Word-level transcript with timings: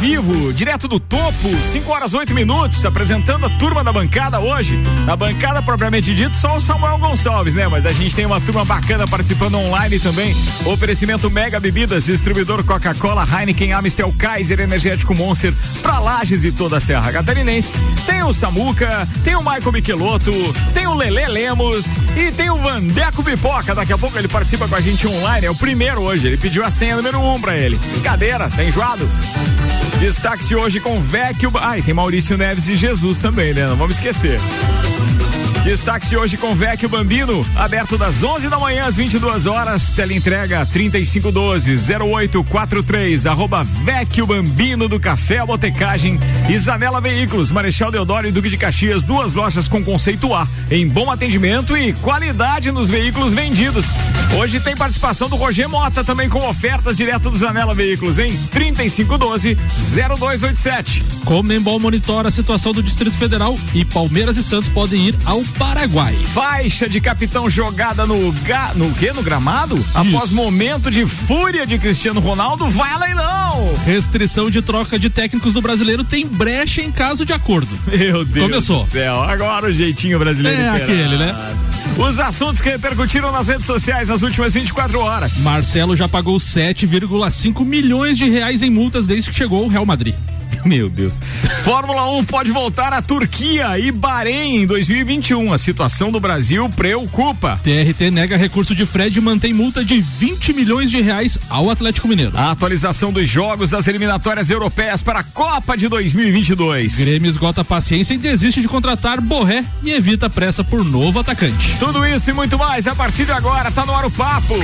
vivo, 0.00 0.50
direto 0.54 0.88
do 0.88 0.98
topo, 0.98 1.48
5 1.72 1.92
horas 1.92 2.14
8 2.14 2.34
minutos, 2.34 2.82
apresentando 2.86 3.44
a 3.44 3.50
turma 3.50 3.84
da 3.84 3.92
bancada 3.92 4.40
hoje. 4.40 4.78
Na 5.04 5.14
bancada, 5.14 5.60
propriamente 5.60 6.14
dito, 6.14 6.34
só 6.34 6.56
o 6.56 6.60
Samuel 6.60 6.96
Gonçalves, 6.96 7.54
né? 7.54 7.68
Mas 7.68 7.84
a 7.84 7.92
gente 7.92 8.16
tem 8.16 8.24
uma 8.24 8.40
turma 8.40 8.64
bacana 8.64 9.06
participando 9.06 9.56
online 9.56 10.00
também. 10.00 10.34
Oferecimento 10.64 11.30
Mega 11.30 11.60
Bebidas, 11.60 12.06
distribuidor 12.06 12.64
Coca-Cola, 12.64 13.28
Heineken, 13.30 13.74
Amistel, 13.74 14.10
Kaiser, 14.16 14.60
Energético 14.60 15.14
Monster, 15.14 15.52
pra 15.82 15.98
Lages 15.98 16.44
e 16.44 16.52
toda 16.52 16.78
a 16.78 16.80
Serra 16.80 17.12
Catarinense. 17.12 17.76
Tem 18.06 18.22
o 18.22 18.32
Samuca, 18.32 19.06
tem 19.22 19.36
o 19.36 19.40
Michael 19.40 19.72
Michelotto, 19.72 20.32
tem 20.72 20.86
o 20.86 20.94
Lele 20.94 21.26
Lemos 21.26 21.98
e 22.16 22.32
tem 22.32 22.48
o 22.48 22.56
Vandeco 22.56 23.22
Pipoca. 23.22 23.74
Daqui 23.74 23.92
a 23.92 23.98
pouco 23.98 24.18
ele 24.18 24.28
participa 24.28 24.66
com 24.66 24.76
a 24.76 24.80
gente 24.80 25.06
online, 25.06 25.46
é 25.46 25.50
o 25.50 25.54
primeiro 25.54 26.00
hoje. 26.00 26.26
Ele 26.26 26.38
pediu 26.38 26.64
a 26.64 26.70
senha 26.70 26.96
número 26.96 27.20
um 27.20 27.38
pra 27.38 27.54
ele. 27.54 27.76
Brincadeira, 27.92 28.48
tá 28.48 28.64
enjoado? 28.64 29.06
Destaque-se 30.00 30.56
hoje 30.56 30.80
com 30.80 30.98
Vecchio. 30.98 31.50
Ai, 31.56 31.82
tem 31.82 31.92
Maurício 31.92 32.34
Neves 32.38 32.68
e 32.68 32.74
Jesus 32.74 33.18
também, 33.18 33.52
né? 33.52 33.66
Não 33.66 33.76
vamos 33.76 33.96
esquecer. 33.96 34.40
Destaque-se 35.64 36.16
hoje 36.16 36.38
com 36.38 36.54
Vecchio 36.54 36.88
Bambino, 36.88 37.46
aberto 37.54 37.98
das 37.98 38.22
11 38.22 38.48
da 38.48 38.58
manhã 38.58 38.86
às 38.86 38.96
22 38.96 39.44
horas, 39.44 39.92
teleentrega 39.92 40.64
3512 40.64 41.76
0843, 42.02 43.26
arroba 43.26 43.62
Vecchio 43.62 44.26
Bambino 44.26 44.88
do 44.88 44.98
Café 44.98 45.44
Botecagem, 45.44 46.18
Isanela 46.48 46.98
Veículos, 46.98 47.50
Marechal 47.50 47.92
Deodoro 47.92 48.26
e 48.26 48.32
Duque 48.32 48.48
de 48.48 48.56
Caxias, 48.56 49.04
duas 49.04 49.34
lojas 49.34 49.68
com 49.68 49.84
conceito 49.84 50.34
A, 50.34 50.48
em 50.70 50.88
bom 50.88 51.10
atendimento 51.10 51.76
e 51.76 51.92
qualidade 51.92 52.72
nos 52.72 52.88
veículos 52.88 53.34
vendidos. 53.34 53.84
Hoje 54.38 54.60
tem 54.60 54.74
participação 54.74 55.28
do 55.28 55.36
Roger 55.36 55.68
Mota 55.68 56.02
também 56.02 56.30
com 56.30 56.48
ofertas 56.48 56.96
direto 56.96 57.30
do 57.30 57.36
Zanela 57.36 57.74
Veículos 57.74 58.18
em 58.18 58.34
3512 58.50 59.54
0287. 59.54 61.04
Comembol 61.26 61.78
monitora 61.78 62.28
a 62.28 62.32
situação 62.32 62.72
do 62.72 62.82
Distrito 62.82 63.16
Federal 63.18 63.58
e 63.74 63.84
Palmeiras 63.84 64.38
e 64.38 64.42
Santos 64.42 64.70
podem 64.70 65.08
ir 65.08 65.14
ao 65.26 65.44
Paraguai. 65.50 66.14
Faixa 66.32 66.88
de 66.88 67.00
capitão 67.00 67.48
jogada 67.50 68.06
no 68.06 68.30
ga, 68.44 68.72
no 68.74 68.90
que 68.92 69.12
no 69.12 69.22
gramado? 69.22 69.76
Isso. 69.76 69.96
Após 69.96 70.30
momento 70.30 70.90
de 70.90 71.06
fúria 71.06 71.66
de 71.66 71.78
Cristiano 71.78 72.20
Ronaldo, 72.20 72.68
vai 72.68 72.90
a 72.92 72.98
leilão. 72.98 73.74
Restrição 73.84 74.50
de 74.50 74.62
troca 74.62 74.98
de 74.98 75.10
técnicos 75.10 75.52
do 75.52 75.60
brasileiro 75.60 76.04
tem 76.04 76.26
brecha 76.26 76.80
em 76.82 76.90
caso 76.90 77.24
de 77.24 77.32
acordo. 77.32 77.68
Meu 77.86 78.24
Deus 78.24 78.46
Começou. 78.46 78.84
do 78.84 78.90
céu. 78.90 79.22
Agora 79.22 79.66
o 79.66 79.72
jeitinho 79.72 80.18
brasileiro. 80.18 80.60
É 80.60 80.68
aquele, 80.70 81.16
né? 81.16 81.34
Os 81.98 82.20
assuntos 82.20 82.60
que 82.60 82.68
repercutiram 82.68 83.32
nas 83.32 83.48
redes 83.48 83.66
sociais 83.66 84.08
nas 84.08 84.22
últimas 84.22 84.54
24 84.54 84.98
horas. 85.00 85.38
Marcelo 85.38 85.96
já 85.96 86.08
pagou 86.08 86.38
7,5 86.38 87.64
milhões 87.64 88.16
de 88.16 88.28
reais 88.28 88.62
em 88.62 88.70
multas 88.70 89.06
desde 89.06 89.30
que 89.30 89.36
chegou 89.36 89.64
ao 89.64 89.68
Real 89.68 89.84
Madrid. 89.84 90.14
Meu 90.64 90.88
Deus. 90.88 91.18
Fórmula 91.64 92.10
1 92.18 92.24
pode 92.24 92.50
voltar 92.50 92.92
à 92.92 93.02
Turquia 93.02 93.78
e 93.78 93.90
Bahrein 93.90 94.62
em 94.62 94.66
2021. 94.66 95.52
A 95.52 95.58
situação 95.58 96.10
do 96.10 96.20
Brasil 96.20 96.68
preocupa. 96.70 97.60
TRT 97.62 98.10
nega 98.10 98.36
recurso 98.36 98.74
de 98.74 98.84
Fred 98.86 99.18
e 99.18 99.20
mantém 99.20 99.52
multa 99.52 99.84
de 99.84 100.00
20 100.00 100.52
milhões 100.52 100.90
de 100.90 101.00
reais 101.00 101.38
ao 101.48 101.70
Atlético 101.70 102.08
Mineiro. 102.08 102.32
A 102.36 102.50
atualização 102.50 103.12
dos 103.12 103.28
jogos 103.28 103.70
das 103.70 103.86
eliminatórias 103.86 104.50
europeias 104.50 105.02
para 105.02 105.20
a 105.20 105.24
Copa 105.24 105.76
de 105.76 105.88
2022. 105.88 106.96
Grêmio 106.96 107.30
esgota 107.30 107.64
paciência 107.64 108.14
e 108.14 108.18
desiste 108.18 108.60
de 108.60 108.68
contratar 108.68 109.20
Borré 109.20 109.64
e 109.82 109.92
evita 109.92 110.28
pressa 110.28 110.62
por 110.62 110.84
novo 110.84 111.20
atacante. 111.20 111.76
Tudo 111.78 112.04
isso 112.06 112.30
e 112.30 112.32
muito 112.32 112.58
mais 112.58 112.86
a 112.86 112.94
partir 112.94 113.24
de 113.24 113.32
agora. 113.32 113.70
Tá 113.70 113.86
no 113.86 113.94
ar 113.94 114.04
o 114.04 114.10
papo. 114.10 114.54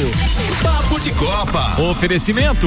Papo 0.62 1.00
de 1.00 1.10
Copa. 1.12 1.80
Oferecimento. 1.80 2.66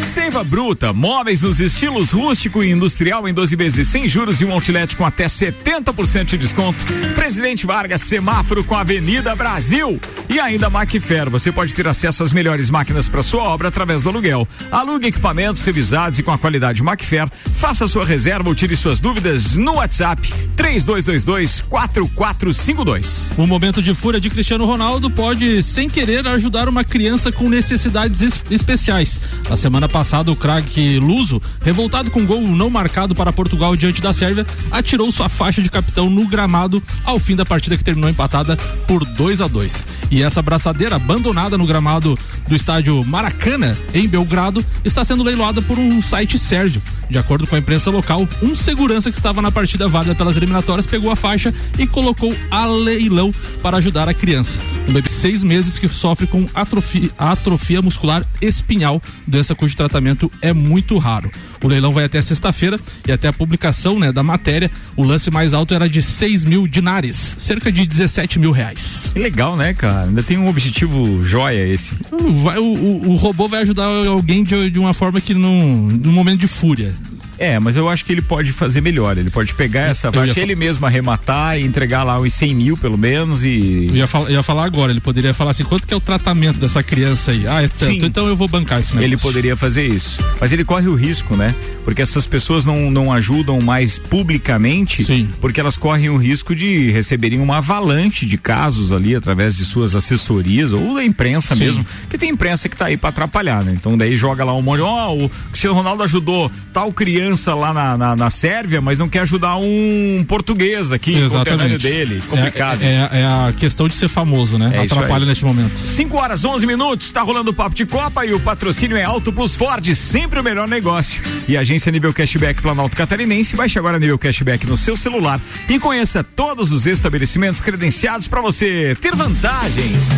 Seiva 0.00 0.42
Bruta, 0.42 0.92
móveis 0.92 1.42
nos 1.42 1.60
estilos 1.60 2.12
rústico 2.12 2.63
industrial 2.70 3.28
em 3.28 3.34
12 3.34 3.56
vezes 3.56 3.88
sem 3.88 4.08
juros 4.08 4.40
e 4.40 4.44
um 4.44 4.52
outlet 4.52 4.96
com 4.96 5.04
até 5.04 5.26
70% 5.26 6.24
de 6.24 6.38
desconto. 6.38 6.84
Presidente 7.14 7.66
Vargas, 7.66 8.02
semáforo 8.02 8.64
com 8.64 8.74
Avenida 8.74 9.34
Brasil. 9.34 10.00
E 10.28 10.40
ainda 10.40 10.70
Macfer, 10.70 11.28
você 11.28 11.52
pode 11.52 11.74
ter 11.74 11.86
acesso 11.86 12.22
às 12.22 12.32
melhores 12.32 12.70
máquinas 12.70 13.08
para 13.08 13.22
sua 13.22 13.42
obra 13.42 13.68
através 13.68 14.02
do 14.02 14.08
aluguel. 14.08 14.48
Alugue 14.70 15.08
equipamentos 15.08 15.62
revisados 15.62 16.18
e 16.18 16.22
com 16.22 16.32
a 16.32 16.38
qualidade 16.38 16.82
Macfer. 16.82 17.28
Faça 17.56 17.86
sua 17.86 18.04
reserva 18.04 18.48
ou 18.48 18.54
tire 18.54 18.76
suas 18.76 19.00
dúvidas 19.00 19.56
no 19.56 19.74
WhatsApp 19.74 20.32
3222 20.56 21.60
4452. 21.62 23.32
O 23.36 23.46
momento 23.46 23.82
de 23.82 23.94
fúria 23.94 24.20
de 24.20 24.30
Cristiano 24.30 24.64
Ronaldo 24.64 25.10
pode, 25.10 25.62
sem 25.62 25.88
querer, 25.88 26.26
ajudar 26.26 26.68
uma 26.68 26.84
criança 26.84 27.30
com 27.30 27.48
necessidades 27.48 28.20
es 28.22 28.40
especiais. 28.50 29.20
Na 29.48 29.56
semana 29.56 29.88
passada, 29.88 30.30
o 30.30 30.36
craque 30.36 30.98
Luso, 30.98 31.40
revoltado 31.62 32.10
com 32.10 32.24
gol 32.24 32.46
não 32.54 32.70
marcado 32.70 33.14
para 33.14 33.32
Portugal 33.32 33.76
diante 33.76 34.00
da 34.00 34.12
Sérvia, 34.12 34.46
atirou 34.70 35.10
sua 35.10 35.28
faixa 35.28 35.62
de 35.62 35.70
capitão 35.70 36.08
no 36.08 36.26
gramado 36.26 36.82
ao 37.04 37.18
fim 37.18 37.36
da 37.36 37.44
partida 37.44 37.76
que 37.76 37.84
terminou 37.84 38.10
empatada 38.10 38.56
por 38.86 39.04
2 39.04 39.40
a 39.40 39.48
2. 39.48 39.84
E 40.10 40.22
essa 40.22 40.42
braçadeira 40.42 40.96
abandonada 40.96 41.58
no 41.58 41.66
gramado 41.66 42.18
do 42.48 42.54
estádio 42.54 43.04
Maracana, 43.04 43.76
em 43.92 44.06
Belgrado, 44.06 44.64
está 44.84 45.04
sendo 45.04 45.22
leiloada 45.22 45.60
por 45.62 45.78
um 45.78 46.00
site 46.02 46.38
Sérgio. 46.38 46.82
De 47.08 47.18
acordo 47.18 47.46
com 47.46 47.54
a 47.54 47.58
imprensa 47.58 47.90
local, 47.90 48.26
um 48.42 48.54
segurança 48.56 49.10
que 49.10 49.16
estava 49.16 49.42
na 49.42 49.52
partida 49.52 49.88
válida 49.88 50.14
pelas 50.14 50.36
eliminatórias 50.36 50.86
pegou 50.86 51.10
a 51.10 51.16
faixa 51.16 51.54
e 51.78 51.86
colocou 51.86 52.34
a 52.50 52.64
leilão 52.66 53.32
para 53.62 53.76
ajudar 53.76 54.08
a 54.08 54.14
criança. 54.14 54.58
Um 54.88 54.92
bebê 54.92 55.08
de 55.08 55.14
seis 55.14 55.42
meses 55.42 55.78
que 55.78 55.88
sofre 55.88 56.26
com 56.26 56.48
atrofia, 56.54 57.10
atrofia 57.18 57.82
muscular 57.82 58.24
espinhal, 58.40 59.00
doença 59.26 59.54
cujo 59.54 59.76
tratamento 59.76 60.30
é 60.40 60.52
muito 60.52 60.98
raro. 60.98 61.30
O 61.64 61.68
leilão 61.68 61.92
vai 61.92 62.04
até 62.04 62.20
sexta-feira 62.20 62.78
e 63.08 63.10
até 63.10 63.26
a 63.26 63.32
publicação 63.32 63.98
né, 63.98 64.12
da 64.12 64.22
matéria, 64.22 64.70
o 64.94 65.02
lance 65.02 65.30
mais 65.30 65.54
alto 65.54 65.72
era 65.72 65.88
de 65.88 66.02
6 66.02 66.44
mil 66.44 66.66
dinares, 66.66 67.34
cerca 67.38 67.72
de 67.72 67.86
17 67.86 68.38
mil 68.38 68.50
reais. 68.50 69.10
Legal, 69.16 69.56
né, 69.56 69.72
cara? 69.72 70.02
Ainda 70.02 70.22
tem 70.22 70.36
um 70.36 70.46
objetivo 70.46 71.24
joia 71.24 71.66
esse. 71.66 71.96
Vai, 72.42 72.58
o, 72.58 72.64
o, 72.64 73.10
o, 73.12 73.16
robô 73.16 73.48
vai 73.48 73.62
ajudar 73.62 73.86
alguém 73.86 74.44
de, 74.44 74.68
de 74.68 74.78
uma 74.78 74.92
forma 74.92 75.22
que 75.22 75.32
não. 75.32 75.88
num 75.88 76.12
momento 76.12 76.40
de 76.40 76.46
fúria. 76.46 76.94
É, 77.38 77.58
mas 77.58 77.76
eu 77.76 77.88
acho 77.88 78.04
que 78.04 78.12
ele 78.12 78.22
pode 78.22 78.52
fazer 78.52 78.80
melhor. 78.80 79.18
Ele 79.18 79.30
pode 79.30 79.54
pegar 79.54 79.82
essa 79.82 80.12
faixa, 80.12 80.40
ele 80.40 80.54
mesmo 80.54 80.86
arrematar 80.86 81.58
e 81.58 81.64
entregar 81.64 82.02
lá 82.04 82.20
uns 82.20 82.32
100 82.34 82.54
mil, 82.54 82.76
pelo 82.76 82.96
menos. 82.96 83.44
E. 83.44 83.88
Eu 83.90 83.96
ia, 83.96 84.06
fal 84.06 84.30
ia 84.30 84.42
falar 84.42 84.64
agora, 84.64 84.92
ele 84.92 85.00
poderia 85.00 85.34
falar 85.34 85.50
assim: 85.50 85.64
quanto 85.64 85.86
que 85.86 85.94
é 85.94 85.96
o 85.96 86.00
tratamento 86.00 86.58
dessa 86.58 86.82
criança 86.82 87.32
aí? 87.32 87.46
Ah, 87.46 87.62
é 87.62 87.68
tanto, 87.68 88.00
Sim. 88.00 88.06
então 88.06 88.26
eu 88.26 88.36
vou 88.36 88.48
bancar 88.48 88.80
esse 88.80 88.90
negócio. 88.90 89.06
Ele 89.06 89.16
poderia 89.16 89.56
fazer 89.56 89.86
isso. 89.86 90.22
Mas 90.40 90.52
ele 90.52 90.64
corre 90.64 90.88
o 90.88 90.94
risco, 90.94 91.36
né? 91.36 91.54
Porque 91.84 92.02
essas 92.02 92.26
pessoas 92.26 92.64
não, 92.64 92.90
não 92.90 93.12
ajudam 93.12 93.60
mais 93.60 93.98
publicamente, 93.98 95.04
Sim. 95.04 95.28
porque 95.40 95.60
elas 95.60 95.76
correm 95.76 96.08
o 96.10 96.16
risco 96.16 96.54
de 96.54 96.90
receberem 96.90 97.40
uma 97.40 97.58
avalanche 97.58 98.26
de 98.26 98.38
casos 98.38 98.92
ali 98.92 99.14
através 99.14 99.56
de 99.56 99.64
suas 99.64 99.94
assessorias 99.94 100.72
ou 100.72 100.94
da 100.94 101.04
imprensa 101.04 101.54
Sim. 101.54 101.64
mesmo, 101.64 101.86
que 102.08 102.16
tem 102.16 102.30
imprensa 102.30 102.68
que 102.68 102.76
tá 102.76 102.86
aí 102.86 102.96
para 102.96 103.10
atrapalhar, 103.10 103.62
né? 103.62 103.74
Então 103.74 103.96
daí 103.96 104.16
joga 104.16 104.44
lá 104.44 104.54
um 104.54 104.62
monte, 104.62 104.80
ó, 104.80 105.12
oh, 105.12 105.24
o 105.24 105.30
Cristiano 105.50 105.76
Ronaldo 105.76 106.02
ajudou 106.02 106.50
tal 106.72 106.92
criança 106.92 107.23
criança 107.24 107.54
lá 107.54 107.72
na, 107.72 107.96
na, 107.96 108.16
na, 108.16 108.30
Sérvia, 108.30 108.80
mas 108.82 108.98
não 108.98 109.08
quer 109.08 109.20
ajudar 109.20 109.56
um 109.56 110.24
português 110.28 110.92
aqui, 110.92 111.16
Exatamente. 111.16 111.78
dele. 111.78 112.20
Complicado. 112.28 112.82
É, 112.82 113.08
é, 113.12 113.20
é, 113.20 113.24
a 113.24 113.52
questão 113.56 113.88
de 113.88 113.94
ser 113.94 114.08
famoso, 114.08 114.58
né? 114.58 114.70
É 114.74 114.80
Atrapalha 114.80 115.24
neste 115.24 115.44
momento. 115.44 115.78
5 115.78 116.16
horas 116.16 116.44
11 116.44 116.66
minutos, 116.66 117.06
está 117.06 117.22
rolando 117.22 117.50
o 117.50 117.54
papo 117.54 117.74
de 117.74 117.86
Copa 117.86 118.26
e 118.26 118.34
o 118.34 118.40
patrocínio 118.40 118.96
é 118.96 119.04
Auto 119.04 119.32
Plus 119.32 119.56
Ford, 119.56 119.94
sempre 119.94 120.38
o 120.38 120.42
melhor 120.42 120.68
negócio. 120.68 121.22
E 121.48 121.56
agência 121.56 121.90
nível 121.90 122.12
cashback 122.12 122.60
Planalto 122.60 122.94
Catarinense, 122.94 123.56
baixe 123.56 123.78
agora 123.78 123.98
nível 123.98 124.18
cashback 124.18 124.66
no 124.66 124.76
seu 124.76 124.96
celular 124.96 125.40
e 125.68 125.78
conheça 125.78 126.22
todos 126.22 126.72
os 126.72 126.84
estabelecimentos 126.86 127.62
credenciados 127.62 128.28
para 128.28 128.42
você 128.42 128.96
ter 129.00 129.14
vantagens. 129.16 130.10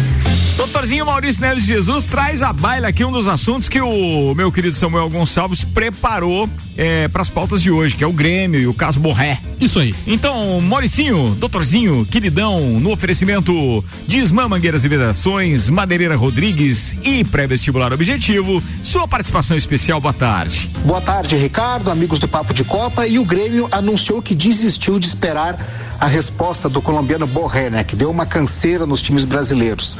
Doutorzinho 0.57 1.05
Maurício 1.05 1.43
Neves 1.43 1.65
Jesus 1.65 2.07
traz 2.07 2.43
a 2.43 2.53
baila 2.53 2.89
aqui 2.89 3.05
um 3.05 3.13
dos 3.13 3.29
assuntos 3.29 3.69
que 3.69 3.81
o 3.81 4.35
meu 4.35 4.51
querido 4.51 4.75
Samuel 4.75 5.11
Gonçalves 5.11 5.63
preparou 5.65 6.49
é, 6.77 6.96
para 7.13 7.23
as 7.23 7.29
pautas 7.29 7.63
de 7.63 7.71
hoje, 7.71 7.95
que 7.97 8.03
é 8.03 8.07
o 8.07 8.13
Grêmio 8.13 8.61
e 8.61 8.67
o 8.67 8.75
caso 8.75 8.99
Borré. 8.99 9.39
Isso 9.61 9.79
aí. 9.79 9.95
Então, 10.07 10.61
Mauricinho, 10.61 11.37
doutorzinho, 11.39 12.07
queridão, 12.11 12.61
no 12.81 12.91
oferecimento 12.91 13.85
de 14.07 14.19
Ismã 14.19 14.49
Mangueiras 14.49 14.85
e 14.85 14.89
Vedações, 14.89 15.71
Madeireira 15.71 16.17
Rodrigues 16.17 16.97
e 17.03 17.25
pré-vestibular 17.25 17.93
objetivo, 17.93 18.63
sua 18.83 19.07
participação 19.07 19.57
especial, 19.57 20.01
boa 20.01 20.15
tarde. 20.15 20.71
Boa 20.85 21.01
tarde, 21.01 21.37
Ricardo, 21.37 21.91
amigos 21.91 22.19
do 22.19 22.29
Papo 22.29 22.53
de 22.53 22.65
Copa, 22.65 23.07
e 23.07 23.19
o 23.19 23.25
Grêmio 23.25 23.69
anunciou 23.71 24.23
que 24.23 24.35
desistiu 24.35 24.99
de 24.99 25.07
esperar 25.07 25.59
a 25.99 26.07
resposta 26.07 26.69
do 26.69 26.83
colombiano 26.83 27.27
Borré, 27.27 27.71
né, 27.71 27.85
que 27.85 27.97
deu 27.97 28.11
uma 28.11 28.27
canseira 28.27 28.87
nos 28.87 29.03
times 29.03 29.25
brasileiros. 29.25 29.97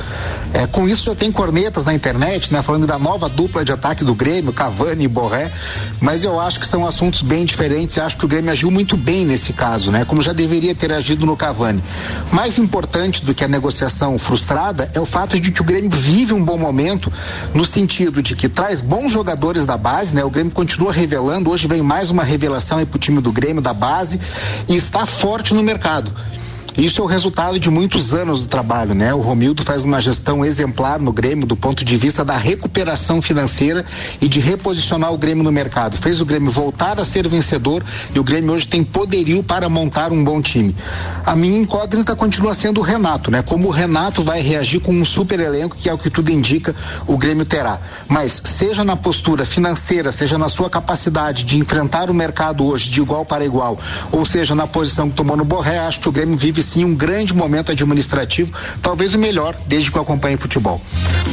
É, 0.53 0.67
com 0.67 0.89
isso 0.89 1.05
já 1.05 1.15
tem 1.15 1.33
cornetas 1.33 1.85
na 1.85 1.95
internet, 1.95 2.53
né? 2.53 2.63
Falando 2.63 2.87
da 2.87 2.99
nova 2.99 3.29
dupla 3.29 3.65
de 3.65 3.73
ataque 3.73 4.05
do 4.05 4.15
Grêmio, 4.15 4.53
Cavani 4.53 5.05
e 5.05 5.09
Borré, 5.09 5.53
mas 6.01 6.25
eu 6.25 6.41
acho 6.41 6.61
que 6.61 6.67
são 6.67 6.86
assuntos 6.87 7.23
bem 7.23 7.45
diferentes. 7.45 7.99
Acho 7.99 8.17
que 8.17 8.25
o 8.25 8.29
Grêmio 8.29 8.51
agiu 8.51 8.71
muito 8.71 8.97
bem 8.97 9.25
nesse 9.25 9.53
caso, 9.53 9.91
né? 9.91 10.05
Como 10.05 10.23
já 10.23 10.33
deveria 10.33 10.75
ter 10.75 10.93
agido 10.93 11.27
no 11.27 11.37
Cavani. 11.37 11.83
Mais 12.33 12.59
importante 12.59 13.25
do 13.25 13.35
que 13.35 13.45
a 13.45 13.49
negociação 13.49 14.17
frustrada 14.19 14.91
é 14.95 15.01
o 15.01 15.07
fato 15.07 15.39
de 15.39 15.51
que 15.51 15.61
o 15.61 15.65
Grêmio 15.65 15.91
vive 15.91 16.33
um 16.33 16.45
bom 16.45 16.57
momento 16.57 17.13
no 17.53 17.65
sentido 17.65 18.23
de 18.23 18.37
que 18.37 18.49
traz 18.49 18.81
bons 18.81 19.13
jogadores 19.13 19.67
da 19.67 19.77
base, 19.77 20.15
né? 20.15 20.25
O 20.25 20.31
Grêmio 20.31 20.53
continua 20.53 20.93
revelando, 20.93 21.51
hoje 21.51 21.67
vem 21.67 21.83
mais 21.83 22.11
uma 22.11 22.23
revelação 22.23 22.79
aí 22.79 22.87
pro 22.87 22.99
time 22.99 23.21
do 23.21 23.33
Grêmio 23.33 23.63
da 23.63 23.75
base 23.75 24.21
e 24.69 24.77
está 24.77 25.05
forte 25.05 25.55
no 25.55 25.63
mercado. 25.63 26.13
Isso 26.77 27.01
é 27.01 27.05
o 27.05 27.07
resultado 27.07 27.59
de 27.59 27.71
muitos 27.71 28.13
anos 28.13 28.43
do 28.43 28.49
trabalho, 28.49 28.95
né? 28.95 29.15
O 29.15 29.23
Romildo 29.23 29.63
faz 29.63 29.87
uma 29.87 29.99
gestão 29.99 30.45
exemplar 30.45 31.01
no 31.01 31.11
Grêmio 31.11 31.47
do 31.47 31.57
ponto 31.57 31.83
de 31.83 31.97
vista 31.97 32.23
da 32.23 32.37
recuperação 32.37 33.23
financeira 33.23 33.83
e 34.21 34.29
de 34.29 34.41
reposicionar 34.41 35.11
o 35.11 35.17
Grêmio 35.17 35.43
no 35.43 35.51
mercado. 35.51 35.97
Fez 35.97 36.21
o 36.21 36.27
Grêmio 36.27 36.51
voltar 36.51 37.01
a 37.01 37.05
ser 37.05 37.27
vencedor 37.27 37.83
e 38.15 38.21
o 38.21 38.25
Grêmio 38.25 38.53
hoje 38.53 38.69
tem 38.69 38.85
poderio 38.85 39.43
para 39.43 39.71
montar 39.71 40.13
um 40.13 40.23
bom 40.23 40.43
time. 40.43 40.77
A 41.25 41.35
minha 41.35 41.59
incógnita 41.59 42.15
continua 42.15 42.53
sendo 42.53 42.81
o 42.81 42.85
Renato, 42.85 43.31
né? 43.31 43.41
Como 43.41 43.69
o 43.69 43.71
Renato 43.71 44.23
vai 44.23 44.43
reagir 44.43 44.81
com 44.81 44.93
um 44.93 45.05
super 45.05 45.41
elenco, 45.41 45.77
que 45.77 45.89
é 45.89 45.95
o 45.95 45.99
que 45.99 46.11
tudo 46.11 46.31
indica 46.31 46.75
o 47.07 47.17
Grêmio 47.17 47.47
terá. 47.47 47.81
Mas 48.07 48.43
seja 48.45 48.85
na 48.85 48.97
postura 48.97 49.47
financeira, 49.47 50.13
seja 50.13 50.37
na 50.37 50.51
sua 50.51 50.69
capacidade 50.69 51.43
de 51.47 51.59
enfrentar 51.59 52.11
o 52.11 52.15
mercado 52.15 52.67
hoje 52.67 52.91
de 52.91 53.01
igual 53.01 53.25
para 53.25 53.47
igual, 53.47 53.79
ou 54.13 54.27
seja 54.27 54.55
na 54.55 54.67
posição 54.67 55.09
que 55.09 55.17
tomou 55.17 55.39
no 55.39 55.45
Borré, 55.45 55.79
acho 55.79 56.01
que 56.01 56.09
o 56.11 56.13
Grêmio 56.13 56.37
vive 56.37 56.66
sim 56.67 56.85
um 56.85 56.95
grande 56.95 57.35
momento 57.35 57.71
administrativo, 57.73 58.53
talvez 58.83 59.15
o 59.15 59.19
melhor 59.19 59.57
desde 59.67 59.91
que 59.91 59.97
eu 59.97 60.03
acompanho 60.03 60.37
futebol. 60.39 60.81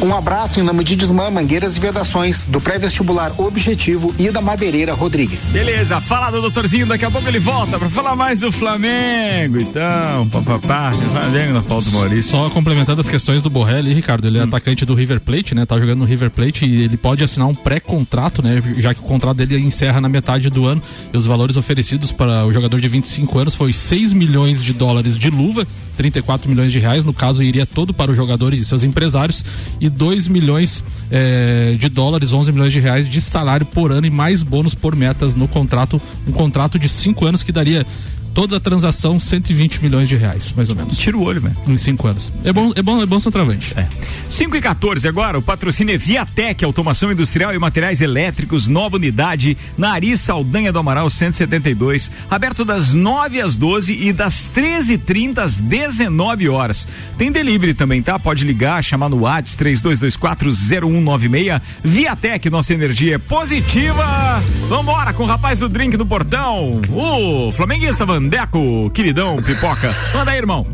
Um 0.02 0.14
abraço 0.14 0.60
em 0.60 0.64
nome 0.64 0.84
de 0.84 0.96
Desmã, 0.96 1.30
Mangueiras 1.30 1.78
e 1.78 1.80
Vedações, 1.80 2.46
do 2.46 2.62
pré-vestibular 2.62 3.34
Objetivo 3.38 4.14
e 4.18 4.30
da 4.30 4.42
Madeireira 4.42 4.94
Rodrigues. 4.94 5.52
Beleza, 5.52 6.00
fala 6.02 6.30
do 6.30 6.42
doutorzinho, 6.42 6.86
daqui 6.86 7.06
a 7.06 7.12
pouco 7.12 7.28
ele 7.28 7.40
volta 7.40 7.80
para 7.80 7.90
falar 7.90 8.16
mais 8.16 8.40
do 8.40 8.52
Flamengo. 8.52 9.60
Então, 9.60 10.28
papapá, 10.30 10.92
Flamengo 10.94 11.54
na 11.54 11.62
falta 11.62 11.90
do 11.90 11.98
Maurício. 11.98 12.32
Só 12.32 12.50
complementando 12.50 13.02
as 13.02 13.08
questões 13.08 13.42
do 13.42 13.50
Borré 13.50 13.78
ali, 13.80 13.94
Ricardo, 13.94 14.28
ele 14.28 14.38
é 14.38 14.42
hum. 14.42 14.46
atacante 14.46 14.86
do 14.86 14.94
River 14.94 15.20
Plate, 15.20 15.56
né? 15.56 15.66
Tá 15.66 15.80
jogando 15.80 16.00
no 16.00 16.06
River 16.06 16.30
Plate 16.30 16.66
e 16.66 16.84
ele 16.84 16.98
pode 16.98 17.24
assinar 17.24 17.48
um 17.48 17.56
pré-contrato, 17.56 18.42
né? 18.42 18.62
Já 18.78 18.94
que 18.94 19.00
o 19.00 19.04
contrato 19.04 19.38
dele 19.38 19.58
encerra 19.60 20.02
na 20.02 20.10
metade 20.10 20.50
do 20.50 20.66
ano 20.66 20.82
e 21.14 21.18
os 21.18 21.26
valores 21.26 21.58
oferecidos 21.58 22.12
para 22.12 22.46
o 22.46 22.54
jogador 22.54 22.80
de 22.80 22.88
25 22.88 23.40
anos 23.40 23.56
foi 23.56 23.74
6 23.74 24.14
milhões 24.14 24.64
de 24.64 24.74
dólares 24.74 25.18
de 25.18 25.23
luva, 25.30 25.68
34 25.98 26.50
milhões 26.50 26.72
de 26.72 26.80
reais, 26.80 27.04
no 27.04 27.14
caso 27.14 27.44
iria 27.44 27.66
todo 27.66 27.94
para 27.94 28.12
o 28.12 28.16
jogador 28.16 28.54
e 28.54 28.64
seus 28.64 28.84
empresários, 28.84 29.44
e 29.80 29.90
2 29.90 30.28
milhões 30.28 30.84
eh, 31.12 31.76
de 31.80 31.90
dólares, 31.90 32.34
11 32.34 32.52
milhões 32.52 32.74
de 32.74 32.80
reais 32.80 33.08
de 33.08 33.22
salário 33.22 33.66
por 33.66 33.92
ano 33.92 34.08
e 34.08 34.10
mais 34.10 34.44
bônus 34.44 34.74
por 34.74 34.96
metas 34.96 35.36
no 35.36 35.48
contrato, 35.48 36.02
um 36.28 36.32
contrato 36.32 36.80
de 36.80 36.90
5 36.90 37.26
anos 37.26 37.44
que 37.44 37.52
daria 37.52 37.86
toda 38.34 38.58
a 38.58 38.60
transação 38.60 39.20
120 39.20 39.82
milhões 39.82 40.10
de 40.10 40.16
reais, 40.16 40.54
mais 40.56 40.70
ou 40.70 40.76
menos. 40.76 40.98
Tira 40.98 41.18
o 41.18 41.24
olho, 41.24 41.42
velho. 41.42 41.56
Em 41.68 41.78
cinco 41.78 42.08
anos. 42.08 42.32
É 42.44 42.52
bom, 42.52 42.72
é 42.76 42.82
bom, 42.82 43.02
é 43.02 43.06
bom 43.06 43.20
centroavante. 43.20 43.74
É. 43.78 43.88
5 44.30 44.58
e 44.58 44.62
14 44.62 45.08
agora, 45.08 45.38
o 45.38 45.42
patrocínio 45.42 45.94
é 45.94 45.98
Viatec, 45.98 46.66
automação 46.66 47.12
industrial 47.12 47.54
e 47.54 47.60
materiais 47.60 48.02
elétricos, 48.02 48.68
nova 48.68 48.96
unidade, 48.96 49.56
Nariz 49.78 50.22
Saldanha 50.22 50.72
do 50.72 50.80
Amaral 50.80 51.10
172, 51.10 52.12
aberto 52.30 52.66
das 52.66 52.94
9 52.94 53.42
às 53.42 53.56
12 53.56 53.94
e 53.94 54.12
das 54.12 54.52
13h30 54.54 55.38
às 55.38 55.60
19 55.60 56.50
horas. 56.50 56.88
Tem 57.18 57.32
delivery 57.32 57.74
também, 57.74 58.02
tá? 58.02 58.18
Pode 58.18 58.44
ligar, 58.44 58.84
chamar 58.84 59.10
no 59.10 59.22
WhatsApp 59.22 59.64
32240196. 59.64 61.62
Viatec, 61.84 62.50
nossa 62.50 62.74
energia 62.74 63.16
é 63.16 63.18
positiva. 63.18 64.42
Vambora 64.68 65.14
com 65.14 65.24
o 65.24 65.28
rapaz 65.28 65.60
do 65.60 65.70
drink 65.70 65.96
do 65.98 66.06
portão, 66.06 66.82
o 66.90 67.52
flamenguista 67.52 68.06
Van 68.06 68.23
Vandeco, 68.24 68.90
queridão, 68.92 69.36
pipoca. 69.44 69.94
Manda 70.14 70.32
aí, 70.32 70.38
irmão. 70.38 70.66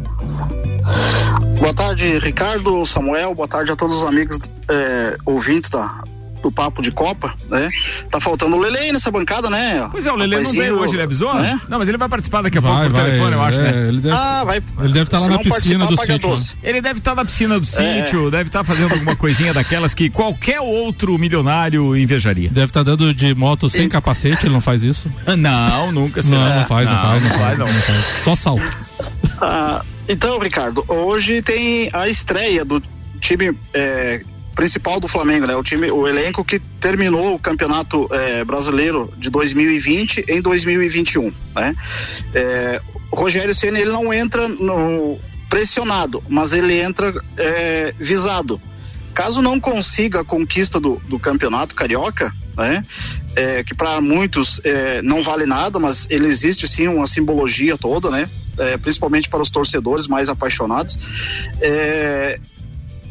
Boa 1.59 1.73
tarde, 1.73 2.19
Ricardo, 2.19 2.85
Samuel, 2.85 3.33
boa 3.33 3.47
tarde 3.47 3.71
a 3.71 3.75
todos 3.75 3.97
os 3.97 4.05
amigos 4.05 4.39
é, 4.69 5.17
ouvintes 5.25 5.71
da, 5.71 6.03
do 6.41 6.51
Papo 6.51 6.81
de 6.81 6.91
Copa, 6.91 7.33
né? 7.49 7.69
Tá 8.09 8.19
faltando 8.19 8.55
o 8.55 8.59
Lele 8.59 8.91
nessa 8.91 9.11
bancada, 9.11 9.49
né? 9.49 9.87
Pois 9.91 10.05
é, 10.05 10.11
o 10.11 10.15
Lele 10.15 10.39
não 10.39 10.51
veio 10.51 10.79
hoje, 10.79 10.95
ele 10.95 11.03
avisou? 11.03 11.33
Né? 11.33 11.59
Não, 11.67 11.79
mas 11.79 11.87
ele 11.87 11.97
vai 11.97 12.09
participar 12.09 12.41
daqui 12.41 12.57
a 12.57 12.61
pouco 12.61 12.77
por 12.77 12.89
vai, 12.89 13.05
telefone, 13.05 13.33
eu 13.33 13.41
acho, 13.41 13.61
é, 13.61 13.71
né? 13.71 13.87
Ele 13.87 14.01
deve, 14.01 14.15
ah, 14.15 14.43
vai. 14.43 14.57
Ele 14.57 14.93
deve 14.93 15.03
estar 15.03 15.19
tá 15.19 15.25
lá 15.25 15.29
na 15.29 15.39
piscina 15.39 15.85
do 15.85 15.97
sítio. 15.97 16.29
Né? 16.29 16.43
Ele 16.63 16.81
deve 16.81 16.99
estar 16.99 17.11
tá 17.11 17.15
na 17.15 17.25
piscina 17.25 17.59
do 17.59 17.65
é. 17.65 18.01
sítio, 18.01 18.31
deve 18.31 18.49
estar 18.49 18.59
tá 18.59 18.63
fazendo 18.63 18.93
alguma 18.93 19.15
coisinha 19.15 19.53
daquelas 19.53 19.93
que 19.93 20.09
qualquer 20.09 20.61
outro 20.61 21.17
milionário 21.17 21.95
invejaria. 21.95 22.49
Deve 22.49 22.67
estar 22.67 22.83
tá 22.83 22.95
dando 22.95 23.13
de 23.13 23.33
moto 23.35 23.69
sem 23.69 23.85
e... 23.85 23.89
capacete, 23.89 24.45
ele 24.45 24.53
não 24.53 24.61
faz 24.61 24.83
isso? 24.83 25.09
Não, 25.37 25.91
nunca. 25.91 26.21
Não, 26.23 26.55
não, 26.55 26.65
faz, 26.65 26.85
não, 26.85 26.93
não 26.93 27.01
faz, 27.01 27.23
não, 27.23 27.37
faz, 27.37 27.57
não, 27.57 27.67
não 27.67 27.81
faz. 27.81 28.05
Só 28.23 28.35
salto. 28.35 28.77
Ah, 29.41 29.83
então, 30.07 30.39
Ricardo, 30.39 30.83
hoje 30.87 31.41
tem 31.41 31.89
a 31.93 32.07
estreia 32.07 32.65
do 32.65 32.81
time 33.19 33.55
é, 33.73 34.21
principal 34.59 34.99
do 34.99 35.07
Flamengo, 35.07 35.47
né? 35.47 35.55
O 35.55 35.63
time, 35.63 35.89
o 35.89 36.05
elenco 36.05 36.43
que 36.43 36.59
terminou 36.81 37.33
o 37.33 37.39
campeonato 37.39 38.09
é, 38.11 38.43
brasileiro 38.43 39.09
de 39.17 39.29
2020 39.29 40.25
em 40.27 40.41
2021, 40.41 41.33
né? 41.55 41.73
É, 42.33 42.81
Rogério 43.09 43.55
Ceni 43.55 43.79
ele 43.79 43.89
não 43.89 44.13
entra 44.13 44.49
no 44.49 45.17
pressionado, 45.49 46.21
mas 46.27 46.51
ele 46.51 46.77
entra 46.77 47.13
é, 47.37 47.93
visado. 47.97 48.61
Caso 49.13 49.41
não 49.41 49.61
consiga 49.61 50.19
a 50.19 50.25
conquista 50.25 50.77
do, 50.77 51.01
do 51.07 51.17
campeonato 51.17 51.73
carioca, 51.73 52.35
né? 52.57 52.83
É, 53.37 53.63
que 53.63 53.73
para 53.73 54.01
muitos 54.01 54.59
é, 54.65 55.01
não 55.01 55.23
vale 55.23 55.45
nada, 55.45 55.79
mas 55.79 56.05
ele 56.09 56.27
existe 56.27 56.67
sim 56.67 56.89
uma 56.89 57.07
simbologia 57.07 57.77
toda, 57.77 58.09
né? 58.11 58.29
É, 58.57 58.75
principalmente 58.75 59.29
para 59.29 59.41
os 59.41 59.49
torcedores 59.49 60.05
mais 60.05 60.27
apaixonados. 60.27 60.99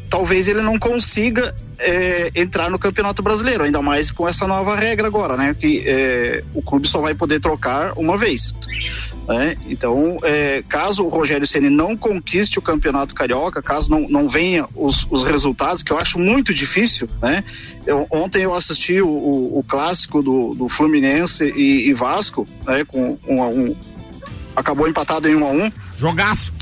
Talvez 0.08 0.48
ele 0.48 0.62
não 0.62 0.78
consiga 0.78 1.54
é, 1.78 2.30
entrar 2.34 2.70
no 2.70 2.78
Campeonato 2.78 3.22
Brasileiro, 3.22 3.64
ainda 3.64 3.80
mais 3.80 4.10
com 4.10 4.28
essa 4.28 4.46
nova 4.46 4.76
regra 4.76 5.06
agora, 5.06 5.36
né? 5.36 5.54
Que 5.58 5.82
é, 5.86 6.42
o 6.54 6.62
clube 6.62 6.88
só 6.88 7.00
vai 7.00 7.14
poder 7.14 7.40
trocar 7.40 7.92
uma 7.96 8.16
vez. 8.16 8.54
Né? 9.28 9.56
Então, 9.66 10.18
é, 10.22 10.62
caso 10.68 11.04
o 11.04 11.08
Rogério 11.08 11.46
Ceni 11.46 11.68
não 11.68 11.96
conquiste 11.96 12.58
o 12.58 12.62
Campeonato 12.62 13.14
Carioca, 13.14 13.62
caso 13.62 13.90
não, 13.90 14.08
não 14.08 14.28
venha 14.28 14.66
os, 14.74 15.06
os 15.10 15.22
resultados, 15.22 15.82
que 15.82 15.92
eu 15.92 15.98
acho 15.98 16.18
muito 16.18 16.52
difícil, 16.54 17.08
né? 17.22 17.44
Eu, 17.86 18.06
ontem 18.10 18.42
eu 18.42 18.54
assisti 18.54 19.00
o, 19.00 19.08
o, 19.08 19.58
o 19.58 19.62
clássico 19.62 20.22
do, 20.22 20.54
do 20.54 20.68
Fluminense 20.68 21.44
e, 21.44 21.88
e 21.88 21.94
Vasco, 21.94 22.46
né? 22.66 22.84
Com 22.84 23.18
um, 23.28 23.42
um, 23.42 23.76
acabou 24.58 24.88
empatado 24.88 25.28
em 25.28 25.36
um 25.36 25.46
a 25.46 25.50
um 25.50 25.72
Jogaço. 25.96 26.52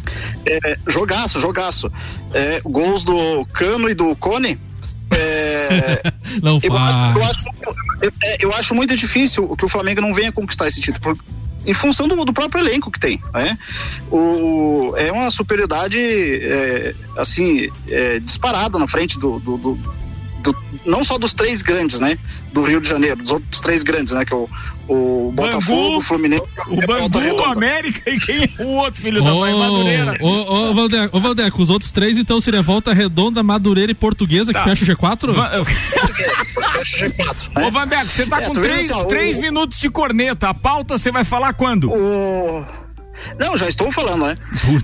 É, 0.47 0.79
jogaço, 0.87 1.41
jogaço. 1.41 1.93
É, 2.33 2.61
gols 2.65 3.05
do 3.05 3.45
Cano 3.53 3.89
e 3.89 3.95
do 3.95 4.17
Cone. 4.17 4.59
É, 5.11 6.03
não 6.43 6.59
eu, 6.63 6.73
eu, 6.73 7.25
acho, 7.25 7.45
eu, 8.01 8.13
é, 8.23 8.45
eu, 8.45 8.53
acho 8.55 8.75
muito 8.75 8.97
difícil 8.97 9.55
que 9.57 9.65
o 9.65 9.69
Flamengo 9.69 10.01
não 10.01 10.15
venha 10.15 10.33
conquistar 10.33 10.69
esse 10.69 10.81
título. 10.81 11.19
Em 11.67 11.75
função 11.75 12.07
do, 12.07 12.25
do, 12.25 12.33
próprio 12.33 12.63
elenco 12.63 12.91
que 12.91 13.01
tem, 13.01 13.21
né? 13.35 13.59
O, 14.11 14.95
é 14.97 15.11
uma 15.11 15.31
superioridade, 15.31 15.99
é, 15.99 16.95
assim, 17.17 17.69
é, 17.89 18.21
disparada 18.21 18.79
na 18.79 18.87
frente 18.87 19.19
do, 19.19 19.41
do, 19.41 19.59
do, 19.59 19.79
do, 20.43 20.57
não 20.85 21.03
só 21.03 21.19
dos 21.19 21.35
três 21.35 21.63
grandes, 21.63 21.99
né? 21.99 22.17
Do 22.53 22.63
Rio 22.63 22.81
de 22.81 22.89
Janeiro, 22.89 23.17
dos 23.17 23.33
outros 23.33 23.61
três 23.61 23.83
grandes, 23.83 24.15
né? 24.15 24.25
Que 24.25 24.33
é 24.33 24.37
o, 24.37 24.49
o 24.89 25.33
Botafogo, 25.33 25.99
o 25.99 26.01
Fluminense, 26.01 26.43
o 26.69 26.77
Bangu, 26.87 27.41
o 27.41 27.45
América 27.45 28.11
e 28.11 28.21
quem 28.21 28.45
é 28.45 28.63
o 28.63 28.69
outro 28.69 29.03
filho 29.03 29.21
oh, 29.21 29.25
da 29.25 29.35
mãe, 29.35 29.55
Madureira. 29.55 30.15
Ô, 30.21 30.71
ô, 30.71 30.75
Valdeco, 30.75 31.17
ô, 31.17 31.21
Valdeco, 31.21 31.63
os 31.63 31.71
outros 31.71 31.91
três 31.91 32.17
então 32.17 32.41
seria 32.41 32.63
Volta 32.63 32.93
Redonda, 32.93 33.43
Madureira 33.43 33.93
e 33.93 33.95
Portuguesa 33.95 34.53
tá. 34.53 34.63
que 34.63 34.71
fecha 34.71 34.85
o 34.85 34.97
G4? 34.97 35.33
Va 35.33 35.63
Ô, 37.67 37.71
Vandeco, 37.71 38.07
você 38.07 38.27
tá 38.27 38.43
é, 38.43 38.47
com 38.47 38.53
três, 38.53 38.89
três 39.09 39.39
minutos 39.39 39.81
de 39.81 39.91
corneta. 39.91 40.49
A 40.49 40.55
pauta 40.55 40.99
você 40.99 41.11
vai 41.11 41.25
falar 41.25 41.53
quando? 41.55 41.91
O... 41.91 42.86
Não, 43.39 43.57
já 43.57 43.69
estou 43.69 43.91
falando, 43.91 44.27
né? 44.27 44.35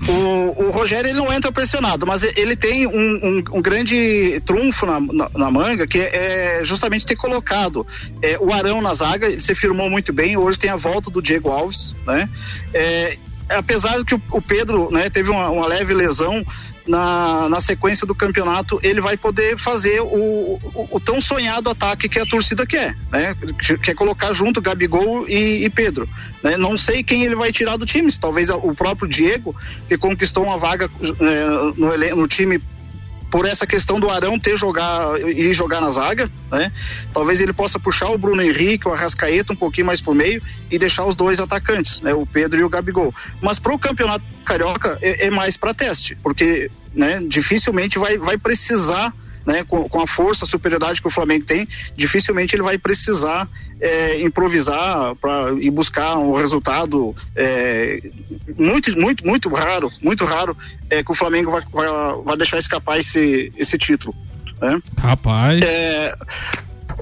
O, 0.07 0.65
o, 0.65 0.71
Rogério 0.71 1.09
ele 1.09 1.17
não 1.17 1.31
entra 1.31 1.51
pressionado, 1.51 2.05
mas 2.05 2.23
ele 2.23 2.55
tem 2.55 2.87
um, 2.87 2.91
um, 2.91 3.43
um 3.57 3.61
grande 3.61 4.41
trunfo 4.45 4.85
na, 4.85 4.99
na, 4.99 5.29
na, 5.33 5.51
manga, 5.51 5.87
que 5.87 5.99
é 5.99 6.61
justamente 6.63 7.05
ter 7.05 7.15
colocado 7.15 7.85
é, 8.21 8.37
o 8.39 8.51
Arão 8.53 8.81
na 8.81 8.93
zaga, 8.93 9.27
ele 9.27 9.39
se 9.39 9.55
firmou 9.55 9.89
muito 9.89 10.11
bem, 10.11 10.37
hoje 10.37 10.59
tem 10.59 10.69
a 10.69 10.75
volta 10.75 11.09
do 11.09 11.21
Diego 11.21 11.49
Alves, 11.49 11.95
né? 12.05 12.29
É, 12.73 13.17
apesar 13.49 13.97
de 13.97 14.05
que 14.05 14.15
o, 14.15 14.21
o 14.31 14.41
Pedro 14.41 14.89
né, 14.91 15.09
teve 15.09 15.29
uma, 15.29 15.49
uma 15.49 15.67
leve 15.67 15.93
lesão, 15.93 16.43
na, 16.87 17.47
na 17.49 17.61
sequência 17.61 18.05
do 18.05 18.13
campeonato 18.13 18.79
ele 18.83 18.99
vai 18.99 19.15
poder 19.15 19.57
fazer 19.57 20.01
o, 20.01 20.05
o, 20.05 20.87
o, 20.91 20.99
tão 20.99 21.21
sonhado 21.21 21.69
ataque 21.69 22.09
que 22.09 22.19
a 22.19 22.25
torcida 22.25 22.65
quer, 22.65 22.95
né? 23.11 23.35
Quer 23.81 23.95
colocar 23.95 24.33
junto 24.33 24.61
Gabigol 24.61 25.27
e, 25.27 25.65
e 25.65 25.69
Pedro. 25.69 26.07
Né? 26.43 26.57
Não 26.57 26.77
sei 26.77 27.03
quem 27.03 27.23
ele 27.23 27.35
vai 27.35 27.51
tirar 27.51 27.77
do 27.77 27.85
time, 27.85 28.11
talvez 28.19 28.49
o 28.49 28.73
próprio 28.75 29.07
Diego, 29.07 29.55
que 29.87 29.97
conquistou 29.97 30.43
uma 30.43 30.57
vaga 30.57 30.89
é, 31.01 31.45
no, 31.77 32.15
no 32.15 32.27
time 32.27 32.61
por 33.33 33.47
essa 33.47 33.65
questão 33.65 33.99
do 33.99 34.11
Arão 34.11 34.37
ter 34.37 34.55
jogar 34.55 35.19
e 35.19 35.51
jogar 35.53 35.81
na 35.81 35.89
zaga, 35.89 36.29
né? 36.51 36.71
Talvez 37.11 37.41
ele 37.41 37.51
possa 37.51 37.79
puxar 37.79 38.09
o 38.11 38.17
Bruno 38.17 38.43
Henrique, 38.43 38.87
o 38.87 38.91
Arrascaeta 38.91 39.53
um 39.53 39.55
pouquinho 39.55 39.87
mais 39.87 39.99
por 39.99 40.13
meio 40.13 40.39
e 40.69 40.77
deixar 40.77 41.03
os 41.03 41.15
dois 41.15 41.39
atacantes, 41.39 41.99
né? 42.01 42.13
O 42.13 42.27
Pedro 42.27 42.59
e 42.59 42.63
o 42.63 42.69
Gabigol. 42.69 43.11
Mas 43.41 43.57
para 43.57 43.73
o 43.73 43.79
campeonato 43.79 44.23
carioca 44.45 44.99
é, 45.01 45.25
é 45.25 45.29
mais 45.31 45.57
para 45.57 45.73
teste, 45.73 46.15
porque 46.21 46.69
né, 46.93 47.23
dificilmente 47.27 47.97
vai, 47.97 48.19
vai 48.19 48.37
precisar 48.37 49.11
né, 49.45 49.63
com, 49.67 49.87
com, 49.87 50.01
a 50.01 50.07
força, 50.07 50.45
a 50.45 50.47
superioridade 50.47 51.01
que 51.01 51.07
o 51.07 51.11
Flamengo 51.11 51.45
tem, 51.45 51.67
dificilmente 51.95 52.55
ele 52.55 52.63
vai 52.63 52.77
precisar 52.77 53.47
é, 53.79 54.21
improvisar 54.21 55.15
para 55.15 55.51
ir 55.59 55.71
buscar 55.71 56.17
um 56.17 56.33
resultado 56.33 57.15
é, 57.35 58.01
muito, 58.57 58.97
muito, 58.99 59.25
muito 59.25 59.49
raro, 59.49 59.91
muito 60.01 60.25
raro 60.25 60.57
é, 60.89 61.03
que 61.03 61.11
o 61.11 61.15
Flamengo 61.15 61.51
vai, 61.51 61.61
vai, 61.71 61.87
vai 62.23 62.37
deixar 62.37 62.57
escapar 62.57 62.99
esse, 62.99 63.51
esse 63.57 63.77
título. 63.77 64.15
Né? 64.61 64.81
Rapaz. 64.97 65.61
É, 65.61 66.15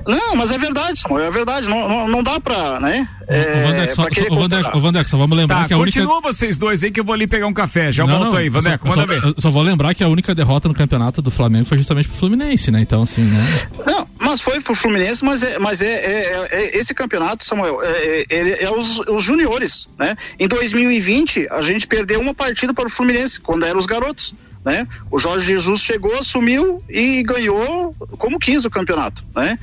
não, 0.08 0.36
mas 0.36 0.52
é 0.52 0.58
verdade, 0.58 1.00
Samuel, 1.00 1.26
é 1.26 1.32
verdade. 1.32 1.70
Não, 1.70 1.88
não, 1.88 2.08
não 2.08 2.24
dá 2.24 2.40
pra, 2.40 2.80
né? 2.80 3.08
É, 3.28 3.64
o 3.64 3.68
Vandeco, 3.68 3.96
só, 3.96 4.04
só, 4.04 4.80
Vandeco, 4.80 5.10
só 5.10 5.18
vamos 5.18 5.38
lembrar 5.38 5.62
tá, 5.62 5.68
que 5.68 5.74
a 5.74 5.78
única. 5.78 6.00
Continua 6.00 6.22
vocês 6.22 6.58
dois 6.58 6.84
aí 6.84 6.92
que 6.92 7.00
eu 7.00 7.04
vou 7.04 7.14
ali 7.14 7.28
pegar 7.28 7.48
um 7.48 7.54
café. 7.54 7.92
Já 7.92 8.06
não, 8.06 8.18
volto 8.18 8.32
não, 8.32 8.38
aí, 8.38 8.50
Vandeco, 8.50 8.88
manda 8.88 9.06
ver. 9.06 9.22
Só, 9.22 9.34
só 9.38 9.52
vou 9.52 9.62
lembrar 9.62 9.94
que 9.94 10.04
a 10.04 10.08
única 10.08 10.36
derrota 10.36 10.68
no 10.68 10.74
campeonato 10.74 11.22
do 11.22 11.32
Flamengo 11.32 11.66
foi 11.66 11.78
justamente 11.78 12.08
pro 12.08 12.18
Fluminense, 12.18 12.72
né? 12.72 12.82
Então, 12.82 13.04
assim, 13.04 13.24
né? 13.24 13.68
Não, 13.86 14.08
mas 14.20 14.42
foi 14.42 14.60
pro 14.62 14.76
Fluminense, 14.76 15.24
mas 15.24 15.44
é, 15.44 15.60
mas 15.60 15.82
é, 15.82 15.94
é, 15.94 16.48
é 16.52 16.78
esse 16.78 16.94
campeonato, 16.94 17.46
Samuel, 17.46 17.82
é, 17.84 18.26
é, 18.30 18.64
é 18.64 18.72
os, 18.72 19.00
os 19.00 19.24
juniores, 19.24 19.88
né? 19.98 20.16
Em 20.40 20.48
2020, 20.48 21.48
a 21.52 21.62
gente 21.62 21.88
perdeu 21.88 22.20
uma 22.20 22.34
partida 22.34 22.74
para 22.74 22.88
o 22.88 22.90
Fluminense, 22.90 23.40
quando 23.40 23.66
eram 23.66 23.80
os 23.80 23.86
garotos 23.86 24.34
né? 24.64 24.88
O 25.10 25.18
Jorge 25.18 25.46
Jesus 25.46 25.82
chegou, 25.82 26.14
assumiu 26.16 26.84
e 26.90 27.24
ganhou 27.24 27.96
como 28.18 28.40
quis 28.40 28.66
o 28.66 28.70
campeonato, 28.70 29.24
né? 29.36 29.58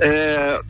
É, 0.00 0.60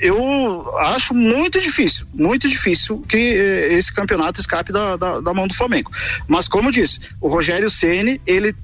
eu 0.00 0.78
acho 0.78 1.14
muito 1.14 1.60
difícil, 1.60 2.06
muito 2.14 2.48
difícil 2.48 3.04
que 3.08 3.16
eh, 3.16 3.74
esse 3.74 3.92
campeonato 3.92 4.40
escape 4.40 4.72
da, 4.72 4.96
da, 4.96 5.20
da, 5.20 5.34
mão 5.34 5.48
do 5.48 5.54
Flamengo. 5.54 5.90
Mas 6.26 6.46
como 6.46 6.70
disse, 6.70 7.00
o 7.20 7.28
Rogério 7.28 7.68
Ceni 7.68 8.20
ele 8.24 8.54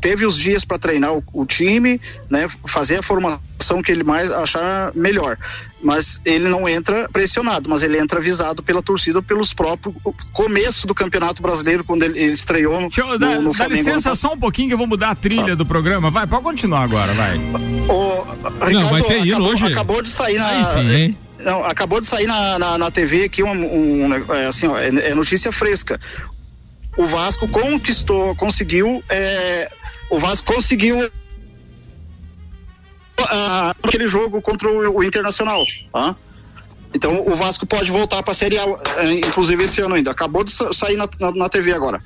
teve 0.00 0.24
os 0.24 0.36
dias 0.36 0.64
para 0.64 0.78
treinar 0.78 1.14
o, 1.14 1.24
o, 1.32 1.44
time, 1.44 2.00
né, 2.30 2.46
fazer 2.66 2.98
a 2.98 3.02
formação 3.02 3.82
que 3.82 3.90
ele 3.90 4.04
mais 4.04 4.30
achar 4.30 4.92
melhor. 4.94 5.36
Mas 5.80 6.20
ele 6.24 6.48
não 6.48 6.68
entra 6.68 7.08
pressionado, 7.08 7.70
mas 7.70 7.82
ele 7.84 7.98
entra 7.98 8.18
avisado 8.18 8.62
pela 8.62 8.82
torcida 8.82 9.22
pelos 9.22 9.54
próprios 9.54 9.94
começo 10.32 10.86
do 10.86 10.94
Campeonato 10.94 11.40
Brasileiro 11.40 11.84
quando 11.84 12.02
ele, 12.02 12.18
ele 12.18 12.32
estreou 12.32 12.80
no, 12.80 12.88
Deixa 12.88 13.04
no, 13.04 13.42
no 13.42 13.52
dá 13.52 13.68
licença 13.68 14.14
só 14.14 14.32
um 14.32 14.38
pouquinho 14.38 14.68
que 14.68 14.74
eu 14.74 14.78
vou 14.78 14.88
mudar 14.88 15.10
a 15.10 15.14
trilha 15.14 15.54
do 15.54 15.64
programa. 15.64 16.10
Vai, 16.10 16.26
pode 16.26 16.42
continuar 16.42 16.82
agora, 16.82 17.12
vai. 17.14 17.38
O, 17.38 18.22
Ricardo, 18.22 18.72
não, 18.72 18.88
vai 18.88 19.02
ter 19.02 19.22
acabou, 19.22 19.52
hoje. 19.52 19.64
Acabou 19.64 20.02
de 20.02 20.08
sair 20.08 20.36
na. 20.36 20.48
Aí 20.48 20.64
sim, 20.74 20.94
hein? 20.94 21.18
Não, 21.38 21.64
acabou 21.64 22.00
de 22.00 22.06
sair 22.06 22.26
na, 22.26 22.58
na, 22.58 22.78
na 22.78 22.90
TV 22.90 23.24
aqui 23.24 23.44
um, 23.44 23.50
um 23.50 24.14
é, 24.34 24.46
assim, 24.46 24.66
ó, 24.66 24.76
é, 24.76 24.88
é, 24.88 25.14
notícia 25.14 25.52
fresca. 25.52 26.00
O 26.96 27.06
Vasco 27.06 27.46
conquistou, 27.46 28.34
conseguiu 28.34 29.02
é, 29.08 29.70
o 30.10 30.18
Vasco 30.18 30.52
conseguiu 30.52 31.10
uh, 33.22 33.74
aquele 33.82 34.06
jogo 34.06 34.40
contra 34.40 34.68
o, 34.68 34.98
o, 34.98 35.04
Internacional, 35.04 35.64
tá? 35.92 36.16
Então 36.94 37.26
o 37.26 37.34
Vasco 37.34 37.66
pode 37.66 37.90
voltar 37.90 38.22
para 38.22 38.32
a 38.32 38.34
Série 38.34 38.58
A, 38.58 38.66
uh, 38.66 38.78
inclusive 39.26 39.64
esse 39.64 39.80
ano 39.80 39.94
ainda. 39.94 40.10
Acabou 40.10 40.44
de 40.44 40.52
sair 40.52 40.96
na, 40.96 41.08
na, 41.20 41.32
na 41.32 41.48
TV 41.48 41.72
agora. 41.72 42.02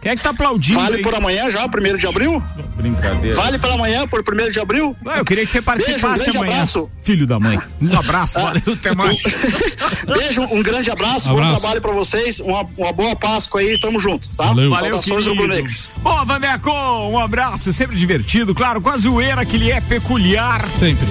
Quem 0.00 0.12
é 0.12 0.16
que 0.16 0.22
tá 0.22 0.30
aplaudindo? 0.30 0.80
Vale 0.80 0.96
aí? 0.96 1.02
por 1.02 1.14
amanhã 1.14 1.50
já, 1.50 1.68
primeiro 1.68 1.98
de 1.98 2.06
abril? 2.06 2.42
Brincadeira. 2.76 3.36
Vale 3.36 3.58
pela 3.58 3.76
manhã, 3.76 4.06
por 4.08 4.22
primeiro 4.22 4.50
de 4.50 4.58
abril? 4.58 4.96
Não, 5.02 5.16
eu 5.16 5.24
queria 5.24 5.44
que 5.44 5.50
você 5.50 5.60
participasse 5.60 6.24
Beijo, 6.24 6.38
um 6.38 6.42
amanhã. 6.42 6.54
Abraço. 6.54 6.90
Filho 7.02 7.26
da 7.26 7.38
mãe. 7.38 7.58
Um 7.80 7.98
abraço, 7.98 8.38
ah, 8.38 8.42
valeu, 8.42 8.62
até 8.72 8.94
mais. 8.94 9.22
Beijo, 10.06 10.42
um 10.50 10.62
grande 10.62 10.90
abraço, 10.90 11.28
abraço. 11.28 11.52
bom 11.52 11.58
trabalho 11.58 11.80
pra 11.82 11.92
vocês, 11.92 12.40
uma, 12.40 12.66
uma 12.78 12.92
boa 12.92 13.14
Páscoa 13.14 13.60
aí, 13.60 13.78
tamo 13.78 14.00
junto, 14.00 14.28
tá? 14.34 14.46
Valeu, 14.46 14.70
valeu 14.70 15.02
Saudações 15.02 15.88
Bom, 15.98 16.24
Vandeco, 16.24 16.70
um 16.70 17.18
abraço, 17.18 17.72
sempre 17.72 17.96
divertido, 17.96 18.54
claro, 18.54 18.80
com 18.80 18.88
a 18.88 18.96
zoeira 18.96 19.44
que 19.44 19.58
lhe 19.58 19.70
é 19.70 19.80
peculiar. 19.80 20.66
Sempre. 20.78 21.06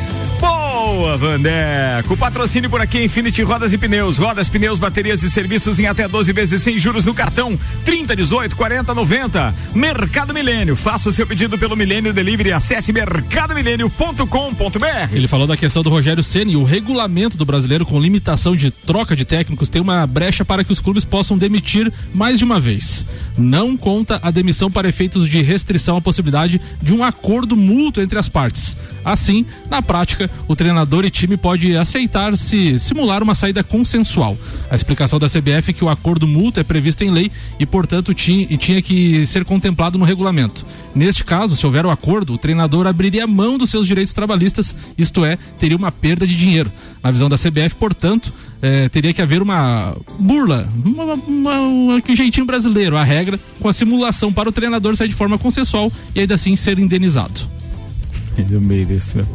Boa, 0.92 1.16
Vandeco. 1.16 2.18
Patrocínio 2.18 2.68
por 2.68 2.82
aqui, 2.82 3.04
Infinity 3.04 3.44
Rodas 3.44 3.72
e 3.72 3.78
Pneus. 3.78 4.18
Rodas, 4.18 4.50
pneus, 4.50 4.80
baterias 4.80 5.22
e 5.22 5.30
serviços 5.30 5.80
em 5.80 5.86
até 5.86 6.08
12 6.08 6.34
vezes 6.34 6.64
sem 6.64 6.80
juros 6.80 7.06
no 7.06 7.14
cartão. 7.14 7.56
30, 7.86 8.16
18, 8.16 8.56
40, 8.56 8.96
90. 8.96 9.54
Mercado 9.76 10.34
Milênio. 10.34 10.76
Faça 10.76 11.10
o 11.10 11.12
seu 11.12 11.28
pedido 11.28 11.60
pelo 11.60 11.76
Milênio 11.76 12.12
Delivery. 12.12 12.54
Acesse 12.54 12.92
mercadomilênio.com.br. 12.92 15.14
Ele 15.14 15.28
falou 15.28 15.46
da 15.46 15.56
questão 15.56 15.84
do 15.84 15.92
Rogério 15.92 16.24
Ceni. 16.24 16.56
O 16.56 16.64
regulamento 16.64 17.38
do 17.38 17.46
brasileiro 17.46 17.86
com 17.86 18.02
limitação 18.02 18.56
de 18.56 18.72
troca 18.72 19.16
de 19.16 19.26
técnicos 19.26 19.70
tem 19.70 19.84
uma 19.84 20.08
brecha 20.08 20.44
para 20.44 20.64
que 20.64 20.74
os 20.74 20.80
clubes 20.80 21.06
possam 21.06 21.38
demitir 21.38 21.94
mais 22.16 22.40
de 22.40 22.46
uma 22.46 22.60
vez. 22.60 23.06
Não 23.38 23.78
conta 23.78 24.20
a 24.24 24.32
demissão 24.32 24.72
para 24.72 24.90
efeitos 24.90 25.30
de 25.30 25.40
restrição 25.44 25.98
à 25.98 26.02
possibilidade 26.02 26.60
de 26.82 26.96
um 26.96 27.04
acordo 27.04 27.56
mútuo 27.56 28.02
entre 28.02 28.18
as 28.18 28.28
partes. 28.28 28.76
Assim, 29.06 29.46
na 29.70 29.82
prática, 29.82 30.30
o 30.48 30.56
treinador 30.56 30.79
e 31.06 31.10
time 31.12 31.38
pode 31.38 31.76
aceitar 31.76 32.38
se 32.38 32.78
simular 32.80 33.22
uma 33.24 33.36
saída 33.36 33.64
consensual. 33.64 34.38
A 34.70 34.76
explicação 34.76 35.20
da 35.20 35.28
CBF 35.28 35.70
é 35.70 35.74
que 35.74 35.84
o 35.84 35.90
acordo 35.90 36.28
mútuo 36.28 36.62
é 36.62 36.64
previsto 36.64 37.04
em 37.04 37.12
lei 37.12 37.32
e, 37.60 37.66
portanto, 37.66 38.14
tinha, 38.14 38.48
e 38.50 38.58
tinha 38.58 38.82
que 38.82 39.26
ser 39.26 39.46
contemplado 39.46 39.98
no 39.98 40.06
regulamento. 40.06 40.66
Neste 40.96 41.24
caso, 41.24 41.56
se 41.56 41.66
houver 41.66 41.86
o 41.86 41.90
um 41.90 41.92
acordo, 41.92 42.34
o 42.34 42.38
treinador 42.38 42.88
abriria 42.88 43.28
mão 43.28 43.58
dos 43.58 43.70
seus 43.70 43.88
direitos 43.88 44.14
trabalhistas, 44.14 44.76
isto 44.98 45.24
é, 45.24 45.38
teria 45.58 45.78
uma 45.78 45.92
perda 45.92 46.26
de 46.26 46.36
dinheiro. 46.36 46.72
Na 47.04 47.12
visão 47.12 47.30
da 47.30 47.38
CBF, 47.38 47.76
portanto, 47.76 48.34
é, 48.62 48.90
teria 48.90 49.14
que 49.14 49.22
haver 49.22 49.42
uma 49.42 49.96
burla, 50.20 50.68
uma, 50.86 51.14
uma, 51.14 51.60
um 51.62 52.02
jeitinho 52.16 52.46
brasileiro, 52.46 52.98
a 52.98 53.04
regra, 53.04 53.40
com 53.60 53.70
a 53.70 53.74
simulação 53.74 54.34
para 54.34 54.50
o 54.50 54.52
treinador 54.52 54.96
sair 54.96 55.08
de 55.08 55.16
forma 55.16 55.38
consensual 55.38 55.92
e 56.14 56.22
ainda 56.22 56.36
assim 56.36 56.56
ser 56.56 56.78
indenizado. 56.80 57.42
No 58.50 58.62
meio 58.62 58.86
desse, 58.86 59.18
meu. 59.18 59.28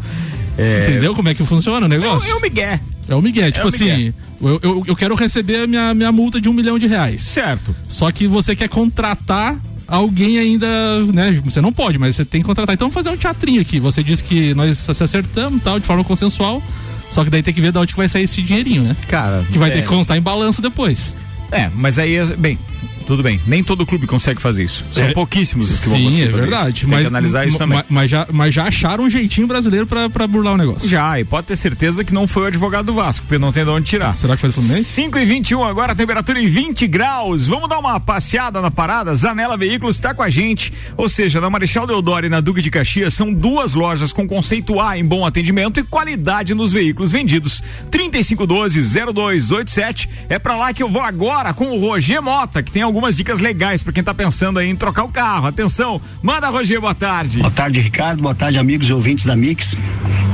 É... 0.57 0.85
Entendeu 0.85 1.15
como 1.15 1.29
é 1.29 1.35
que 1.35 1.45
funciona 1.45 1.87
o 1.87 1.89
negócio? 1.89 2.29
É, 2.29 2.33
é 2.33 2.35
o 2.35 2.41
Miguel. 2.41 2.81
É 3.09 3.15
o 3.15 3.21
Miguel, 3.21 3.53
tipo 3.53 3.63
é 3.63 3.65
o 3.65 3.69
assim, 3.69 4.15
eu, 4.41 4.61
eu, 4.63 4.85
eu, 4.87 4.97
quero 4.97 5.15
receber 5.15 5.63
a 5.63 5.67
minha, 5.67 5.93
minha 5.93 6.11
multa 6.11 6.41
de 6.41 6.49
um 6.49 6.53
milhão 6.53 6.79
de 6.79 6.87
reais. 6.87 7.23
Certo. 7.23 7.75
Só 7.87 8.11
que 8.11 8.27
você 8.27 8.57
quer 8.57 8.69
contratar 8.69 9.59
alguém 9.87 10.39
ainda, 10.39 10.67
né? 11.13 11.41
Você 11.45 11.61
não 11.61 11.73
pode, 11.73 11.99
mas 11.99 12.17
você 12.17 12.25
tem 12.25 12.41
que 12.41 12.47
contratar. 12.47 12.75
Então 12.75 12.89
vamos 12.89 12.95
fazer 12.95 13.15
um 13.15 13.19
teatrinho 13.19 13.61
aqui. 13.61 13.79
Você 13.79 14.03
diz 14.03 14.23
que 14.23 14.55
nós 14.55 14.79
se 14.79 14.91
acertamos 15.03 15.63
tal, 15.63 15.79
de 15.79 15.87
forma 15.87 16.03
consensual. 16.03 16.63
Só 17.11 17.23
que 17.25 17.31
daí 17.31 17.43
tem 17.43 17.55
que 17.55 17.61
ver 17.61 17.71
de 17.71 17.79
onde 17.79 17.93
que 17.93 17.99
vai 17.99 18.09
sair 18.09 18.25
esse 18.25 18.43
dinheirinho, 18.43 18.83
né? 18.83 18.97
Cara. 19.09 19.45
Que 19.53 19.59
vai 19.59 19.71
é... 19.71 19.75
ter 19.75 19.83
que 19.83 19.89
constar 19.89 20.17
em 20.17 20.23
balanço 20.23 20.63
depois. 20.63 21.15
É, 21.53 21.71
mas 21.75 21.99
aí, 21.99 22.17
bem, 22.37 22.59
tudo 23.05 23.23
bem. 23.23 23.41
Nem 23.47 23.63
todo 23.63 23.87
clube 23.87 24.07
consegue 24.07 24.41
fazer 24.41 24.65
isso. 24.65 24.85
São 24.93 25.05
é, 25.05 25.13
pouquíssimos 25.13 25.71
os 25.71 25.79
que 25.79 25.85
sim, 25.85 25.91
vão 25.91 26.03
conseguir 26.05 26.23
é 26.23 26.31
fazer 26.31 26.43
verdade. 26.43 26.77
Isso. 26.77 26.81
Tem 26.81 26.91
mas, 26.91 27.01
que 27.03 27.07
analisar 27.07 27.47
isso 27.47 27.59
também. 27.59 27.85
Mas, 27.89 28.11
já, 28.11 28.27
mas 28.33 28.53
já 28.55 28.65
acharam 28.65 29.05
um 29.05 29.11
jeitinho 29.11 29.47
brasileiro 29.47 29.87
pra, 29.87 30.11
pra 30.11 30.27
burlar 30.27 30.55
o 30.55 30.57
negócio. 30.57 30.89
Já, 30.89 31.21
e 31.21 31.25
pode 31.25 31.47
ter 31.47 31.55
certeza 31.57 32.03
que 32.05 32.13
não 32.13 32.27
foi 32.27 32.43
o 32.45 32.47
advogado 32.47 32.87
do 32.87 32.95
Vasco, 32.95 33.27
porque 33.27 33.39
não 33.39 33.53
tem 33.53 33.65
de 33.65 33.71
onde 33.71 33.87
tirar. 33.87 34.17
Será 34.17 34.35
que 34.35 34.41
foi 34.41 34.51
do 34.51 34.55
Fluminense? 34.55 34.85
5 34.85 35.19
e 35.19 35.25
21 35.25 35.65
agora, 35.65 35.93
a 35.93 35.97
temperatura 35.97 36.41
em 36.41 36.49
20 36.49 36.87
graus. 36.87 37.47
Vamos 37.47 37.69
dar 37.69 37.79
uma 37.79 38.01
passeada 38.01 38.61
na 38.61 38.71
parada? 38.71 39.15
Zanela 39.15 39.57
Veículos 39.57 39.97
está 39.97 40.15
com 40.15 40.23
a 40.23 40.31
gente. 40.31 40.73
Ou 40.97 41.09
seja, 41.09 41.41
na 41.41 41.51
Marechal 41.51 41.85
Deodoro 41.87 42.27
e 42.27 42.29
na 42.29 42.41
Duque 42.41 42.63
de 42.63 42.71
Caxias 42.71 43.15
são 43.15 43.33
duas 43.33 43.75
lojas 43.75 44.13
com 44.13 44.27
conceito 44.27 44.81
A 44.81 44.99
em 44.99 45.05
bom 45.05 45.25
atendimento 45.27 45.81
e 45.81 45.83
qualidade 45.83 46.55
nos 46.55 46.73
veículos 46.73 47.13
vendidos. 47.13 47.63
3512-0287. 47.91 50.09
É 50.29 50.39
pra 50.39 50.57
lá 50.57 50.73
que 50.73 50.83
eu 50.83 50.89
vou 50.89 51.03
agora 51.03 51.53
com 51.53 51.71
o 51.71 51.79
Roger 51.79 52.23
Mota, 52.23 52.63
que 52.63 52.71
tem 52.71 52.83
algumas 52.95 53.17
dicas 53.17 53.41
legais 53.41 53.83
para 53.83 53.93
quem 53.93 54.05
tá 54.05 54.15
pensando 54.15 54.61
em 54.61 54.77
trocar 54.77 55.03
o 55.03 55.09
carro. 55.09 55.49
Atenção, 55.49 56.01
manda 56.23 56.49
Roger, 56.49 56.81
boa 56.81 56.95
tarde. 56.95 57.41
Boa 57.41 57.51
tarde, 57.51 57.81
Ricardo. 57.81 58.23
Boa 58.23 58.37
tarde, 58.37 58.57
amigos 58.57 58.89
e 58.89 58.93
ouvintes 58.93 59.27
da 59.27 59.35
Mix. 59.35 59.77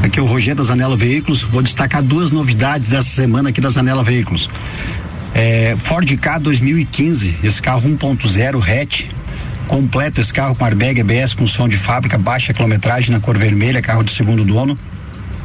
Aqui 0.03 0.19
é 0.19 0.23
o 0.23 0.27
Roger 0.27 0.55
da 0.55 0.63
Zanela 0.63 0.95
Veículos. 0.95 1.43
Vou 1.43 1.63
destacar 1.63 2.03
duas 2.03 2.31
novidades 2.31 2.93
essa 2.93 3.09
semana 3.09 3.49
aqui 3.49 3.63
da 3.63 3.71
Zanela 3.71 4.05
Veículos. 4.05 4.51
É, 5.35 5.75
Ford 5.79 6.15
K 6.19 6.39
2015, 6.39 7.39
esse 7.43 7.63
carro 7.63 7.89
1.0 7.89 8.63
hatch, 8.63 9.07
completo 9.67 10.21
esse 10.21 10.35
carro 10.35 10.55
com 10.55 10.63
airbag 10.63 11.01
ABS 11.01 11.33
com 11.33 11.47
som 11.47 11.67
de 11.67 11.79
fábrica, 11.79 12.19
baixa 12.19 12.53
quilometragem 12.53 13.11
na 13.11 13.21
cor 13.21 13.39
vermelha, 13.39 13.81
carro 13.81 14.03
de 14.03 14.11
segundo 14.11 14.45
dono. 14.45 14.77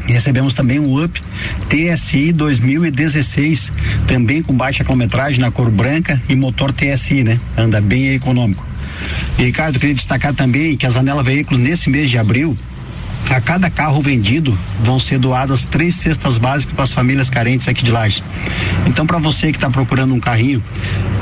E 0.08 0.12
recebemos 0.12 0.54
também 0.54 0.80
um 0.80 1.04
UP 1.04 1.22
TSI 1.70 2.32
2016, 2.32 3.74
também 4.08 4.42
com 4.42 4.54
baixa 4.54 4.84
quilometragem 4.84 5.40
na 5.40 5.52
cor 5.52 5.70
branca 5.70 6.22
e 6.30 6.36
motor 6.36 6.72
TSI, 6.72 7.24
né? 7.24 7.40
Anda 7.58 7.82
bem 7.82 8.14
econômico. 8.14 8.66
E 9.38 9.44
Ricardo, 9.44 9.80
queria 9.80 9.96
destacar 9.96 10.34
também 10.34 10.78
que 10.78 10.86
a 10.86 10.90
Zanela 10.90 11.24
Veículos 11.24 11.60
nesse 11.60 11.90
mês 11.90 12.10
de 12.10 12.18
abril 12.18 12.58
a 13.30 13.42
cada 13.42 13.70
carro 13.70 14.00
vendido 14.00 14.58
vão 14.82 15.00
ser 15.00 15.18
doadas 15.18 15.66
três 15.66 15.96
cestas 15.96 16.38
básicas 16.38 16.74
para 16.74 16.84
as 16.84 16.94
famílias 16.94 17.30
carentes 17.30 17.68
aqui 17.68 17.84
de 17.84 17.92
Lages. 17.92 18.24
Então, 18.86 19.06
para 19.06 19.18
você 19.18 19.52
que 19.52 19.58
está 19.58 19.70
procurando 19.70 20.14
um 20.14 20.20
carrinho, 20.20 20.64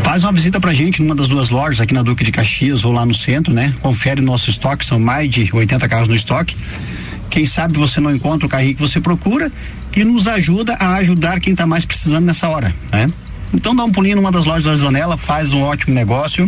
faz 0.04 0.24
uma 0.24 0.32
visita 0.32 0.60
para 0.60 0.72
a 0.72 0.74
gente 0.74 1.02
numa 1.02 1.16
das 1.16 1.28
duas 1.28 1.50
lojas 1.50 1.80
aqui 1.80 1.94
na 1.94 2.04
Duque 2.04 2.24
de 2.24 2.32
Caxias 2.32 2.84
ou 2.84 2.92
lá 2.92 3.06
no 3.06 3.14
centro, 3.14 3.54
né? 3.54 3.74
Confere 3.82 4.22
nosso 4.22 4.50
estoque, 4.50 4.86
são 4.86 5.00
mais 5.00 5.30
de 5.30 5.50
80 5.52 5.88
carros 5.88 6.08
no 6.08 6.16
estoque. 6.16 6.56
Quem 7.34 7.48
sabe 7.48 7.80
você 7.80 8.00
não 8.00 8.14
encontra 8.14 8.46
o 8.46 8.50
carrinho 8.50 8.76
que 8.76 8.80
você 8.80 9.02
procura 9.02 9.52
e 9.96 10.04
nos 10.04 10.28
ajuda 10.28 10.76
a 10.76 10.98
ajudar 10.98 11.40
quem 11.40 11.54
está 11.54 11.66
mais 11.66 11.84
precisando 11.84 12.26
nessa 12.26 12.48
hora, 12.48 12.72
né? 12.92 13.12
Então 13.52 13.76
dá 13.76 13.84
um 13.84 13.92
pulinho 13.92 14.18
numa 14.18 14.32
das 14.32 14.46
lojas 14.46 14.66
da 14.66 14.76
Zanela, 14.76 15.18
faz 15.18 15.52
um 15.52 15.64
ótimo 15.64 15.96
negócio 15.96 16.48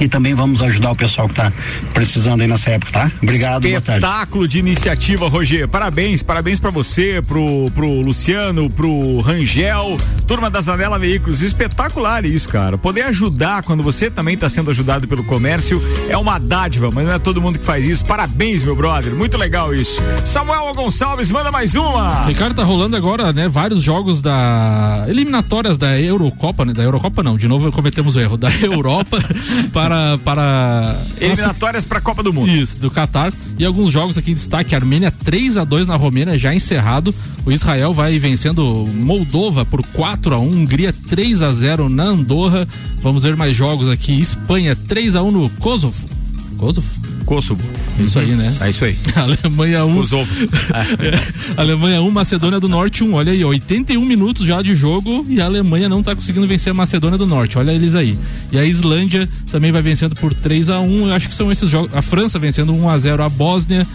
e 0.00 0.08
também 0.08 0.34
vamos 0.34 0.62
ajudar 0.62 0.92
o 0.92 0.96
pessoal 0.96 1.28
que 1.28 1.34
está 1.34 1.52
precisando 1.92 2.40
aí 2.40 2.46
nessa 2.46 2.70
época, 2.70 2.92
tá? 2.92 3.12
Obrigado, 3.22 3.66
Espetáculo 3.66 4.46
de 4.46 4.58
iniciativa, 4.58 5.28
Roger. 5.28 5.68
Parabéns, 5.68 6.22
parabéns 6.22 6.60
para 6.60 6.70
você, 6.70 7.22
pro, 7.22 7.70
pro 7.74 8.00
Luciano, 8.00 8.70
pro 8.70 9.20
Rangel, 9.20 9.98
turma 10.26 10.50
da 10.50 10.60
Zanela 10.60 10.98
Veículos. 10.98 11.42
Espetacular 11.42 12.24
isso, 12.24 12.48
cara. 12.48 12.78
Poder 12.78 13.02
ajudar 13.02 13.62
quando 13.62 13.82
você 13.82 14.10
também 14.10 14.34
está 14.34 14.48
sendo 14.48 14.70
ajudado 14.70 15.08
pelo 15.08 15.24
comércio 15.24 15.82
é 16.08 16.16
uma 16.16 16.38
dádiva, 16.38 16.90
mas 16.92 17.06
não 17.06 17.14
é 17.14 17.18
todo 17.18 17.40
mundo 17.40 17.58
que 17.58 17.64
faz 17.64 17.84
isso. 17.84 18.04
Parabéns, 18.04 18.62
meu 18.62 18.76
brother. 18.76 19.14
Muito 19.14 19.36
legal 19.36 19.74
isso. 19.74 20.00
Samuel 20.24 20.72
Gonçalves, 20.74 21.30
manda 21.30 21.50
mais 21.50 21.74
uma. 21.74 22.26
Ricardo, 22.26 22.54
tá 22.54 22.64
rolando 22.64 22.96
agora, 22.96 23.32
né, 23.32 23.48
vários 23.48 23.82
jogos 23.82 24.20
da 24.20 25.04
eliminatórias 25.08 25.78
da 25.78 25.98
Eurocopa, 26.00 26.64
né? 26.64 26.72
Da 26.72 26.82
Eurocopa 26.82 27.22
não, 27.22 27.36
de 27.36 27.48
novo 27.48 27.70
cometemos 27.72 28.16
o 28.16 28.20
erro, 28.20 28.36
da 28.36 28.50
Europa 28.62 29.18
para 29.68 30.18
para 30.18 31.00
eliminatórias 31.20 31.84
para 31.84 31.98
a 31.98 32.00
Copa 32.00 32.22
do 32.22 32.32
Mundo. 32.32 32.50
Isso, 32.50 32.78
do 32.78 32.90
Catar. 32.90 33.32
E 33.58 33.64
alguns 33.64 33.92
jogos 33.92 34.18
aqui 34.18 34.32
em 34.32 34.34
destaque: 34.34 34.74
Armênia 34.74 35.10
3 35.10 35.56
a 35.56 35.64
2 35.64 35.86
na 35.86 35.96
Romênia, 35.96 36.38
já 36.38 36.54
encerrado. 36.54 37.14
O 37.44 37.52
Israel 37.52 37.94
vai 37.94 38.18
vencendo 38.18 38.86
Moldova 38.92 39.64
por 39.64 39.82
4 39.86 40.34
a 40.34 40.38
1 40.38 40.48
Hungria 40.48 40.92
3 40.92 41.42
a 41.42 41.52
0 41.52 41.88
na 41.88 42.04
Andorra. 42.04 42.66
Vamos 43.02 43.22
ver 43.22 43.36
mais 43.36 43.56
jogos 43.56 43.88
aqui: 43.88 44.18
Espanha 44.20 44.74
3 44.74 45.16
a 45.16 45.22
1 45.22 45.30
no 45.30 45.50
Kosovo. 45.50 46.17
Kosovo? 46.58 46.86
Kosovo. 47.24 47.62
Isso 47.98 48.18
aí, 48.18 48.34
né? 48.34 48.54
É 48.60 48.70
isso 48.70 48.84
aí. 48.84 48.98
Alemanha 49.14 49.84
1. 49.84 49.90
Um. 49.90 49.94
Kosovo. 49.94 50.34
É. 50.74 51.18
Alemanha 51.60 52.02
1, 52.02 52.06
um, 52.06 52.10
Macedônia 52.10 52.58
do 52.58 52.68
Norte 52.68 53.04
1. 53.04 53.08
Um. 53.08 53.14
Olha 53.14 53.32
aí, 53.32 53.44
81 53.44 54.04
minutos 54.04 54.44
já 54.44 54.60
de 54.60 54.74
jogo 54.74 55.24
e 55.28 55.40
a 55.40 55.44
Alemanha 55.44 55.88
não 55.88 56.02
tá 56.02 56.14
conseguindo 56.14 56.46
vencer 56.46 56.72
a 56.72 56.74
Macedônia 56.74 57.16
do 57.16 57.26
Norte. 57.26 57.56
Olha 57.58 57.70
eles 57.70 57.94
aí. 57.94 58.18
E 58.50 58.58
a 58.58 58.64
Islândia 58.64 59.28
também 59.50 59.70
vai 59.70 59.80
vencendo 59.80 60.16
por 60.16 60.34
3 60.34 60.68
a 60.68 60.80
1 60.80 61.08
Eu 61.08 61.14
acho 61.14 61.28
que 61.28 61.34
são 61.34 61.50
esses 61.50 61.70
jogos. 61.70 61.94
A 61.94 62.02
França 62.02 62.38
vencendo 62.38 62.74
1 62.74 62.88
a 62.88 62.98
0 62.98 63.22
a 63.22 63.28
Bósnia. 63.28 63.86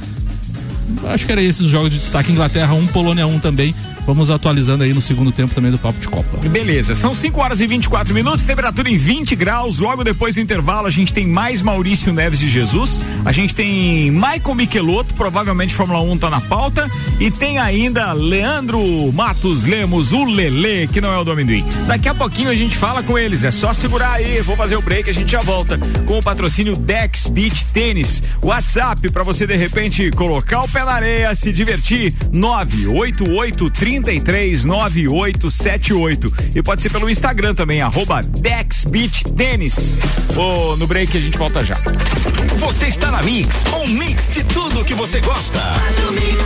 Acho 1.06 1.26
que 1.26 1.32
era 1.32 1.42
esses 1.42 1.68
jogos 1.68 1.92
de 1.92 2.00
destaque. 2.00 2.32
Inglaterra 2.32 2.74
1, 2.74 2.88
Polônia 2.88 3.28
1 3.28 3.40
também. 3.40 3.76
Vamos 4.06 4.30
atualizando 4.30 4.84
aí 4.84 4.94
no 4.94 5.02
segundo 5.02 5.32
tempo 5.32 5.54
também 5.56 5.72
do 5.72 5.78
Papo 5.78 6.00
de 6.00 6.08
Copa. 6.08 6.38
Beleza, 6.50 6.94
são 6.96 7.14
5 7.14 7.40
horas 7.40 7.62
e 7.62 7.68
24 7.68 8.14
minutos, 8.14 8.44
temperatura 8.44 8.90
em 8.90 8.98
20 8.98 9.36
graus. 9.36 9.80
Logo 9.80 10.04
depois 10.04 10.36
do 10.36 10.42
intervalo, 10.42 10.88
a 10.88 10.92
gente 10.92 11.14
tem 11.14 11.26
mais 11.26 11.62
Maurício 11.62 12.12
Neves 12.12 12.40
de 12.40 12.50
Jesus. 12.50 13.02
A 13.24 13.32
gente 13.32 13.56
tem 13.56 14.12
Michael 14.12 14.56
Michelotto, 14.56 15.14
provavelmente 15.16 15.74
Fórmula 15.74 16.02
1 16.02 16.18
tá 16.18 16.30
na 16.30 16.42
pauta. 16.42 16.90
E 17.20 17.32
tem 17.32 17.60
ainda 17.60 18.12
Leandro 18.14 19.12
Matos 19.14 19.66
Lemos, 19.66 20.12
o 20.12 20.26
Lele, 20.26 20.88
que 20.88 21.00
não 21.00 21.14
é 21.14 21.18
o 21.18 21.24
do 21.24 21.32
amendoim. 21.32 21.66
Daqui 21.88 22.10
a 22.10 22.14
pouquinho 22.14 22.50
a 22.50 22.56
gente 22.56 22.76
fala 22.76 23.02
com 23.02 23.18
eles. 23.18 23.44
É 23.44 23.52
só 23.52 23.74
segurar 23.74 24.14
aí. 24.14 24.42
Vou 24.42 24.56
fazer 24.56 24.76
o 24.76 24.82
break, 24.82 25.10
a 25.10 25.14
gente 25.14 25.32
já 25.32 25.42
volta 25.42 25.78
com 26.06 26.20
o 26.20 26.24
patrocínio 26.24 26.76
Dex 26.76 27.28
Beach 27.28 27.66
Tênis. 27.68 28.22
WhatsApp 28.42 29.10
para 29.12 29.24
você 29.24 29.48
de 29.48 29.56
repente 29.56 30.12
colocar 30.12 30.62
o 30.62 30.70
pé 30.70 30.84
na 30.84 30.92
areia, 30.92 31.34
se 31.36 31.52
divertir. 31.52 32.14
988 32.32 33.70
339878. 34.02 36.34
E 36.56 36.64
pode 36.64 36.82
ser 36.82 36.90
pelo 36.90 37.10
Instagram 37.10 37.54
também, 37.54 37.82
arroba 37.82 38.22
DexBeachTênis. 38.22 39.98
Oh, 40.36 40.76
no 40.76 40.88
break 40.88 41.18
a 41.18 41.22
gente 41.22 41.38
volta 41.38 41.64
já. 41.64 41.78
Você 42.58 42.88
está 42.88 43.12
na 43.12 43.22
Mix, 43.24 43.64
um 43.74 43.88
mix 43.88 44.30
de 44.30 44.44
tudo 44.44 44.84
que 44.84 44.94
você 44.94 45.20
gosta. 45.20 45.60
Faz 45.60 45.98
o 46.08 46.12
mix. 46.14 46.46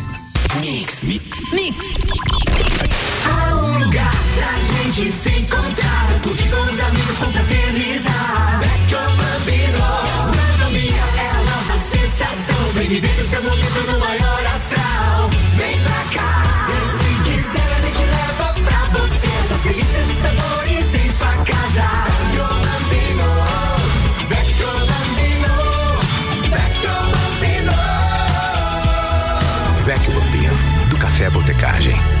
Mix. 0.59 1.03
Mix. 1.03 1.23
Mix. 1.53 1.77
Há 3.25 3.55
um 3.55 3.79
lugar 3.85 4.11
pra 4.35 4.51
gente 4.59 5.11
se 5.11 5.29
encontrar, 5.29 6.19
curtir 6.21 6.49
com 6.49 6.61
os 6.61 6.79
amigos, 6.79 7.17
confraternizar. 7.17 8.59
Vecchio 8.59 8.99
Bambino. 9.15 9.79
Gastronomia 10.03 11.03
é 11.17 11.29
a 11.29 11.43
nossa 11.43 11.77
sensação. 11.77 12.69
Vem 12.73 12.89
viver 12.89 13.21
o 13.21 13.29
seu 13.29 13.41
momento 13.41 13.91
no 13.91 13.99
maior 13.99 14.45
astral. 14.53 15.29
Vem 15.55 15.79
pra 15.79 16.03
cá. 16.13 16.43
E 16.69 16.75
se 16.97 17.31
quiser, 17.31 17.71
a 17.77 17.81
gente 17.81 18.03
leva 18.03 18.53
pra 18.53 18.99
você. 18.99 19.27
Essas 19.45 19.61
delícias 19.61 20.09
e 20.09 20.21
sabores 20.21 20.95
em 20.95 21.09
sua 21.13 21.33
casa. 21.45 22.10
Botecagem. 31.33 32.20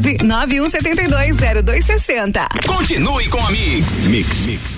991720260. 0.00 2.48
Continue 2.66 3.28
com 3.28 3.44
a 3.44 3.50
Mix. 3.50 4.06
Mix, 4.06 4.46
Mix. 4.46 4.77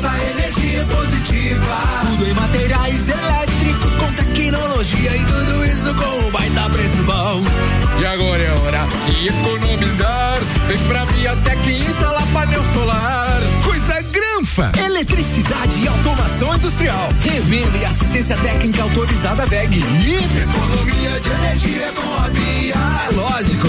nossa 0.00 0.16
energia 0.30 0.80
é 0.80 0.84
positiva. 0.84 1.76
Tudo 2.06 2.26
em 2.26 2.32
materiais 2.32 3.08
elétricos 3.08 3.94
com 3.96 4.12
tecnologia 4.12 5.14
e 5.14 5.24
tudo 5.26 5.64
isso 5.66 5.94
com 5.94 6.26
um 6.26 6.30
baita 6.30 6.70
preço 6.70 7.02
bom. 7.04 7.42
E 8.00 8.06
agora 8.06 8.42
é 8.42 8.50
hora 8.50 8.88
de 9.04 9.28
economizar. 9.28 10.38
Vem 10.66 10.78
pra 10.88 11.04
Viatec 11.04 11.68
e 11.68 11.80
instalar 11.82 12.26
painel 12.32 12.64
solar. 12.72 13.40
Coisa 13.62 14.00
granfa! 14.00 14.72
Eletricidade 14.82 15.82
e 15.82 15.88
automação 15.88 16.54
industrial. 16.54 17.10
Revenda 17.20 17.76
e 17.76 17.84
assistência 17.84 18.36
técnica 18.38 18.82
autorizada 18.82 19.44
VEG. 19.46 19.80
Economia 19.82 21.20
de 21.20 21.30
energia 21.30 21.92
com 21.92 22.22
a 22.22 22.28
Via. 22.28 22.74
É 22.74 23.12
lógico. 23.12 23.68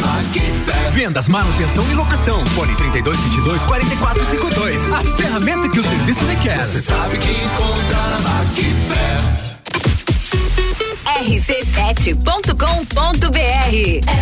Vendas, 0.91 1.27
manutenção 1.27 1.83
e 1.91 1.95
locação. 1.95 2.45
Fone 2.47 2.75
32 2.75 3.19
22 3.19 3.63
44 3.63 4.25
52. 4.25 4.91
A 4.91 5.03
ferramenta 5.17 5.69
que 5.69 5.79
o 5.79 5.83
serviço 5.83 6.25
requer. 6.25 6.65
Você 6.65 6.81
sabe 6.81 7.17
que 7.17 7.31
encontra 7.31 7.97
na 8.09 8.19
Macfer. 8.19 9.21
rc7.com.br 11.21 12.55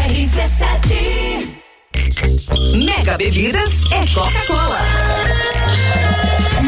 RC7 0.09 1.49
Mega 2.85 3.17
Bebidas 3.17 3.69
é 3.91 4.05
Coca-Cola. 4.13 4.79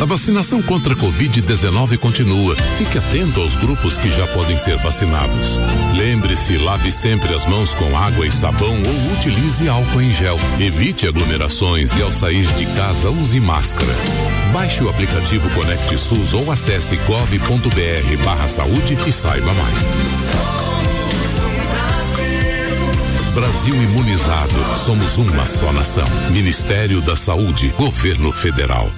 A 0.00 0.04
vacinação 0.04 0.62
contra 0.62 0.94
a 0.94 0.96
Covid-19 0.96 1.98
continua. 1.98 2.54
Fique 2.54 2.96
atento 2.98 3.40
aos 3.40 3.56
grupos 3.56 3.98
que 3.98 4.08
já 4.08 4.28
podem 4.28 4.56
ser 4.56 4.76
vacinados. 4.76 5.58
Lembre-se, 5.96 6.56
lave 6.56 6.92
sempre 6.92 7.34
as 7.34 7.44
mãos 7.46 7.74
com 7.74 7.96
água 7.98 8.24
e 8.24 8.30
sabão 8.30 8.76
ou 8.80 9.12
utilize 9.14 9.68
álcool 9.68 10.00
em 10.00 10.12
gel. 10.12 10.38
Evite 10.60 11.08
aglomerações 11.08 11.92
e 11.96 12.02
ao 12.02 12.12
sair 12.12 12.46
de 12.54 12.64
casa 12.76 13.10
use 13.10 13.40
máscara. 13.40 13.92
Baixe 14.52 14.84
o 14.84 14.88
aplicativo 14.88 15.50
Conecte 15.50 15.98
SUS 15.98 16.32
ou 16.32 16.52
acesse 16.52 16.94
gov.br 16.98 18.24
barra 18.24 18.46
saúde 18.46 18.96
e 19.04 19.10
saiba 19.10 19.52
mais. 19.52 19.78
Brasil 23.34 23.74
imunizado. 23.74 24.78
Somos 24.78 25.18
uma 25.18 25.44
só 25.44 25.72
nação. 25.72 26.06
Ministério 26.30 27.00
da 27.00 27.16
Saúde. 27.16 27.74
Governo 27.76 28.32
Federal. 28.32 28.92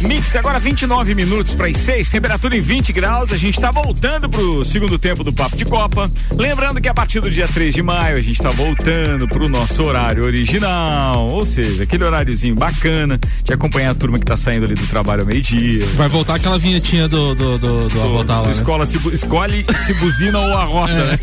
Mix, 0.00 0.36
agora 0.36 0.58
29 0.58 1.14
minutos 1.14 1.54
para 1.54 1.66
as 1.68 1.78
6, 1.78 2.10
temperatura 2.10 2.54
em 2.56 2.60
20 2.60 2.92
graus. 2.92 3.32
A 3.32 3.36
gente 3.38 3.54
está 3.54 3.70
voltando 3.70 4.28
pro 4.28 4.62
segundo 4.64 4.98
tempo 4.98 5.24
do 5.24 5.32
Papo 5.32 5.56
de 5.56 5.64
Copa. 5.64 6.10
Lembrando 6.32 6.78
que 6.80 6.88
a 6.88 6.92
partir 6.94 7.20
do 7.20 7.30
dia 7.30 7.48
3 7.48 7.72
de 7.74 7.82
maio 7.82 8.18
a 8.18 8.20
gente 8.20 8.32
está 8.34 8.50
voltando 8.50 9.26
pro 9.26 9.48
nosso 9.48 9.82
horário 9.82 10.24
original. 10.24 11.28
Ou 11.28 11.44
seja, 11.46 11.84
aquele 11.84 12.04
horáriozinho 12.04 12.54
bacana 12.54 13.18
de 13.42 13.52
acompanhar 13.54 13.92
a 13.92 13.94
turma 13.94 14.18
que 14.18 14.26
tá 14.26 14.36
saindo 14.36 14.66
ali 14.66 14.74
do 14.74 14.86
trabalho 14.86 15.22
ao 15.22 15.26
meio-dia. 15.26 15.86
Vai 15.94 16.08
voltar 16.08 16.34
aquela 16.34 16.58
vinhetinha 16.58 17.08
do, 17.08 17.34
do, 17.34 17.58
do, 17.58 17.88
do 17.88 18.24
tá 18.24 18.40
lá, 18.40 18.46
né? 18.46 18.50
Escola 18.50 18.84
se, 18.84 18.98
bu- 18.98 19.10
escolhe 19.10 19.64
se 19.86 19.94
buzina 19.94 20.38
ou 20.38 20.52
arrota, 20.54 20.92
É. 20.92 20.96
né? 20.96 21.18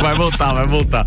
Vai 0.00 0.14
voltar, 0.14 0.52
vai 0.52 0.66
voltar. 0.66 1.04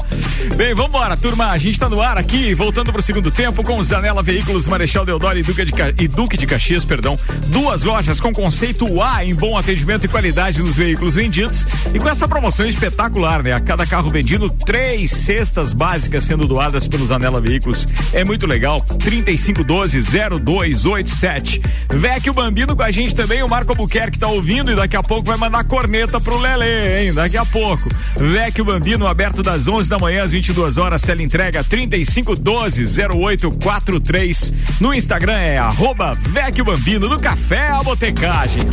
Bem, 0.58 0.73
vambora, 0.73 1.15
turma. 1.15 1.51
A 1.51 1.58
gente 1.58 1.79
tá 1.79 1.88
no 1.88 2.01
ar 2.01 2.17
aqui, 2.17 2.53
voltando 2.53 2.91
pro 2.91 3.01
segundo 3.01 3.31
tempo 3.31 3.63
com 3.63 3.81
Zanela 3.81 4.21
Veículos 4.21 4.67
Marechal 4.67 5.05
Deodoro 5.05 5.38
e 5.39 5.43
Duque 5.43 5.63
de, 5.63 5.71
e 6.03 6.08
Duque 6.10 6.35
de 6.38 6.48
Caxias, 6.48 6.86
perdão. 6.86 7.17
Duas 7.48 7.84
lojas 7.84 8.19
com 8.19 8.34
conceito 8.34 9.02
A 9.02 9.24
em 9.24 9.34
bom 9.34 9.58
atendimento 9.58 10.06
e 10.06 10.08
qualidade 10.08 10.62
nos 10.62 10.76
veículos 10.76 11.15
vendidos. 11.15 11.65
E 11.93 12.00
com 12.00 12.10
essa 12.10 12.28
promoção 12.28 12.65
espetacular, 12.65 13.43
né? 13.43 13.54
A 13.54 13.60
cada 13.60 13.86
carro 13.86 14.10
vendido, 14.10 14.50
três 14.50 15.12
cestas 15.12 15.74
básicas 15.74 16.24
sendo 16.24 16.48
doadas 16.48 16.88
pelos 16.88 17.12
Anela 17.12 17.41
Veículos. 17.41 17.88
É 18.13 18.24
muito 18.24 18.48
legal. 18.48 18.82
3512-0287. 18.82 21.62
Vecchio 21.89 22.34
Bambino 22.34 22.76
com 22.76 22.84
a 22.84 22.91
gente 22.91 23.15
também. 23.15 23.41
O 23.43 23.50
Marco 23.50 23.71
Albuquerque 23.71 24.19
tá 24.19 24.28
ouvindo 24.28 24.71
e 24.71 24.76
daqui 24.76 24.95
a 24.95 25.04
pouco 25.04 25.28
vai 25.28 25.38
mandar 25.38 25.63
corneta 25.63 26.19
pro 26.19 26.38
Lele, 26.38 27.06
hein? 27.06 27.13
Daqui 27.13 27.38
a 27.38 27.45
pouco. 27.45 27.89
Vecchio 28.17 28.65
Bambino 28.65 29.08
aberto 29.08 29.41
das 29.43 29.67
11 29.67 29.89
da 29.89 30.00
manhã 30.00 30.24
às 30.24 30.32
22 30.32 30.78
horas. 30.78 31.02
Tela 31.02 31.21
entrega 31.21 31.62
3512-0843. 31.63 34.54
No 34.80 34.93
Instagram 34.93 35.38
é 35.38 35.58
arroba 35.58 36.17
Vecchio 36.27 36.65
Bambino 36.65 37.07
do 37.07 37.19
Café 37.19 37.67
à 37.69 37.83
Botecagem. 37.83 38.63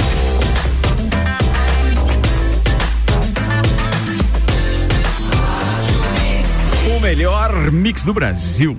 O 6.96 7.00
melhor 7.00 7.70
mix 7.70 8.04
do 8.04 8.14
Brasil. 8.14 8.76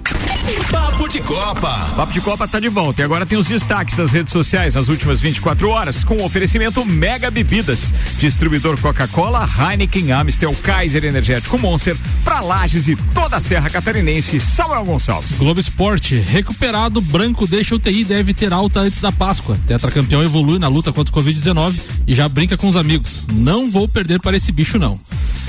Papo 1.04 1.12
de 1.12 1.22
Copa. 1.22 1.94
Papo 1.98 2.14
de 2.14 2.22
Copa 2.22 2.48
tá 2.48 2.62
de 2.62 2.70
volta 2.70 3.02
e 3.02 3.04
agora 3.04 3.26
tem 3.26 3.38
os 3.38 3.48
destaques 3.48 3.94
das 3.98 4.14
redes 4.14 4.32
sociais 4.32 4.76
nas 4.76 4.88
últimas 4.88 5.20
24 5.20 5.68
horas 5.68 6.02
com 6.02 6.16
o 6.16 6.24
oferecimento 6.24 6.86
Mega 6.86 7.30
Bebidas, 7.30 7.94
distribuidor 8.18 8.80
Coca-Cola, 8.80 9.46
Heineken, 9.46 10.14
Amstel, 10.14 10.56
Kaiser 10.64 11.04
Energético 11.04 11.58
Monster, 11.58 11.98
pra 12.24 12.40
Lages 12.40 12.88
e 12.88 12.96
toda 13.14 13.36
a 13.36 13.42
Serra 13.42 13.70
Catarinense, 13.70 14.40
Samuel 14.40 14.86
Gonçalves. 14.86 15.40
Globo 15.40 15.60
Esporte, 15.60 16.16
recuperado, 16.16 17.02
branco 17.02 17.46
deixa 17.46 17.76
UTI 17.76 18.02
e 18.02 18.06
deve 18.06 18.34
ter 18.34 18.54
alta 18.54 18.80
antes 18.80 19.02
da 19.02 19.12
Páscoa. 19.12 19.60
Tetracampeão 19.68 20.24
evolui 20.24 20.58
na 20.58 20.70
luta 20.70 20.94
contra 20.94 21.14
o 21.14 21.22
Covid-19 21.22 21.76
e 22.08 22.14
já 22.14 22.30
brinca 22.30 22.56
com 22.56 22.70
os 22.70 22.78
amigos. 22.78 23.24
Não 23.34 23.70
vou 23.70 23.90
perder 23.90 24.22
para 24.22 24.38
esse 24.38 24.54
bicho, 24.54 24.80
não. 24.80 24.98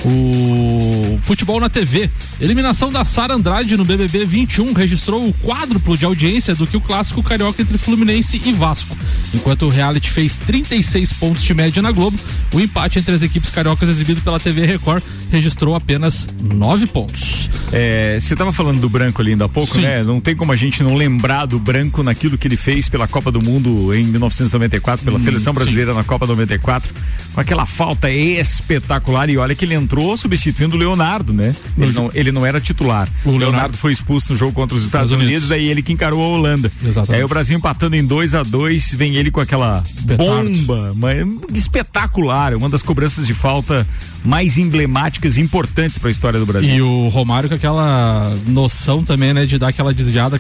O 0.05 1.19
futebol 1.23 1.59
na 1.59 1.71
TV. 1.71 2.11
Eliminação 2.41 2.93
da 2.93 3.05
Sara 3.05 3.35
Andrade 3.35 3.77
no 3.77 3.85
BBB 3.85 4.27
21 4.27 4.73
registrou 4.73 5.27
o 5.27 5.33
quádruplo 5.45 5.97
de 5.97 6.05
audiência 6.05 6.55
do 6.55 6.67
que 6.67 6.77
o 6.77 6.81
clássico 6.81 7.23
carioca 7.23 7.61
entre 7.61 7.77
Fluminense 7.79 8.41
e 8.45 8.53
Vasco. 8.53 8.97
Enquanto 9.33 9.67
o 9.67 9.69
reality 9.69 10.11
fez 10.11 10.37
36 10.37 11.13
pontos 11.15 11.43
de 11.43 11.53
média 11.55 11.83
na 11.83 11.91
Globo, 11.93 12.19
o 12.53 12.61
empate 12.61 12.99
entre 12.99 13.15
as 13.15 13.23
equipes 13.23 13.51
cariocas 13.51 13.89
exibido 13.89 14.21
pela 14.21 14.41
TV 14.41 14.65
Record 14.67 15.03
registrou 15.31 15.75
apenas 15.75 16.29
9 16.41 16.87
pontos. 16.87 17.51
É, 17.73 18.17
Você 18.21 18.37
tava 18.37 18.53
falando 18.53 18.81
do 18.81 18.89
branco 18.89 19.21
ali 19.21 19.33
ainda 19.33 19.47
há 19.47 19.49
pouco, 19.49 19.75
Sim. 19.75 19.83
né? 19.83 20.03
Não 20.03 20.21
tem 20.21 20.35
como 20.37 20.53
a 20.53 20.57
gente 20.57 20.83
não 20.83 20.95
lembrar 20.95 21.45
do 21.47 21.59
branco 21.59 22.03
naquilo 22.03 22.39
que 22.39 22.47
ele 22.47 22.57
fez 22.57 22.89
pela 22.89 23.07
Copa 23.09 23.33
do 23.33 23.43
Mundo 23.43 23.93
em 23.95 24.05
1994, 24.05 25.05
pela 25.05 25.17
Hum, 25.17 25.19
seleção 25.19 25.53
sim. 25.53 25.57
brasileira 25.59 25.93
na 25.95 26.05
Copa 26.05 26.27
94. 26.27 26.95
com 27.35 27.41
aquela 27.41 27.67
falta 27.67 28.09
espetacular. 28.11 29.29
E 29.29 29.37
olha 29.37 29.55
que 29.55 29.65
ele 29.65 29.75
entrou 29.75 30.17
substituindo 30.17 30.77
o 30.77 30.79
Leonardo, 30.79 31.33
né? 31.33 31.55
Ele 31.77 31.93
não, 31.93 32.11
ele 32.15 32.31
não 32.33 32.47
era 32.47 32.61
titular. 32.61 33.09
O 33.25 33.31
Leonardo, 33.31 33.51
Leonardo 33.51 33.77
foi 33.77 33.93
expulso 33.93 34.33
no 34.33 34.39
jogo 34.39 34.53
contra 34.53 34.77
os 34.77 34.85
Estados, 34.85 35.11
Estados 35.11 35.25
Unidos, 35.27 35.34
Unidos. 35.43 35.49
daí 35.49 35.69
ele 35.69 35.83
que 35.83 35.93
encarou 35.93 36.23
a 36.23 36.29
Holanda. 36.29 36.71
Exatamente. 36.83 37.19
Aí 37.19 37.25
o 37.25 37.29
Brasil 37.29 37.57
empatando 37.57 37.97
em 37.97 38.05
2 38.05 38.35
a 38.35 38.43
2 38.43 38.95
vem 38.95 39.17
ele 39.17 39.31
com 39.31 39.41
aquela 39.41 39.83
Petardo. 40.07 40.17
bomba, 40.17 40.93
mas 40.97 41.27
espetacular, 41.55 42.55
uma 42.55 42.69
das 42.69 42.83
cobranças 42.83 43.27
de 43.27 43.35
falta 43.35 43.87
mais 44.25 44.57
emblemáticas 44.59 45.37
e 45.37 45.41
importantes 45.41 45.99
para 45.99 46.09
a 46.09 46.11
história 46.11 46.39
do 46.39 46.47
Brasil. 46.47 46.71
E 46.71 46.83
o 46.83 47.09
Romário 47.09 47.49
com 47.49 47.55
aquela 47.55 48.35
noção 48.47 49.05
também, 49.05 49.33
né, 49.33 49.47
de 49.47 49.59
dar 49.59 49.69
aquela 49.69 49.93
desviada, 49.93 50.39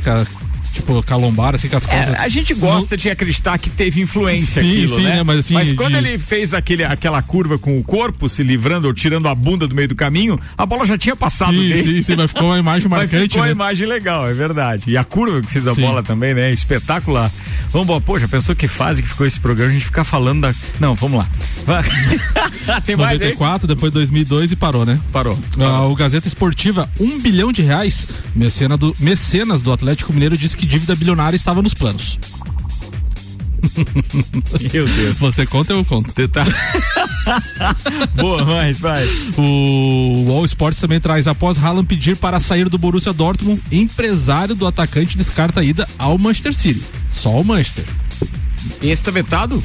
tipo, 0.74 1.02
calombar, 1.02 1.54
assim, 1.54 1.68
com 1.68 1.76
as 1.76 1.86
costas. 1.86 2.14
É, 2.14 2.18
a 2.18 2.28
gente 2.28 2.52
gosta 2.54 2.96
de 2.96 3.08
acreditar 3.10 3.56
que 3.58 3.70
teve 3.70 4.00
influência 4.02 4.62
Sim, 4.62 4.70
aquilo, 4.70 4.96
sim, 4.96 5.02
né? 5.04 5.16
né, 5.16 5.22
mas 5.22 5.38
assim, 5.38 5.74
quando 5.74 5.92
de- 5.92 5.98
ele 5.98 6.18
fez 6.18 6.52
aquele, 6.52 6.84
aquela 6.84 7.22
curva 7.22 7.58
com 7.58 7.78
o 7.78 7.84
corpo, 7.84 8.28
se 8.28 8.42
livrando 8.42 8.86
ou 8.88 8.94
tirando 8.94 9.28
a 9.28 9.34
bunda 9.34 9.66
do 9.66 9.74
meio 9.74 9.88
do 9.88 9.94
caminho, 9.94 10.38
a 10.56 10.66
bola 10.66 10.84
já 10.84 10.98
tinha 10.98 11.16
passado 11.16 11.52
Sim, 11.54 11.68
dele. 11.68 11.96
sim, 11.96 12.02
sim, 12.02 12.16
mas 12.16 12.30
ficou 12.30 12.48
uma 12.48 12.58
imagem 12.58 12.88
Mas 12.90 13.00
marcante, 13.00 13.28
ficou 13.30 13.42
a 13.42 13.46
né? 13.46 13.52
imagem 13.52 13.86
legal, 13.86 14.28
é 14.28 14.32
verdade. 14.34 14.84
E 14.86 14.96
a 14.96 15.04
curva 15.04 15.40
que 15.42 15.50
fez 15.50 15.66
a 15.66 15.74
Sim. 15.74 15.82
bola 15.82 16.02
também, 16.02 16.34
né? 16.34 16.52
Espetacular. 16.52 17.30
Vamos, 17.70 17.86
embora. 17.86 18.00
pô, 18.00 18.18
já 18.18 18.28
pensou 18.28 18.54
que 18.54 18.68
fase 18.68 19.02
que 19.02 19.08
ficou 19.08 19.26
esse 19.26 19.40
programa? 19.40 19.70
A 19.70 19.74
gente 19.74 19.84
ficar 19.84 20.04
falando 20.04 20.42
da. 20.42 20.54
Não, 20.78 20.94
vamos 20.94 21.18
lá. 21.18 21.28
Tem 22.84 22.96
mais 22.96 23.20
aí? 23.20 23.28
94, 23.34 23.66
depois 23.66 23.92
2002 23.92 24.52
e 24.52 24.56
parou, 24.56 24.84
né? 24.84 25.00
Parou. 25.12 25.38
Ah, 25.58 25.82
o 25.86 25.94
Gazeta 25.94 26.28
Esportiva, 26.28 26.88
um 27.00 27.18
bilhão 27.20 27.52
de 27.52 27.62
reais. 27.62 28.06
Mecena 28.34 28.76
do, 28.76 28.94
mecenas 28.98 29.62
do 29.62 29.72
Atlético 29.72 30.12
Mineiro 30.12 30.36
disse 30.36 30.56
que 30.56 30.63
dívida 30.66 30.94
bilionária 30.94 31.36
estava 31.36 31.62
nos 31.62 31.74
planos. 31.74 32.18
Meu 34.72 34.86
Deus. 34.86 35.18
Você 35.18 35.46
conta, 35.46 35.72
eu 35.72 35.84
conto. 35.84 36.12
Tá. 36.28 36.44
Boa, 38.14 38.44
mais, 38.44 38.78
vai. 38.78 39.06
O 39.38 40.24
Wall 40.28 40.44
Sports 40.44 40.80
também 40.80 41.00
traz, 41.00 41.26
após 41.26 41.58
Haaland 41.58 41.86
pedir 41.86 42.16
para 42.16 42.38
sair 42.40 42.68
do 42.68 42.78
Borussia 42.78 43.12
Dortmund, 43.12 43.60
empresário 43.72 44.54
do 44.54 44.66
atacante 44.66 45.16
descarta 45.16 45.60
a 45.60 45.64
ida 45.64 45.88
ao 45.98 46.18
Manchester 46.18 46.54
City. 46.54 46.82
Só 47.08 47.40
o 47.40 47.44
Manchester. 47.44 47.84
Esse 48.82 49.04
tá 49.04 49.10
vetado? 49.10 49.62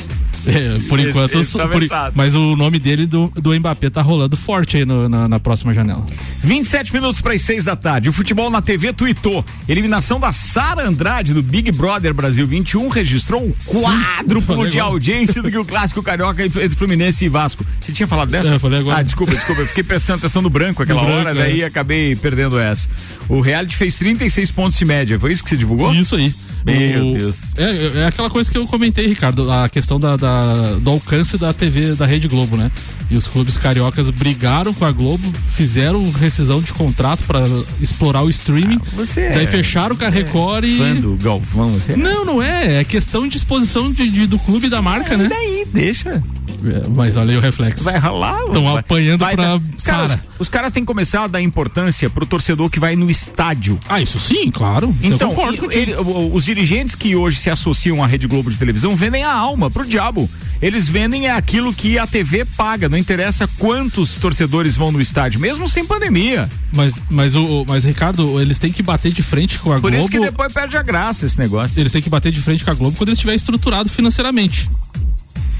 É, 0.48 0.80
por 0.88 1.00
Esse- 1.00 1.10
enquanto, 1.10 1.40
esse 1.40 1.58
tá 1.58 1.68
por- 1.68 1.84
mas 2.16 2.34
o 2.34 2.56
nome 2.56 2.80
dele 2.80 3.06
do, 3.06 3.32
do 3.36 3.54
Mbappé 3.60 3.90
tá 3.90 4.02
rolando 4.02 4.38
forte 4.38 4.78
aí 4.78 4.86
no- 4.86 5.10
na, 5.10 5.28
na 5.28 5.40
próxima 5.40 5.74
janela. 5.74 6.06
27 6.44 6.94
minutos 6.94 7.20
para 7.22 7.34
as 7.34 7.42
6 7.42 7.64
da 7.66 7.76
tarde. 7.76 8.10
O 8.10 8.14
futebol 8.14 8.50
na 8.50 8.62
TV 8.62 8.94
tuitou. 8.94 9.44
Eliminação 9.68 10.20
da 10.20 10.32
Sara 10.32 10.88
Andrade 10.88 11.34
do 11.34 11.44
Big 11.44 11.72
Brother 11.72 12.14
Brasil 12.14 12.48
21 12.48 12.88
registrou 12.90 13.44
um 13.46 13.52
quádruplo 13.66 14.68
de 14.70 14.80
agora. 14.80 14.94
audiência 14.94 15.42
do 15.42 15.52
que 15.52 15.58
o 15.58 15.66
clássico 15.66 16.02
carioca 16.02 16.44
entre 16.46 16.70
Fluminense 16.70 17.26
e 17.26 17.30
Vasco. 17.30 17.66
Você 17.80 17.92
tinha 17.92 18.08
falado 18.08 18.30
dessa? 18.30 18.52
É, 18.52 18.56
eu 18.56 18.60
falei 18.60 18.80
agora. 18.80 18.98
Ah, 19.00 19.04
desculpa, 19.04 19.34
desculpa. 19.36 19.62
Eu 19.62 19.68
fiquei 19.68 19.84
prestando 19.84 20.20
atenção 20.20 20.42
no 20.42 20.50
branco 20.50 20.82
aquela 20.82 21.02
No 21.02 21.08
branco, 21.08 21.22
hora, 21.28 21.36
daí 21.36 21.62
é. 21.62 21.66
acabei 21.66 22.16
perdendo 22.16 22.58
essa. 22.60 22.88
O 23.28 23.42
reality 23.42 23.76
fez 23.76 23.96
36 23.96 24.52
pontos 24.52 24.78
de 24.78 24.86
média. 24.86 25.20
Foi 25.20 25.32
isso 25.34 25.44
que 25.44 25.50
você 25.50 25.58
divulgou? 25.58 25.94
Isso 25.94 26.16
aí. 26.16 26.34
Meu 26.66 27.08
O- 27.10 27.14
Deus. 27.18 27.38
É, 27.58 28.02
é 28.02 28.06
aquela 28.06 28.30
coisa 28.30 28.50
que 28.52 28.58
eu 28.58 28.68
comentei, 28.68 29.08
Ricardo, 29.08 29.50
a 29.52 29.70
questão 29.70 30.00
da, 30.00 30.16
da- 30.18 30.74
do 30.82 30.90
alcance 30.90 31.38
da 31.38 31.54
TV 31.54 31.94
da 31.96 32.06
Rede 32.06 32.28
Globo, 32.28 32.58
né? 32.58 32.72
E 33.12 33.18
os 33.18 33.28
clubes 33.28 33.58
cariocas 33.58 34.10
brigaram 34.12 34.72
com 34.74 34.86
a 34.86 34.92
Globo, 34.92 35.34
fizeram 35.56 36.12
rescisão 36.12 36.62
de 36.62 36.72
contrato 36.74 37.24
para 37.26 37.44
explorar 37.82 38.22
o 38.24 38.30
streaming. 38.30 38.80
você 38.96 39.22
é- 39.22 39.30
Daí 39.32 39.48
fecharam 39.48 39.96
com 39.96 40.06
a 40.06 40.10
Record 40.10 40.64
e. 40.66 40.78
Fã 40.78 40.96
do 40.96 41.16
Galvão, 41.22 41.70
você? 41.70 41.96
Não, 41.96 42.24
não 42.26 42.44
é. 42.44 42.82
É 42.82 42.84
questão 42.84 43.28
de 43.28 43.38
exposição 43.38 43.92
de, 43.92 44.10
de- 44.10 44.28
do 44.28 44.38
clube 44.38 44.68
e 44.68 44.70
da 44.70 44.82
marca, 44.82 45.18
né? 45.18 45.28
Daí, 45.30 45.59
deixa. 45.72 46.22
É, 46.66 46.88
mas 46.94 47.16
olha 47.16 47.32
aí 47.32 47.38
o 47.38 47.42
reflexo. 47.42 47.84
Vai 47.84 47.98
ralar? 47.98 48.40
Estão 48.48 48.78
apanhando 48.78 49.20
vai 49.20 49.36
pra 49.36 49.58
dar- 49.58 49.62
Cara, 49.84 50.06
os, 50.06 50.18
os 50.42 50.50
caras 50.50 50.72
têm 50.72 50.84
que 50.84 50.88
começar 50.88 51.24
a 51.24 51.28
dar 51.28 51.42
importância 51.42 52.10
pro 52.10 52.26
torcedor 52.26 52.70
que 52.70 52.80
vai 52.80 52.96
no 52.96 53.10
estádio. 53.10 53.80
Ah, 53.88 54.02
isso 54.02 54.20
sim, 54.20 54.50
claro. 54.52 54.94
Então, 55.02 55.30
concordo 55.30 55.72
e- 55.72 55.76
ele- 55.78 55.96
os 56.34 56.44
dirigentes 56.46 56.96
que 56.96 57.16
hoje 57.16 57.38
se 57.40 57.50
associam 57.50 58.04
à 58.04 58.08
Rede 58.08 58.28
Globo 58.28 58.50
de 58.52 58.58
televisão 58.58 58.96
vendem 58.96 59.24
a 59.24 59.32
alma 59.32 59.70
pro 59.72 59.86
diabo. 59.88 60.30
Eles 60.62 60.90
vendem 60.90 61.28
é 61.28 61.32
aquilo 61.32 61.74
que 61.74 61.98
a 61.98 62.06
TV 62.06 62.44
paga. 62.44 62.90
Não 62.90 62.98
interessa 62.98 63.48
quantos 63.58 64.18
torcedores 64.18 64.76
vão 64.76 64.92
no 64.92 65.00
estádio, 65.00 65.40
mesmo 65.40 65.70
sem 65.70 65.86
pandemia. 65.86 66.50
Mas, 66.74 67.02
mas, 67.10 67.34
o, 67.36 67.64
mas, 67.66 67.86
Ricardo, 67.86 68.42
eles 68.42 68.60
têm 68.60 68.72
que 68.72 68.84
bater 68.84 69.14
de 69.14 69.24
frente 69.24 69.58
com 69.60 69.72
a 69.72 69.76
Por 69.80 69.84
Globo. 69.92 69.98
isso 69.98 70.10
que 70.10 70.20
depois 70.20 70.52
perde 70.52 70.76
a 70.76 70.84
graça 70.84 71.26
esse 71.26 71.40
negócio. 71.40 71.80
Eles 71.80 71.92
têm 71.94 72.02
que 72.02 72.10
bater 72.10 72.32
de 72.34 72.42
frente 72.42 72.66
com 72.66 72.72
a 72.72 72.74
Globo 72.74 72.98
quando 72.98 73.08
eles 73.10 73.20
estiver 73.20 73.36
estruturado 73.36 73.88
financeiramente. 73.90 74.70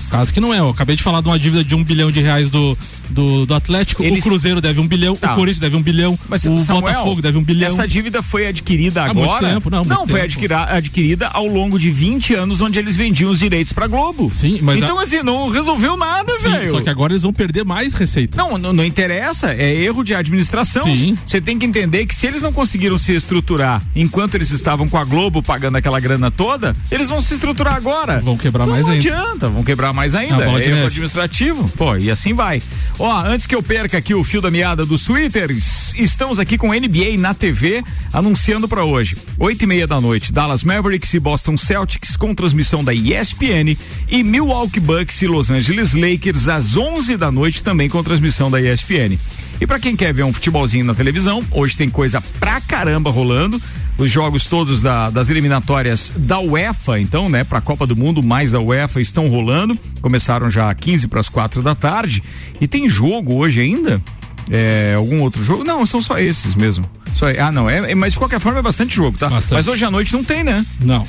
Caso 0.10 0.34
que 0.34 0.40
não 0.40 0.54
é, 0.54 0.60
eu 0.60 0.70
acabei 0.70 0.96
de 0.96 1.04
falar 1.04 1.22
de 1.22 1.28
uma 1.28 1.38
dívida 1.40 1.64
de 1.64 1.76
um 1.76 1.84
bilhão 1.84 2.12
de 2.12 2.20
reais 2.22 2.50
do, 2.50 2.78
do, 3.10 3.46
do 3.46 3.54
Atlético, 3.54 4.04
Eles- 4.04 4.24
o 4.26 4.28
Cruzeiro 4.28 4.60
deve 4.62 4.80
um 4.80 4.88
bilhão, 4.88 5.16
Tá. 5.16 5.34
o 5.34 5.36
Corinthians 5.36 5.60
deve 5.60 5.76
um 5.76 5.82
bilhão, 5.82 6.18
Mas, 6.28 6.44
o 6.46 6.60
Samuel, 6.60 6.82
Botafogo 6.94 7.22
deve 7.22 7.38
um 7.38 7.44
bilhão. 7.44 7.68
Essa 7.68 7.88
dívida 7.88 8.22
foi 8.22 8.48
adquirida 8.48 9.04
Há 9.04 9.14
muito 9.14 9.30
agora. 9.32 9.48
tempo, 9.54 9.70
não, 9.70 9.84
muito 9.84 9.96
foi 10.08 10.08
tempo. 10.22 10.24
adquira- 10.26 10.64
adquirida 10.66 11.28
ao 11.28 11.46
longo 11.48 11.78
de 11.80 11.90
20 11.92 12.34
anos, 12.34 12.62
onde 12.62 12.80
eles 12.80 12.96
vendiam 12.98 13.32
os 13.32 13.40
direitos 13.40 13.74
pra 13.74 13.88
Globo. 13.88 14.30
Sim, 14.34 14.60
mas 14.62 14.80
Então, 14.80 14.98
a- 15.00 15.04
assim, 15.04 15.22
não 15.24 15.50
resolveu 15.50 15.96
nada, 15.98 16.32
velho. 16.40 16.72
só 16.72 16.82
que 16.82 16.90
agora 16.90 17.14
eles 17.14 17.24
vão 17.24 17.34
perder 17.34 17.64
mais 17.64 17.94
receita. 17.94 18.38
Não, 18.38 18.58
não, 18.58 18.74
não 18.74 18.86
interessa, 18.86 19.54
é 19.54 19.74
erro 19.76 20.04
de 20.04 20.14
administração. 20.16 20.84
Sim. 20.96 21.18
Você 21.26 21.40
tem 21.42 21.58
que 21.60 21.66
entender 21.66 22.06
que 22.06 22.16
se 22.16 22.26
eles 22.28 22.42
não 22.42 22.52
conseguiram 22.54 22.98
se 22.98 23.14
estruturar 23.14 23.82
enquanto 23.96 24.36
eles 24.36 24.52
estavam 24.52 24.88
com 24.88 24.98
a 24.98 25.04
Globo 25.04 25.42
pagando 25.44 25.76
aquela 25.78 26.00
grana 26.00 26.30
toda, 26.32 26.76
eles 26.92 27.10
vão 27.10 27.22
se 27.22 27.34
estruturar 27.34 27.76
agora. 27.76 28.20
Vão 28.22 28.38
quebrar 28.38 28.64
Então 28.64 28.74
mais 28.74 28.86
não 28.86 28.94
ainda. 28.94 29.10
adianta, 29.10 29.50
vão 29.50 29.64
quebrar 29.64 29.92
mais 29.94 29.99
A 30.00 30.20
ainda. 30.20 30.46
bola 30.46 30.62
É 30.62 30.86
administrativo. 30.86 31.70
Pô, 31.76 31.98
e 31.98 32.10
assim 32.10 32.34
vai. 32.34 32.62
Ó, 32.98 33.26
antes 33.26 33.46
que 33.46 33.56
eu 33.56 33.62
perca 33.62 33.98
aqui 33.98 34.14
o 34.14 34.24
fio 34.24 34.42
da 34.42 34.50
meada 34.50 34.86
dos 34.86 35.04
Twitters, 35.04 35.94
estamos 35.96 36.40
aqui 36.40 36.58
com 36.58 36.74
NBA 36.74 37.18
na 37.18 37.34
TV, 37.34 37.84
anunciando 38.14 38.68
pra 38.68 38.84
hoje. 38.84 39.18
Oito 39.38 39.64
e 39.64 39.68
meia 39.68 39.88
da 39.88 40.00
noite, 40.00 40.32
Dallas 40.32 40.64
Mavericks 40.64 41.14
e 41.14 41.20
Boston 41.20 41.58
Celtics 41.58 42.16
com 42.16 42.34
transmissão 42.34 42.84
da 42.84 42.94
ESPN 42.94 43.78
e 44.08 44.24
Milwaukee 44.24 44.80
Bucks 44.80 45.22
e 45.22 45.28
Los 45.28 45.52
Angeles 45.52 45.94
Lakers 45.94 46.48
às 46.48 46.78
11 46.78 47.18
da 47.18 47.32
noite 47.32 47.64
também 47.64 47.90
com 47.90 48.04
transmissão 48.04 48.50
da 48.50 48.62
ESPN. 48.62 49.18
E 49.62 49.68
pra 49.68 49.80
quem 49.80 49.96
quer 49.96 50.14
ver 50.14 50.24
um 50.24 50.32
futebolzinho 50.32 50.86
na 50.86 50.96
televisão, 50.96 51.44
hoje 51.52 51.76
tem 51.76 51.90
coisa 51.90 52.22
pra 52.40 52.62
caramba 52.62 53.10
rolando. 53.12 53.62
Os 54.00 54.10
jogos 54.10 54.48
todos 54.48 54.82
da- 54.82 55.10
das 55.10 55.30
eliminatórias 55.30 56.12
da 56.16 56.40
UEFA, 56.40 57.00
então, 57.00 57.28
né, 57.28 57.44
pra 57.44 57.60
Copa 57.60 57.86
do 57.86 57.96
Mundo, 57.98 58.24
mais 58.24 58.52
da 58.52 58.60
UEFA, 58.60 59.02
estão 59.02 59.28
rolando. 59.28 59.78
Começaram 60.02 60.50
já 60.50 60.74
15 60.74 61.08
para 61.08 61.20
as 61.20 61.28
4 61.28 61.62
da 61.62 61.76
tarde. 61.76 62.24
E 62.62 62.68
tem 62.68 62.88
jogo 62.90 63.36
hoje 63.36 63.60
ainda? 63.60 64.02
É, 64.50 64.94
algum 64.96 65.22
outro 65.22 65.44
jogo? 65.44 65.64
Não, 65.66 65.86
são 65.86 66.02
só 66.02 66.18
esses 66.18 66.56
mesmo. 66.56 66.90
Só, 67.14 67.26
ah, 67.40 67.52
não, 67.52 67.70
é, 67.70 67.92
é- 67.92 67.96
mas 67.96 68.14
de 68.14 68.20
qualquer 68.20 68.40
forma 68.40 68.60
é 68.60 68.62
bastante 68.62 68.96
jogo, 68.96 69.18
tá? 69.18 69.30
Bastante. 69.30 69.54
Mas 69.54 69.68
hoje 69.68 69.84
à 69.84 69.92
noite 69.92 70.14
não 70.14 70.24
tem, 70.24 70.44
né? 70.44 70.66
Não. 70.82 71.04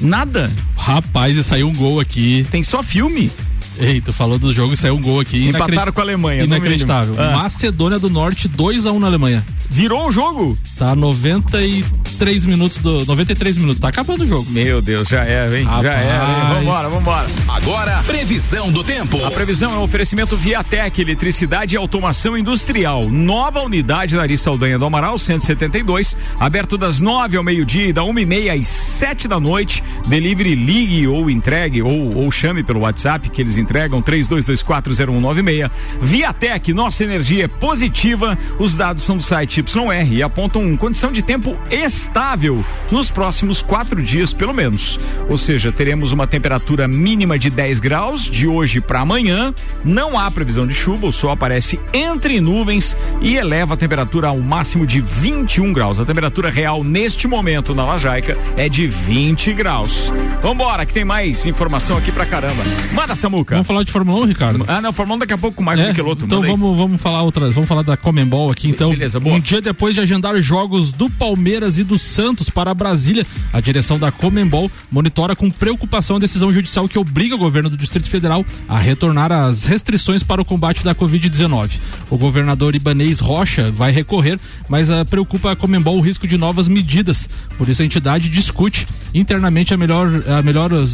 Nada. 0.00 0.50
Rapaz, 0.76 1.36
e 1.36 1.44
saiu 1.44 1.68
um 1.68 1.72
gol 1.74 2.00
aqui. 2.00 2.44
Tem 2.50 2.62
só 2.64 2.82
filme. 2.82 3.30
Ei, 3.78 4.00
tu 4.00 4.12
falou 4.12 4.38
do 4.38 4.54
jogo 4.54 4.74
e 4.74 4.76
saiu 4.76 4.94
um 4.94 5.00
gol 5.00 5.20
aqui. 5.20 5.48
Empataram 5.48 5.72
inacredi- 5.72 5.92
com 5.92 6.00
a 6.00 6.04
Alemanha, 6.04 6.44
Inacreditável. 6.44 7.14
Ah. 7.18 7.36
Macedônia 7.38 7.98
do 7.98 8.08
Norte 8.10 8.46
2 8.48 8.86
a 8.86 8.92
1 8.92 8.98
na 9.00 9.06
Alemanha. 9.06 9.44
Virou 9.70 10.06
o 10.06 10.12
jogo? 10.12 10.56
Tá 10.78 10.94
93 10.94 12.44
minutos 12.46 12.78
do 12.78 13.04
93 13.04 13.56
minutos, 13.56 13.80
tá 13.80 13.88
acabando 13.88 14.22
o 14.22 14.26
jogo. 14.26 14.48
Meu 14.50 14.80
Deus, 14.80 15.08
já 15.08 15.24
é, 15.24 15.58
hein? 15.58 15.64
Já 15.64 15.70
Rapaz. 15.70 15.86
é, 15.86 16.12
hein? 16.14 16.54
Vambora, 16.60 16.88
vambora. 16.88 17.26
Agora, 17.48 18.02
previsão 18.06 18.70
do 18.70 18.84
tempo. 18.84 19.24
A 19.24 19.30
previsão 19.30 19.72
é 19.74 19.78
um 19.78 19.82
oferecimento 19.82 20.36
Viatec, 20.36 21.00
eletricidade 21.00 21.74
e 21.74 21.78
automação 21.78 22.36
industrial. 22.38 23.08
Nova 23.08 23.60
unidade 23.62 24.14
na 24.14 24.22
Ari 24.22 24.36
Saldanha 24.36 24.78
do 24.78 24.84
Amaral, 24.84 25.18
172, 25.18 26.16
aberto 26.38 26.76
das 26.78 27.00
nove 27.00 27.36
ao 27.36 27.42
meio-dia 27.42 27.88
e 27.88 27.92
da 27.92 28.04
uma 28.04 28.20
e 28.20 28.26
meia 28.26 28.52
às 28.52 28.66
sete 28.66 29.26
da 29.26 29.40
noite. 29.40 29.82
Delivery, 30.06 30.54
ligue 30.54 31.06
ou 31.08 31.28
entregue 31.30 31.82
ou, 31.82 32.14
ou 32.16 32.30
chame 32.30 32.62
pelo 32.62 32.80
WhatsApp 32.80 33.28
que 33.30 33.40
eles 33.40 33.56
entregam, 33.58 33.63
32240196. 33.64 35.70
Viatec, 36.00 36.72
nossa 36.72 37.04
energia 37.04 37.44
é 37.44 37.48
positiva. 37.48 38.38
Os 38.58 38.74
dados 38.74 39.02
são 39.02 39.16
do 39.16 39.22
site 39.22 39.60
YR 39.60 40.12
e 40.12 40.22
apontam 40.22 40.76
condição 40.76 41.12
de 41.12 41.22
tempo 41.22 41.56
estável 41.70 42.64
nos 42.90 43.10
próximos 43.10 43.62
quatro 43.62 44.02
dias, 44.02 44.32
pelo 44.32 44.52
menos. 44.52 44.98
Ou 45.28 45.38
seja, 45.38 45.72
teremos 45.72 46.12
uma 46.12 46.26
temperatura 46.26 46.86
mínima 46.86 47.38
de 47.38 47.50
10 47.50 47.80
graus 47.80 48.22
de 48.22 48.46
hoje 48.46 48.80
para 48.80 49.00
amanhã. 49.00 49.54
Não 49.84 50.18
há 50.18 50.30
previsão 50.30 50.66
de 50.66 50.74
chuva, 50.74 51.06
o 51.06 51.12
sol 51.12 51.30
aparece 51.30 51.80
entre 51.92 52.40
nuvens 52.40 52.96
e 53.20 53.36
eleva 53.36 53.74
a 53.74 53.76
temperatura 53.76 54.28
ao 54.28 54.38
máximo 54.38 54.86
de 54.86 55.00
21 55.00 55.72
graus. 55.72 56.00
A 56.00 56.04
temperatura 56.04 56.50
real 56.50 56.84
neste 56.84 57.26
momento 57.26 57.74
na 57.74 57.84
Lajaica 57.84 58.36
é 58.56 58.68
de 58.68 58.86
20 58.86 59.52
graus. 59.52 60.12
Vambora, 60.42 60.84
que 60.84 60.92
tem 60.92 61.04
mais 61.04 61.46
informação 61.46 61.96
aqui 61.96 62.12
pra 62.12 62.26
caramba. 62.26 62.62
Manda, 62.92 63.14
Samuca. 63.14 63.53
Vamos 63.54 63.66
falar 63.66 63.82
de 63.82 63.92
Fórmula 63.92 64.20
1, 64.20 64.24
Ricardo? 64.26 64.64
Ah, 64.66 64.80
não, 64.80 64.92
Fórmula 64.92 65.16
1 65.16 65.18
daqui 65.20 65.32
a 65.32 65.38
pouco 65.38 65.56
com 65.56 65.62
mais 65.62 65.80
É, 65.80 65.88
Michelotto. 65.88 66.24
então 66.24 66.42
vamos, 66.42 66.76
vamos 66.76 67.00
falar 67.00 67.22
outras, 67.22 67.54
vamos 67.54 67.68
falar 67.68 67.82
da 67.82 67.96
Comembol 67.96 68.50
aqui. 68.50 68.68
Então, 68.68 68.90
Beleza, 68.90 69.18
boa. 69.20 69.36
um 69.36 69.40
dia 69.40 69.60
depois 69.60 69.94
de 69.94 70.00
agendar 70.00 70.34
jogos 70.42 70.92
do 70.92 71.08
Palmeiras 71.08 71.78
e 71.78 71.84
do 71.84 71.98
Santos 71.98 72.50
para 72.50 72.72
Brasília. 72.74 73.26
A 73.52 73.60
direção 73.60 73.98
da 73.98 74.10
Comembol 74.12 74.70
monitora 74.90 75.34
com 75.36 75.50
preocupação 75.50 76.16
a 76.16 76.18
decisão 76.18 76.52
judicial 76.52 76.88
que 76.88 76.98
obriga 76.98 77.34
o 77.34 77.38
governo 77.38 77.70
do 77.70 77.76
Distrito 77.76 78.08
Federal 78.08 78.44
a 78.68 78.78
retornar 78.78 79.30
às 79.32 79.64
restrições 79.64 80.22
para 80.22 80.40
o 80.40 80.44
combate 80.44 80.84
da 80.84 80.94
Covid-19. 80.94 81.78
O 82.10 82.16
governador 82.18 82.74
Ibanês 82.74 83.20
Rocha 83.20 83.70
vai 83.70 83.90
recorrer, 83.92 84.38
mas 84.68 84.88
uh, 84.90 85.04
preocupa 85.08 85.52
a 85.52 85.56
Comembol 85.56 85.96
o 85.98 86.00
risco 86.00 86.26
de 86.26 86.36
novas 86.36 86.68
medidas. 86.68 87.28
Por 87.56 87.68
isso 87.68 87.82
a 87.82 87.84
entidade 87.84 88.28
discute 88.28 88.86
internamente 89.14 89.72
a 89.72 89.76
melhor, 89.76 90.08
a 90.26 90.42
melhor 90.42 90.72
uh, 90.72 90.86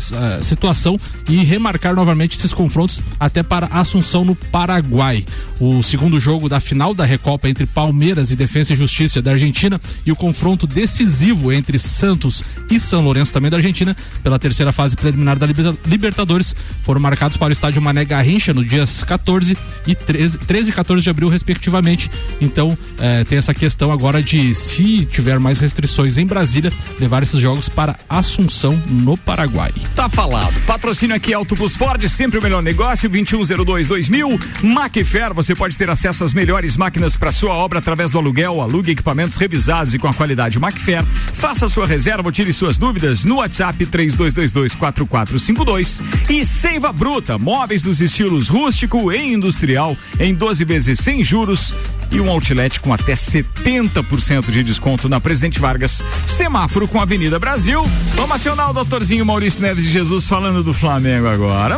situação 0.42 0.99
e 1.29 1.37
remarcar 1.44 1.94
novamente 1.94 2.37
esses 2.37 2.49
confrontos 2.52 3.00
até 3.18 3.42
para 3.42 3.66
Assunção 3.66 4.24
no 4.24 4.34
Paraguai. 4.34 5.24
O 5.58 5.82
segundo 5.82 6.18
jogo 6.18 6.48
da 6.48 6.60
final 6.60 6.94
da 6.94 7.04
Recopa 7.04 7.48
entre 7.48 7.66
Palmeiras 7.66 8.30
e 8.30 8.36
Defesa 8.36 8.72
e 8.72 8.76
Justiça 8.76 9.20
da 9.20 9.32
Argentina 9.32 9.80
e 10.06 10.10
o 10.12 10.16
confronto 10.16 10.66
decisivo 10.66 11.52
entre 11.52 11.78
Santos 11.78 12.42
e 12.70 12.80
São 12.80 13.02
Lourenço 13.02 13.32
também 13.32 13.50
da 13.50 13.58
Argentina 13.58 13.96
pela 14.22 14.38
terceira 14.38 14.72
fase 14.72 14.96
preliminar 14.96 15.38
da 15.38 15.46
Libertadores 15.86 16.54
foram 16.82 17.00
marcados 17.00 17.36
para 17.36 17.50
o 17.50 17.52
estádio 17.52 17.82
Mané 17.82 18.04
Garrincha 18.04 18.54
no 18.54 18.64
dias 18.64 19.04
14 19.04 19.56
e 19.86 19.94
13, 19.94 20.38
13 20.38 20.70
e 20.70 20.72
14 20.72 21.02
de 21.02 21.10
abril 21.10 21.28
respectivamente. 21.28 22.10
Então 22.40 22.76
eh, 22.98 23.24
tem 23.24 23.38
essa 23.38 23.52
questão 23.54 23.92
agora 23.92 24.22
de 24.22 24.54
se 24.54 25.06
tiver 25.06 25.38
mais 25.38 25.58
restrições 25.58 26.16
em 26.16 26.26
Brasília 26.26 26.72
levar 26.98 27.22
esses 27.22 27.40
jogos 27.40 27.68
para 27.68 27.98
Assunção 28.08 28.72
no 28.88 29.16
Paraguai. 29.16 29.72
Tá 29.94 30.08
falado. 30.08 30.54
Patrocínio 30.66 31.14
aqui 31.14 31.32
Auto 31.34 31.54
Plus 31.54 31.76
Ford, 31.76 32.02
sempre 32.08 32.39
melhor 32.40 32.62
negócio, 32.62 33.09
2102 33.09 33.88
2000. 33.88 34.40
Macfair, 34.62 35.35
você 35.35 35.55
pode 35.55 35.76
ter 35.76 35.90
acesso 35.90 36.24
às 36.24 36.33
melhores 36.33 36.76
máquinas 36.76 37.16
para 37.16 37.33
sua 37.33 37.53
obra 37.53 37.79
através 37.79 38.12
do 38.12 38.18
aluguel, 38.18 38.61
alugue 38.61 38.92
equipamentos 38.92 39.37
revisados 39.37 39.94
e 39.94 39.98
com 39.98 40.09
a 40.09 40.14
qualidade 40.14 40.59
Macfair. 40.59 41.05
Faça 41.33 41.68
sua 41.68 41.87
reserva 41.87 42.29
ou 42.29 42.33
tire 42.33 42.53
suas 42.53 42.79
dúvidas 42.79 43.24
no 43.24 43.37
WhatsApp 43.37 43.87
32224452 43.87 46.03
e 46.29 46.44
Seiva 46.44 46.92
Bruta, 46.92 47.38
móveis 47.38 47.83
dos 47.83 48.00
estilos 48.00 48.48
rústico 48.48 49.12
e 49.12 49.33
industrial 49.33 49.96
em 50.18 50.35
12 50.35 50.64
vezes 50.64 50.98
sem 50.98 51.24
juros 51.24 51.74
e 52.12 52.20
um 52.20 52.29
outlet 52.29 52.81
com 52.81 52.92
até 52.92 53.14
70% 53.14 54.50
de 54.50 54.64
desconto 54.64 55.09
na 55.09 55.20
Presidente 55.20 55.61
Vargas, 55.61 56.03
semáforo 56.26 56.88
com 56.88 57.00
Avenida 57.00 57.38
Brasil. 57.38 57.83
Vamos 58.14 58.33
acionar 58.33 58.70
o 58.70 58.74
doutorzinho 58.74 59.24
Maurício 59.24 59.62
Neves 59.62 59.85
de 59.85 59.90
Jesus 59.90 60.26
falando 60.26 60.62
do 60.62 60.74
Flamengo 60.74 61.29
agora. 61.29 61.76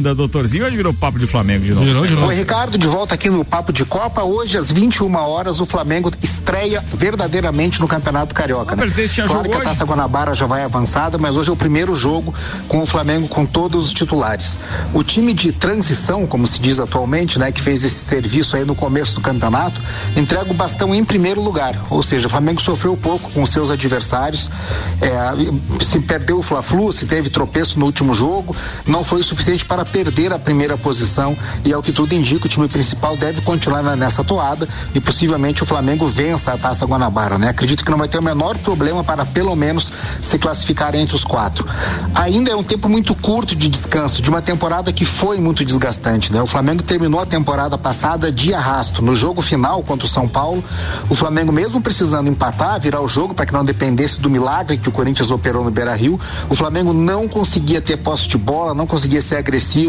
Manda, 0.00 0.14
doutorzinho, 0.14 0.64
hoje 0.64 0.76
virou 0.76 0.94
papo 0.94 1.18
de 1.18 1.26
Flamengo 1.26 1.62
de 1.62 1.74
novo. 1.74 1.84
Virou 1.84 2.06
de 2.06 2.14
novo. 2.14 2.28
Oi, 2.28 2.34
Ricardo, 2.34 2.78
de 2.78 2.86
volta 2.86 3.14
aqui 3.14 3.28
no 3.28 3.44
Papo 3.44 3.70
de 3.70 3.84
Copa. 3.84 4.22
Hoje, 4.22 4.56
às 4.56 4.70
21 4.70 5.14
horas, 5.14 5.60
o 5.60 5.66
Flamengo 5.66 6.10
estreia 6.22 6.82
verdadeiramente 6.94 7.80
no 7.82 7.86
Campeonato 7.86 8.34
Carioca. 8.34 8.74
Né? 8.74 8.90
Claro 9.26 9.48
que 9.50 9.56
a 9.56 9.60
Taça 9.60 9.84
Guanabara 9.84 10.32
já 10.32 10.46
vai 10.46 10.64
avançada, 10.64 11.18
mas 11.18 11.36
hoje 11.36 11.50
é 11.50 11.52
o 11.52 11.56
primeiro 11.56 11.94
jogo 11.94 12.34
com 12.66 12.80
o 12.80 12.86
Flamengo 12.86 13.28
com 13.28 13.44
todos 13.44 13.88
os 13.88 13.92
titulares. 13.92 14.58
O 14.94 15.02
time 15.04 15.34
de 15.34 15.52
transição, 15.52 16.26
como 16.26 16.46
se 16.46 16.58
diz 16.62 16.80
atualmente, 16.80 17.38
né, 17.38 17.52
que 17.52 17.60
fez 17.60 17.84
esse 17.84 18.02
serviço 18.02 18.56
aí 18.56 18.64
no 18.64 18.74
começo 18.74 19.14
do 19.14 19.20
campeonato, 19.20 19.40
campeonato, 19.40 19.82
entrega 20.16 20.50
o 20.50 20.54
bastão 20.54 20.94
em 20.94 21.04
primeiro 21.04 21.40
lugar. 21.40 21.74
Ou 21.90 22.02
seja, 22.02 22.26
o 22.26 22.30
Flamengo 22.30 22.60
sofreu 22.60 22.96
pouco 22.96 23.30
com 23.32 23.44
seus 23.44 23.70
adversários. 23.70 24.50
É, 25.00 25.84
se 25.84 26.00
perdeu 26.00 26.38
o 26.38 26.42
Fla-Flu, 26.42 26.92
se 26.92 27.06
teve 27.06 27.28
tropeço 27.28 27.78
no 27.78 27.86
último 27.86 28.14
jogo, 28.14 28.54
não 28.86 29.04
foi 29.04 29.20
o 29.20 29.24
suficiente 29.24 29.64
para 29.64 29.84
perder 29.92 30.32
a 30.32 30.38
primeira 30.38 30.76
posição. 30.76 31.36
E 31.64 31.72
é 31.72 31.76
o 31.76 31.82
que 31.82 31.92
tudo 31.92 32.14
indica, 32.14 32.46
o 32.46 32.48
time 32.48 32.68
principal 32.68 33.16
deve 33.16 33.40
continuar 33.40 33.82
nessa 33.96 34.24
toada 34.24 34.68
e 34.94 35.00
possivelmente 35.00 35.62
o 35.62 35.66
Flamengo 35.66 36.06
vença 36.06 36.52
a 36.52 36.58
Taça 36.58 36.86
Guanabara. 36.86 37.38
Né? 37.38 37.48
Acredito 37.48 37.84
que 37.84 37.90
não 37.90 37.98
vai 37.98 38.08
ter 38.08 38.18
o 38.18 38.22
menor 38.22 38.56
problema 38.58 39.04
para 39.04 39.24
pelo 39.24 39.54
menos 39.54 39.92
se 40.20 40.38
classificar 40.38 40.94
entre 40.94 41.14
os 41.14 41.24
quatro. 41.24 41.66
Ainda 42.14 42.50
é 42.50 42.56
um 42.56 42.62
tempo 42.62 42.88
muito 42.88 43.14
curto 43.14 43.54
de 43.54 43.68
descanso, 43.68 44.22
de 44.22 44.30
uma 44.30 44.42
temporada 44.42 44.92
que 44.92 45.04
foi 45.04 45.38
muito 45.38 45.64
desgastante. 45.64 46.32
Né? 46.32 46.40
O 46.40 46.46
Flamengo 46.46 46.82
terminou 46.82 47.20
a 47.20 47.26
temporada 47.26 47.76
passada 47.76 48.30
de 48.30 48.54
arrasto. 48.54 49.02
No 49.02 49.14
jogo 49.14 49.42
final, 49.42 49.82
contra 49.82 50.06
o 50.06 50.10
São 50.10 50.28
Paulo. 50.28 50.62
O 51.08 51.14
Flamengo, 51.14 51.52
mesmo 51.52 51.80
precisando 51.80 52.28
empatar, 52.28 52.80
virar 52.80 53.00
o 53.00 53.08
jogo 53.08 53.34
para 53.34 53.46
que 53.46 53.52
não 53.52 53.64
dependesse 53.64 54.20
do 54.20 54.30
milagre 54.30 54.78
que 54.78 54.88
o 54.88 54.92
Corinthians 54.92 55.30
operou 55.30 55.64
no 55.64 55.70
Beira 55.70 55.94
Rio, 55.94 56.18
o 56.48 56.54
Flamengo 56.54 56.92
não 56.92 57.28
conseguia 57.28 57.80
ter 57.80 57.96
posse 57.96 58.28
de 58.28 58.38
bola, 58.38 58.74
não 58.74 58.86
conseguia 58.86 59.20
ser 59.20 59.36
agressivo 59.36 59.79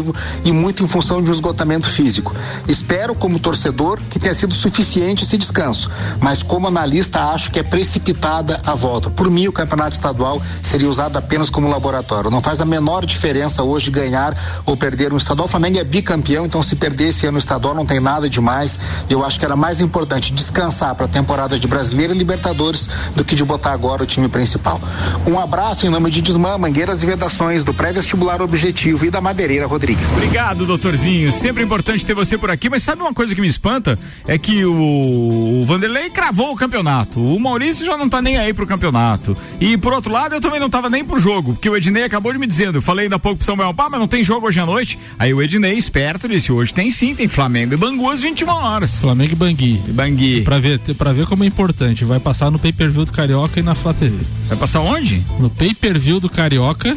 e 0.44 0.52
muito 0.52 0.82
em 0.82 0.88
função 0.88 1.22
de 1.22 1.28
um 1.28 1.32
esgotamento 1.32 1.88
físico. 1.88 2.34
Espero, 2.68 3.14
como 3.14 3.38
torcedor, 3.38 3.98
que 4.08 4.18
tenha 4.18 4.34
sido 4.34 4.54
suficiente 4.54 5.24
esse 5.24 5.36
descanso, 5.36 5.90
mas 6.20 6.42
como 6.42 6.68
analista, 6.68 7.30
acho 7.30 7.50
que 7.50 7.58
é 7.58 7.62
precipitada 7.62 8.60
a 8.64 8.74
volta. 8.74 9.10
Por 9.10 9.30
mim, 9.30 9.48
o 9.48 9.52
campeonato 9.52 9.94
estadual 9.94 10.40
seria 10.62 10.88
usado 10.88 11.16
apenas 11.16 11.50
como 11.50 11.68
laboratório. 11.68 12.30
Não 12.30 12.40
faz 12.40 12.60
a 12.60 12.64
menor 12.64 13.04
diferença 13.04 13.62
hoje 13.62 13.90
ganhar 13.90 14.36
ou 14.64 14.76
perder 14.76 15.12
um 15.12 15.16
estadual. 15.16 15.46
O 15.46 15.50
Flamengo 15.50 15.78
é 15.78 15.84
bicampeão, 15.84 16.46
então 16.46 16.62
se 16.62 16.76
perder 16.76 17.08
esse 17.08 17.26
ano 17.26 17.36
o 17.36 17.38
estadual 17.38 17.74
não 17.74 17.84
tem 17.84 18.00
nada 18.00 18.28
demais. 18.28 18.78
Eu 19.10 19.24
acho 19.24 19.38
que 19.38 19.44
era 19.44 19.56
mais 19.56 19.80
importante 19.80 20.32
descansar 20.32 20.94
para 20.94 21.06
a 21.06 21.08
temporada 21.08 21.58
de 21.58 21.66
Brasileiro 21.66 22.14
e 22.14 22.18
Libertadores 22.18 22.88
do 23.14 23.24
que 23.24 23.34
de 23.34 23.44
botar 23.44 23.72
agora 23.72 24.02
o 24.02 24.06
time 24.06 24.28
principal. 24.28 24.80
Um 25.26 25.38
abraço 25.38 25.86
em 25.86 25.90
nome 25.90 26.10
de 26.10 26.22
Desmã, 26.22 26.56
Mangueiras 26.58 27.02
e 27.02 27.06
Vedações, 27.06 27.64
do 27.64 27.74
pré-vestibular 27.74 28.40
Objetivo 28.42 29.04
e 29.04 29.10
da 29.10 29.20
Madeireira 29.20 29.66
Rodrigues. 29.72 30.12
Obrigado, 30.12 30.66
doutorzinho. 30.66 31.32
Sempre 31.32 31.62
importante 31.62 32.04
ter 32.04 32.14
você 32.14 32.36
por 32.36 32.50
aqui, 32.50 32.68
mas 32.68 32.82
sabe 32.82 33.00
uma 33.00 33.14
coisa 33.14 33.34
que 33.34 33.40
me 33.40 33.46
espanta? 33.46 33.98
É 34.26 34.36
que 34.36 34.64
o, 34.64 35.60
o 35.60 35.64
Vanderlei 35.64 36.10
cravou 36.10 36.52
o 36.52 36.56
campeonato. 36.56 37.18
O 37.18 37.40
Maurício 37.40 37.86
já 37.86 37.96
não 37.96 38.08
tá 38.08 38.20
nem 38.20 38.36
aí 38.36 38.52
pro 38.52 38.66
campeonato. 38.66 39.36
E 39.60 39.78
por 39.78 39.92
outro 39.92 40.12
lado, 40.12 40.34
eu 40.34 40.40
também 40.40 40.60
não 40.60 40.68
tava 40.68 40.90
nem 40.90 41.04
pro 41.04 41.18
jogo, 41.18 41.54
porque 41.54 41.70
o 41.70 41.76
Ednei 41.76 42.04
acabou 42.04 42.32
de 42.32 42.38
me 42.38 42.46
dizendo. 42.46 42.78
Eu 42.78 42.82
falei 42.82 43.04
ainda 43.04 43.16
há 43.16 43.18
pouco 43.18 43.38
pro 43.38 43.46
Samuel, 43.46 43.72
pá, 43.72 43.88
mas 43.88 44.00
não 44.00 44.08
tem 44.08 44.22
jogo 44.22 44.46
hoje 44.46 44.60
à 44.60 44.66
noite. 44.66 44.98
Aí 45.18 45.32
o 45.32 45.40
Ednei, 45.40 45.78
esperto, 45.78 46.28
disse: 46.28 46.52
hoje 46.52 46.74
tem 46.74 46.90
sim, 46.90 47.14
tem 47.14 47.28
Flamengo 47.28 47.74
e 47.74 47.76
Bangu 47.76 48.10
às 48.10 48.20
21 48.20 48.48
horas. 48.48 49.00
Flamengo 49.00 49.32
e 49.32 49.36
Bangu 49.36 49.52
Bangui. 49.52 49.82
Bangui. 49.88 50.40
Pra 50.42 50.58
ver, 50.58 50.78
pra 50.96 51.12
ver 51.12 51.26
como 51.26 51.44
é 51.44 51.46
importante. 51.46 52.04
Vai 52.04 52.18
passar 52.18 52.50
no 52.50 52.58
pay-per-view 52.58 53.04
do 53.04 53.12
Carioca 53.12 53.60
e 53.60 53.62
na 53.62 53.74
Flá 53.74 53.92
TV. 53.92 54.16
Vai 54.48 54.56
passar 54.56 54.80
onde? 54.80 55.22
No 55.38 55.50
pay-per-view 55.50 56.18
do 56.18 56.28
Carioca 56.28 56.96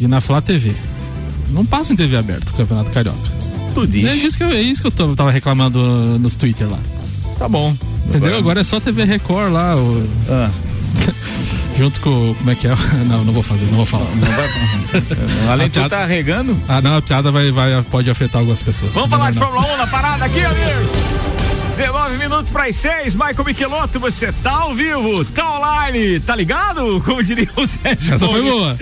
e 0.00 0.06
na 0.06 0.20
Flá 0.20 0.40
TV. 0.40 0.74
Não 1.50 1.64
passa 1.64 1.92
em 1.92 1.96
TV 1.96 2.16
aberta 2.16 2.50
o 2.50 2.56
Campeonato 2.56 2.90
Carioca. 2.90 3.18
Tu 3.74 3.86
diz. 3.86 4.04
É 4.04 4.14
isso 4.14 4.36
que 4.36 4.44
eu, 4.44 4.50
é 4.50 4.60
isso 4.60 4.80
que 4.80 4.88
eu 4.88 4.92
tô, 4.92 5.14
tava 5.14 5.30
reclamando 5.30 5.78
nos 6.18 6.34
Twitter 6.36 6.70
lá. 6.70 6.78
Tá 7.38 7.48
bom. 7.48 7.76
Entendeu? 8.06 8.28
Agora, 8.28 8.38
Agora 8.38 8.60
é 8.60 8.64
só 8.64 8.80
TV 8.80 9.04
Record 9.04 9.52
lá. 9.52 9.76
O... 9.76 10.08
Ah. 10.28 10.50
junto 11.76 12.00
com. 12.00 12.34
Como 12.34 12.50
é 12.50 12.54
que 12.54 12.66
é? 12.66 12.74
Não, 13.06 13.24
não 13.24 13.32
vou 13.32 13.42
fazer, 13.42 13.66
não 13.66 13.76
vou 13.76 13.86
falar. 13.86 14.08
Não 14.14 14.26
vai, 14.26 15.48
além 15.52 15.68
de 15.68 15.80
tu 15.80 15.88
tá 15.88 16.04
regando? 16.06 16.56
Ah, 16.68 16.80
não, 16.80 16.96
a 16.96 17.02
piada 17.02 17.30
vai, 17.30 17.50
vai, 17.52 17.82
pode 17.82 18.10
afetar 18.10 18.40
algumas 18.40 18.62
pessoas. 18.62 18.94
Vamos 18.94 19.10
falar 19.10 19.30
de 19.30 19.38
Fórmula 19.38 19.74
1 19.74 19.76
na 19.76 19.86
parada 19.86 20.24
aqui, 20.24 20.44
amigo! 20.44 21.15
19 21.76 22.16
minutos 22.16 22.50
para 22.50 22.64
as 22.64 22.76
6, 22.76 23.14
Michael 23.14 23.44
Michelotto, 23.44 24.00
você 24.00 24.32
tá 24.32 24.50
ao 24.62 24.74
vivo, 24.74 25.22
tá 25.26 25.58
online, 25.58 26.18
tá 26.20 26.34
ligado? 26.34 27.02
Como 27.04 27.22
diria 27.22 27.50
o 27.54 27.66
Sérgio. 27.66 28.14
Essa 28.14 28.26
foi 28.26 28.40
boa. 28.40 28.74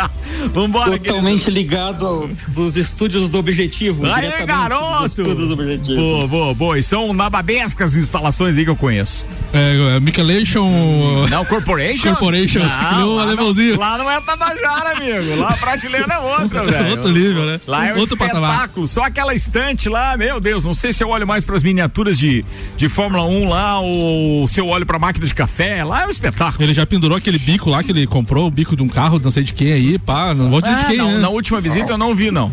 Vambora, 0.52 0.98
Totalmente 0.98 1.46
querido. 1.46 1.58
ligado 1.58 2.30
dos 2.48 2.76
estúdios 2.76 3.30
do 3.30 3.38
Objetivo. 3.38 4.04
Aí, 4.06 4.44
garoto! 4.44 5.22
Estúdios 5.22 5.48
do 5.48 5.54
Objetivo. 5.54 5.96
Boa, 5.96 6.26
boa, 6.26 6.54
boa. 6.54 6.78
E 6.78 6.82
são 6.82 7.14
nababescas 7.14 7.96
instalações 7.96 8.58
aí 8.58 8.64
que 8.64 8.70
eu 8.70 8.76
conheço. 8.76 9.24
É, 9.50 9.96
é 9.96 10.00
Michelation. 10.00 11.26
Não, 11.30 11.46
Corporation? 11.46 12.10
Corporation, 12.10 12.58
não, 12.58 13.14
lá 13.14 13.22
alemãozinho. 13.22 13.72
Não, 13.74 13.80
lá 13.80 13.96
não 13.96 14.10
é 14.10 14.20
Tabajara, 14.20 14.96
amigo. 14.98 15.40
Lá 15.40 15.48
a 15.48 15.56
prateleira 15.56 16.12
é 16.12 16.18
outra, 16.18 16.64
velho. 16.66 16.90
Outro 16.90 17.10
nível, 17.10 17.46
né? 17.46 17.60
Lá 17.66 17.86
é 17.86 17.94
um 17.94 18.00
Outro 18.00 18.14
espetáculo. 18.16 18.42
Patamar. 18.46 18.88
Só 18.88 19.02
aquela 19.02 19.32
estante 19.34 19.88
lá, 19.88 20.14
meu 20.16 20.40
Deus, 20.40 20.62
não 20.62 20.74
sei 20.74 20.92
se 20.92 21.02
eu 21.02 21.08
olho 21.08 21.26
mais 21.26 21.46
para 21.46 21.56
as 21.56 21.62
miniaturas 21.62 22.18
de 22.18 22.33
de, 22.76 22.88
Fórmula 22.88 23.24
1 23.24 23.48
lá, 23.48 23.80
ou 23.80 24.48
se 24.48 24.60
eu 24.60 24.68
olho 24.68 24.86
pra 24.86 24.98
máquina 24.98 25.26
de 25.26 25.34
café, 25.34 25.84
lá 25.84 26.02
é 26.02 26.06
um 26.06 26.10
espetáculo. 26.10 26.64
Ele 26.64 26.74
já 26.74 26.86
pendurou 26.86 27.18
aquele 27.18 27.38
bico 27.38 27.70
lá 27.70 27.82
que 27.82 27.92
ele 27.92 28.06
comprou, 28.06 28.46
o 28.46 28.50
bico 28.50 28.74
de 28.74 28.82
um 28.82 28.88
carro, 28.88 29.20
não 29.22 29.30
sei 29.30 29.44
de 29.44 29.52
quem 29.52 29.72
aí, 29.72 29.98
pá, 29.98 30.34
não 30.34 30.50
vou 30.50 30.60
dizer 30.60 30.76
de 30.76 30.86
quem, 30.86 30.96
não, 30.96 31.12
né? 31.12 31.18
Na 31.18 31.28
última 31.28 31.60
visita 31.60 31.92
eu 31.92 31.98
não 31.98 32.14
vi, 32.14 32.30
não. 32.30 32.50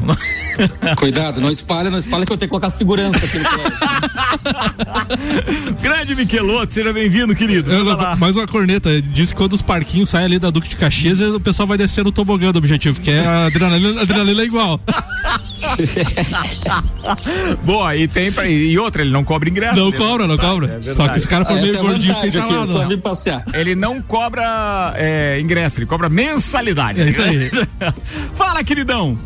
Cuidado, 0.98 1.40
não 1.40 1.50
espalha, 1.50 1.90
não 1.90 1.98
espalha 1.98 2.26
que 2.26 2.34
eu 2.34 2.38
tenho 2.38 2.48
que 2.48 2.52
colocar 2.52 2.70
segurança 2.70 3.18
aqui 3.18 3.40
Grande 5.82 6.16
Miqueloto, 6.16 6.74
seja 6.74 6.92
bem-vindo, 6.92 7.36
querido. 7.36 7.72
Eu, 7.72 7.86
mais 8.18 8.36
uma 8.36 8.48
corneta, 8.48 9.02
diz 9.02 9.32
que 9.32 9.38
quando 9.38 9.54
os 9.54 9.62
parquinhos 9.62 10.10
saem 10.10 10.26
ali 10.26 10.40
da 10.40 10.50
Duque 10.50 10.70
de 10.70 10.76
Caxias, 10.76 11.20
o 11.20 11.40
pessoal 11.40 11.68
vai 11.68 11.78
descer 11.78 12.04
no 12.04 12.12
tobogã 12.12 12.52
do 12.52 12.58
objetivo, 12.58 13.00
que 13.00 13.12
é 13.12 13.26
a 13.26 13.46
adrenalina, 13.46 14.00
a 14.00 14.04
adrenalina 14.04 14.42
é 14.42 14.46
igual. 14.46 14.80
Boa, 17.64 17.96
e 17.96 18.08
tem 18.08 18.32
pra, 18.32 18.48
e 18.48 18.78
outra, 18.78 19.02
ele 19.02 19.12
não 19.12 19.24
cobra 19.24 19.50
ingresso. 19.50 19.76
Não 19.76 19.92
cobra, 19.92 20.28
não 20.28 20.38
cobra. 20.38 20.80
É 20.86 20.94
só 20.94 21.08
que 21.08 21.18
esse 21.18 21.28
cara 21.28 21.46
for 21.46 21.58
ah, 21.58 21.62
meio 21.62 21.76
é 21.76 21.80
gordinho, 21.80 22.18
aqui, 22.18 22.38
lá, 22.38 22.68
só 22.68 22.88
vim 22.88 22.98
passear. 22.98 23.44
Ele 23.54 23.76
não 23.76 24.02
cobra 24.02 24.94
é, 24.96 25.40
ingresso, 25.40 25.80
ele 25.80 25.86
cobra 25.86 26.10
mensalidade. 26.10 27.02
É 27.02 27.10
isso 27.10 27.22
aí. 27.22 27.50
Fala, 28.34 28.64
queridão. 28.64 29.18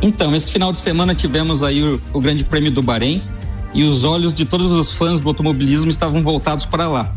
Então, 0.00 0.34
esse 0.34 0.50
final 0.50 0.72
de 0.72 0.78
semana 0.78 1.14
tivemos 1.14 1.62
aí 1.62 1.82
o, 1.82 2.00
o 2.12 2.20
Grande 2.20 2.44
Prêmio 2.44 2.70
do 2.70 2.82
Bahrein 2.82 3.22
e 3.74 3.84
os 3.84 4.04
olhos 4.04 4.32
de 4.32 4.44
todos 4.44 4.70
os 4.70 4.92
fãs 4.92 5.20
do 5.20 5.28
automobilismo 5.28 5.90
estavam 5.90 6.22
voltados 6.22 6.64
para 6.64 6.88
lá. 6.88 7.12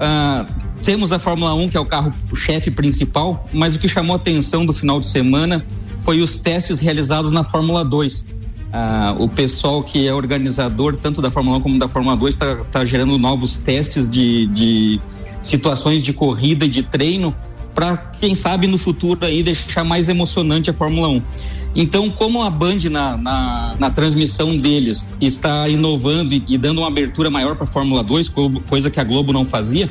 Ah, 0.00 0.46
temos 0.82 1.12
a 1.12 1.18
Fórmula 1.18 1.54
1, 1.54 1.68
que 1.70 1.76
é 1.76 1.80
o 1.80 1.86
carro 1.86 2.12
chefe 2.34 2.70
principal, 2.70 3.46
mas 3.52 3.74
o 3.74 3.78
que 3.78 3.88
chamou 3.88 4.14
a 4.14 4.16
atenção 4.16 4.66
do 4.66 4.72
final 4.72 5.00
de 5.00 5.06
semana 5.06 5.64
foi 6.04 6.20
os 6.20 6.36
testes 6.36 6.78
realizados 6.78 7.32
na 7.32 7.42
Fórmula 7.42 7.84
2. 7.84 8.26
Ah, 8.72 9.14
o 9.18 9.28
pessoal 9.28 9.82
que 9.82 10.06
é 10.06 10.12
organizador 10.12 10.96
tanto 10.96 11.22
da 11.22 11.30
Fórmula 11.30 11.58
1 11.58 11.60
como 11.60 11.78
da 11.78 11.88
Fórmula 11.88 12.16
2 12.16 12.34
está 12.34 12.56
tá 12.64 12.84
gerando 12.84 13.16
novos 13.18 13.56
testes 13.56 14.08
de, 14.08 14.46
de 14.48 15.00
situações 15.42 16.02
de 16.02 16.12
corrida 16.12 16.66
e 16.66 16.68
de 16.68 16.82
treino 16.82 17.34
para 17.74 17.96
quem 17.96 18.34
sabe 18.34 18.66
no 18.66 18.78
futuro 18.78 19.24
aí 19.24 19.42
deixar 19.42 19.84
mais 19.84 20.08
emocionante 20.08 20.70
a 20.70 20.72
Fórmula 20.72 21.08
1. 21.08 21.22
Então, 21.76 22.08
como 22.08 22.42
a 22.42 22.50
Band 22.50 22.78
na, 22.90 23.16
na, 23.16 23.76
na 23.78 23.90
transmissão 23.90 24.56
deles 24.56 25.12
está 25.20 25.68
inovando 25.68 26.32
e, 26.32 26.44
e 26.46 26.56
dando 26.56 26.78
uma 26.78 26.86
abertura 26.86 27.30
maior 27.30 27.56
para 27.56 27.64
a 27.64 27.66
Fórmula 27.66 28.02
2, 28.02 28.30
coisa 28.68 28.90
que 28.90 29.00
a 29.00 29.04
Globo 29.04 29.32
não 29.32 29.44
fazia, 29.44 29.88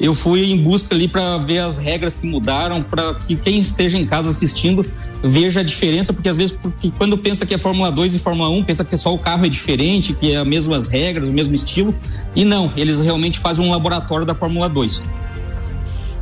eu 0.00 0.14
fui 0.14 0.50
em 0.50 0.56
busca 0.56 0.94
ali 0.94 1.06
para 1.06 1.36
ver 1.36 1.58
as 1.58 1.76
regras 1.76 2.16
que 2.16 2.26
mudaram, 2.26 2.82
para 2.82 3.14
que 3.14 3.36
quem 3.36 3.60
esteja 3.60 3.98
em 3.98 4.06
casa 4.06 4.30
assistindo 4.30 4.84
veja 5.22 5.60
a 5.60 5.62
diferença, 5.62 6.12
porque 6.12 6.28
às 6.28 6.36
vezes 6.36 6.56
porque 6.60 6.90
quando 6.96 7.18
pensa 7.18 7.44
que 7.44 7.52
é 7.52 7.58
Fórmula 7.58 7.92
2 7.92 8.14
e 8.14 8.18
Fórmula 8.18 8.48
1, 8.48 8.64
pensa 8.64 8.84
que 8.84 8.96
só 8.96 9.12
o 9.12 9.18
carro 9.18 9.44
é 9.44 9.48
diferente, 9.48 10.14
que 10.14 10.32
é 10.32 10.38
as 10.38 10.46
mesmas 10.46 10.88
regras, 10.88 11.28
o 11.28 11.32
mesmo 11.32 11.54
estilo, 11.54 11.94
e 12.34 12.44
não, 12.46 12.72
eles 12.76 12.98
realmente 13.00 13.38
fazem 13.38 13.64
um 13.64 13.70
laboratório 13.70 14.24
da 14.24 14.34
Fórmula 14.34 14.68
2. 14.70 15.02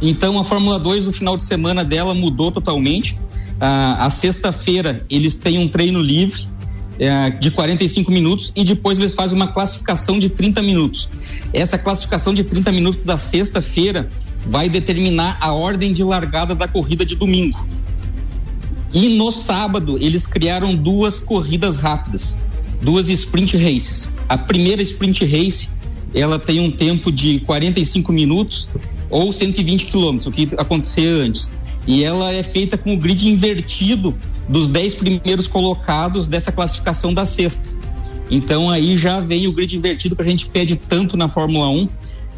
Então 0.03 0.39
a 0.39 0.45
Fórmula 0.45 0.79
2, 0.79 1.07
o 1.07 1.13
final 1.13 1.37
de 1.37 1.45
semana 1.45 1.85
dela 1.85 2.15
mudou 2.15 2.51
totalmente. 2.51 3.17
Ah, 3.61 4.07
a 4.07 4.11
sexta-feira 4.11 5.05
eles 5.09 5.37
têm 5.37 5.59
um 5.59 5.69
treino 5.69 6.01
livre 6.01 6.49
é, 6.99 7.31
de 7.31 7.51
45 7.51 8.11
minutos 8.11 8.53
e 8.55 8.65
depois 8.65 8.99
eles 8.99 9.15
fazem 9.15 9.37
uma 9.37 9.49
classificação 9.49 10.19
de 10.19 10.29
30 10.29 10.63
minutos. 10.63 11.09
Essa 11.53 11.79
classificação 11.79 12.35
de 12.35 12.45
30 12.45 12.71
minutos 12.73 13.05
da 13.05 13.17
sexta-feira 13.17 14.11
vai 14.47 14.69
determinar 14.69 15.39
a 15.41 15.53
ordem 15.53 15.93
de 15.93 16.05
largada 16.05 16.55
da 16.55 16.69
corrida 16.69 17.05
de 17.05 17.15
domingo. 17.15 17.67
E 18.93 19.17
no 19.17 19.31
sábado 19.31 19.99
eles 19.99 20.27
criaram 20.27 20.75
duas 20.75 21.19
corridas 21.19 21.77
rápidas, 21.77 22.37
duas 22.83 23.09
sprint 23.09 23.57
races. 23.57 24.09
A 24.29 24.37
primeira 24.37 24.83
sprint 24.83 25.25
race 25.25 25.69
ela 26.15 26.39
tem 26.39 26.61
um 26.61 26.71
tempo 26.71 27.13
de 27.13 27.41
45 27.41 28.13
minutos 28.13 28.69
ou 29.11 29.33
120 29.33 29.87
quilômetros, 29.87 30.27
o 30.27 30.31
que 30.31 30.49
acontecia 30.57 31.11
antes. 31.11 31.53
E 31.87 32.05
ela 32.05 32.33
é 32.33 32.43
feita 32.43 32.77
com 32.77 32.95
o 32.95 32.97
grid 32.97 33.27
invertido 33.27 34.15
dos 34.49 34.69
10 34.69 34.95
primeiros 34.95 35.47
colocados 35.47 36.27
dessa 36.27 36.53
classificação 36.53 37.13
da 37.13 37.25
sexta. 37.25 37.78
Então 38.31 38.71
aí 38.71 38.97
já 38.97 39.21
vem 39.21 39.47
o 39.47 39.53
grid 39.53 39.77
invertido 39.77 40.15
que 40.15 40.23
a 40.23 40.25
gente 40.25 40.47
pede 40.47 40.77
tanto 40.77 41.17
na 41.17 41.29
Fórmula 41.29 41.69
1 41.69 41.89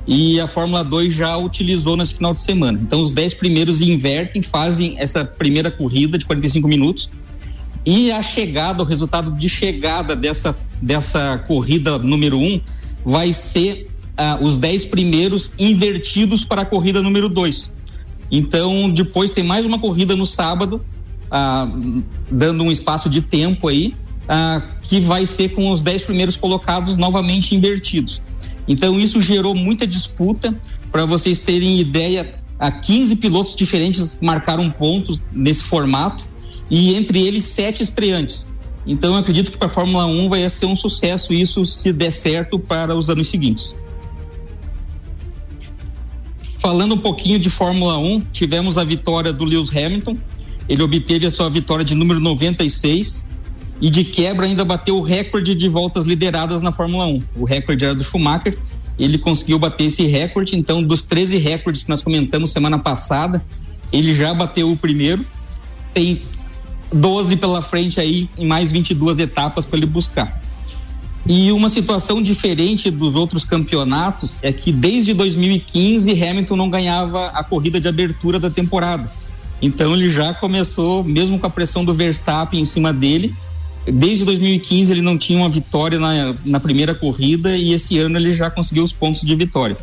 e 0.06 0.40
a 0.40 0.46
Fórmula 0.46 0.82
2 0.82 1.14
já 1.14 1.36
utilizou 1.36 1.96
nesse 1.96 2.14
final 2.14 2.32
de 2.32 2.40
semana. 2.40 2.78
Então 2.82 3.00
os 3.00 3.12
10 3.12 3.34
primeiros 3.34 3.80
invertem, 3.80 4.42
fazem 4.42 4.98
essa 4.98 5.24
primeira 5.24 5.70
corrida 5.70 6.16
de 6.16 6.24
45 6.24 6.66
minutos 6.68 7.10
e 7.84 8.10
a 8.12 8.22
chegada, 8.22 8.82
o 8.82 8.86
resultado 8.86 9.32
de 9.32 9.48
chegada 9.48 10.14
dessa, 10.14 10.56
dessa 10.82 11.38
corrida 11.46 11.98
número 11.98 12.38
1 12.38 12.44
um, 12.44 12.60
vai 13.04 13.32
ser 13.32 13.88
ah, 14.16 14.38
os 14.40 14.58
10 14.58 14.86
primeiros 14.86 15.52
invertidos 15.58 16.44
para 16.44 16.62
a 16.62 16.64
corrida 16.64 17.00
número 17.00 17.28
2. 17.28 17.72
Então, 18.30 18.90
depois 18.90 19.30
tem 19.30 19.42
mais 19.42 19.64
uma 19.64 19.78
corrida 19.78 20.14
no 20.14 20.26
sábado, 20.26 20.84
ah, 21.30 21.68
dando 22.30 22.62
um 22.64 22.70
espaço 22.70 23.08
de 23.08 23.22
tempo 23.22 23.66
aí, 23.66 23.94
ah, 24.32 24.62
que 24.82 25.00
vai 25.00 25.26
ser 25.26 25.48
com 25.48 25.72
os 25.72 25.82
10 25.82 26.04
primeiros 26.04 26.36
colocados 26.36 26.96
novamente 26.96 27.52
invertidos. 27.52 28.22
Então, 28.68 29.00
isso 29.00 29.20
gerou 29.20 29.56
muita 29.56 29.84
disputa. 29.84 30.56
Para 30.92 31.04
vocês 31.04 31.40
terem 31.40 31.80
ideia, 31.80 32.36
a 32.56 32.70
15 32.70 33.16
pilotos 33.16 33.56
diferentes 33.56 34.16
marcaram 34.20 34.70
pontos 34.70 35.20
nesse 35.32 35.64
formato 35.64 36.22
e 36.70 36.94
entre 36.94 37.26
eles 37.26 37.42
sete 37.42 37.82
estreantes. 37.82 38.48
Então, 38.86 39.14
eu 39.14 39.16
acredito 39.16 39.50
que 39.50 39.58
para 39.58 39.66
a 39.66 39.70
Fórmula 39.70 40.06
1 40.06 40.28
vai 40.28 40.48
ser 40.48 40.66
um 40.66 40.76
sucesso 40.76 41.34
isso 41.34 41.66
se 41.66 41.92
der 41.92 42.12
certo 42.12 42.56
para 42.56 42.94
os 42.94 43.10
anos 43.10 43.28
seguintes. 43.28 43.74
Falando 46.60 46.94
um 46.94 46.98
pouquinho 46.98 47.38
de 47.40 47.50
Fórmula 47.50 47.98
1, 47.98 48.20
tivemos 48.32 48.78
a 48.78 48.84
vitória 48.84 49.32
do 49.32 49.44
Lewis 49.44 49.76
Hamilton. 49.76 50.16
Ele 50.68 50.84
obteve 50.84 51.26
a 51.26 51.30
sua 51.32 51.50
vitória 51.50 51.84
de 51.84 51.96
número 51.96 52.20
96 52.20 53.28
e 53.80 53.88
de 53.88 54.04
quebra 54.04 54.46
ainda 54.46 54.64
bateu 54.64 54.96
o 54.96 55.00
recorde 55.00 55.54
de 55.54 55.68
voltas 55.68 56.04
lideradas 56.04 56.60
na 56.60 56.70
Fórmula 56.70 57.06
1. 57.06 57.22
O 57.36 57.44
recorde 57.44 57.84
era 57.84 57.94
do 57.94 58.04
Schumacher. 58.04 58.56
Ele 58.98 59.16
conseguiu 59.16 59.58
bater 59.58 59.84
esse 59.84 60.06
recorde, 60.06 60.54
então 60.54 60.82
dos 60.82 61.02
13 61.02 61.38
recordes 61.38 61.82
que 61.82 61.88
nós 61.88 62.02
comentamos 62.02 62.52
semana 62.52 62.78
passada, 62.78 63.42
ele 63.90 64.14
já 64.14 64.34
bateu 64.34 64.70
o 64.70 64.76
primeiro. 64.76 65.24
Tem 65.94 66.20
12 66.92 67.36
pela 67.36 67.62
frente 67.62 67.98
aí 67.98 68.28
em 68.36 68.46
mais 68.46 68.70
22 68.70 69.18
etapas 69.18 69.64
para 69.64 69.78
ele 69.78 69.86
buscar. 69.86 70.40
E 71.26 71.50
uma 71.52 71.68
situação 71.68 72.22
diferente 72.22 72.90
dos 72.90 73.14
outros 73.14 73.44
campeonatos 73.44 74.38
é 74.42 74.52
que 74.52 74.72
desde 74.72 75.14
2015 75.14 76.10
Hamilton 76.22 76.56
não 76.56 76.68
ganhava 76.68 77.28
a 77.28 77.42
corrida 77.42 77.80
de 77.80 77.88
abertura 77.88 78.38
da 78.38 78.50
temporada. 78.50 79.10
Então 79.62 79.94
ele 79.94 80.10
já 80.10 80.34
começou, 80.34 81.04
mesmo 81.04 81.38
com 81.38 81.46
a 81.46 81.50
pressão 81.50 81.84
do 81.84 81.94
Verstappen 81.94 82.60
em 82.60 82.64
cima 82.64 82.92
dele, 82.92 83.34
desde 83.86 84.24
2015 84.24 84.92
ele 84.92 85.02
não 85.02 85.16
tinha 85.16 85.38
uma 85.38 85.48
vitória 85.48 85.98
na, 85.98 86.34
na 86.44 86.60
primeira 86.60 86.94
corrida 86.94 87.56
e 87.56 87.72
esse 87.72 87.98
ano 87.98 88.18
ele 88.18 88.34
já 88.34 88.50
conseguiu 88.50 88.84
os 88.84 88.92
pontos 88.92 89.22
de 89.22 89.34
vitória. 89.34 89.76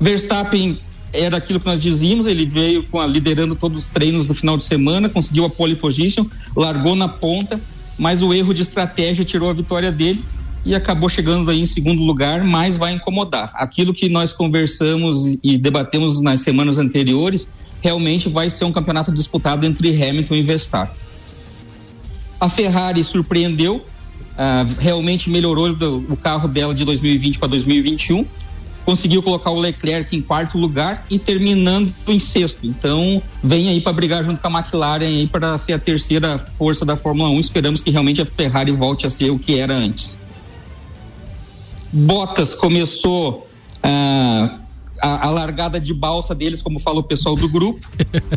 Verstappen 0.00 0.78
era 1.12 1.38
aquilo 1.38 1.58
que 1.58 1.66
nós 1.66 1.80
dizíamos, 1.80 2.26
ele 2.26 2.44
veio 2.44 2.82
com 2.84 3.00
a, 3.00 3.06
liderando 3.06 3.54
todos 3.54 3.84
os 3.84 3.88
treinos 3.88 4.26
do 4.26 4.34
final 4.34 4.56
de 4.56 4.64
semana, 4.64 5.08
conseguiu 5.08 5.44
a 5.44 5.50
pole 5.50 5.74
position, 5.74 6.26
largou 6.54 6.94
na 6.94 7.08
ponta, 7.08 7.60
mas 7.98 8.22
o 8.22 8.32
erro 8.32 8.52
de 8.52 8.62
estratégia 8.62 9.24
tirou 9.24 9.48
a 9.50 9.52
vitória 9.52 9.90
dele 9.90 10.22
e 10.64 10.74
acabou 10.74 11.08
chegando 11.08 11.50
aí 11.50 11.60
em 11.60 11.66
segundo 11.66 12.02
lugar, 12.02 12.44
mas 12.44 12.76
vai 12.76 12.92
incomodar. 12.92 13.50
Aquilo 13.54 13.94
que 13.94 14.08
nós 14.08 14.32
conversamos 14.32 15.38
e 15.42 15.56
debatemos 15.56 16.20
nas 16.20 16.40
semanas 16.40 16.78
anteriores, 16.78 17.48
realmente 17.80 18.28
vai 18.28 18.50
ser 18.50 18.64
um 18.64 18.72
campeonato 18.72 19.10
disputado 19.10 19.64
entre 19.64 19.90
Hamilton 19.90 20.34
e 20.34 20.42
Verstappen. 20.42 21.07
A 22.40 22.48
Ferrari 22.48 23.02
surpreendeu, 23.02 23.76
uh, 23.76 24.74
realmente 24.78 25.28
melhorou 25.28 25.74
do, 25.74 25.98
o 26.08 26.16
carro 26.16 26.48
dela 26.48 26.74
de 26.74 26.84
2020 26.84 27.38
para 27.38 27.48
2021 27.48 28.24
conseguiu 28.88 29.22
colocar 29.22 29.50
o 29.50 29.60
Leclerc 29.60 30.16
em 30.16 30.22
quarto 30.22 30.56
lugar 30.56 31.04
e 31.10 31.18
terminando 31.18 31.92
em 32.06 32.18
sexto. 32.18 32.60
Então, 32.66 33.22
vem 33.44 33.68
aí 33.68 33.82
para 33.82 33.92
brigar 33.92 34.24
junto 34.24 34.40
com 34.40 34.48
a 34.48 34.60
McLaren 34.60 35.04
aí 35.04 35.26
para 35.26 35.58
ser 35.58 35.74
a 35.74 35.78
terceira 35.78 36.38
força 36.38 36.86
da 36.86 36.96
Fórmula 36.96 37.28
1. 37.28 37.38
Esperamos 37.38 37.82
que 37.82 37.90
realmente 37.90 38.22
a 38.22 38.24
Ferrari 38.24 38.72
volte 38.72 39.06
a 39.06 39.10
ser 39.10 39.28
o 39.28 39.38
que 39.38 39.58
era 39.58 39.74
antes. 39.74 40.16
Bottas 41.92 42.54
começou 42.54 43.46
ah, 43.82 44.58
a, 45.02 45.26
a, 45.26 45.30
largada 45.32 45.78
de 45.78 45.92
balsa 45.92 46.34
deles, 46.34 46.62
como 46.62 46.78
fala 46.78 47.00
o 47.00 47.02
pessoal 47.02 47.36
do 47.36 47.46
grupo. 47.46 47.86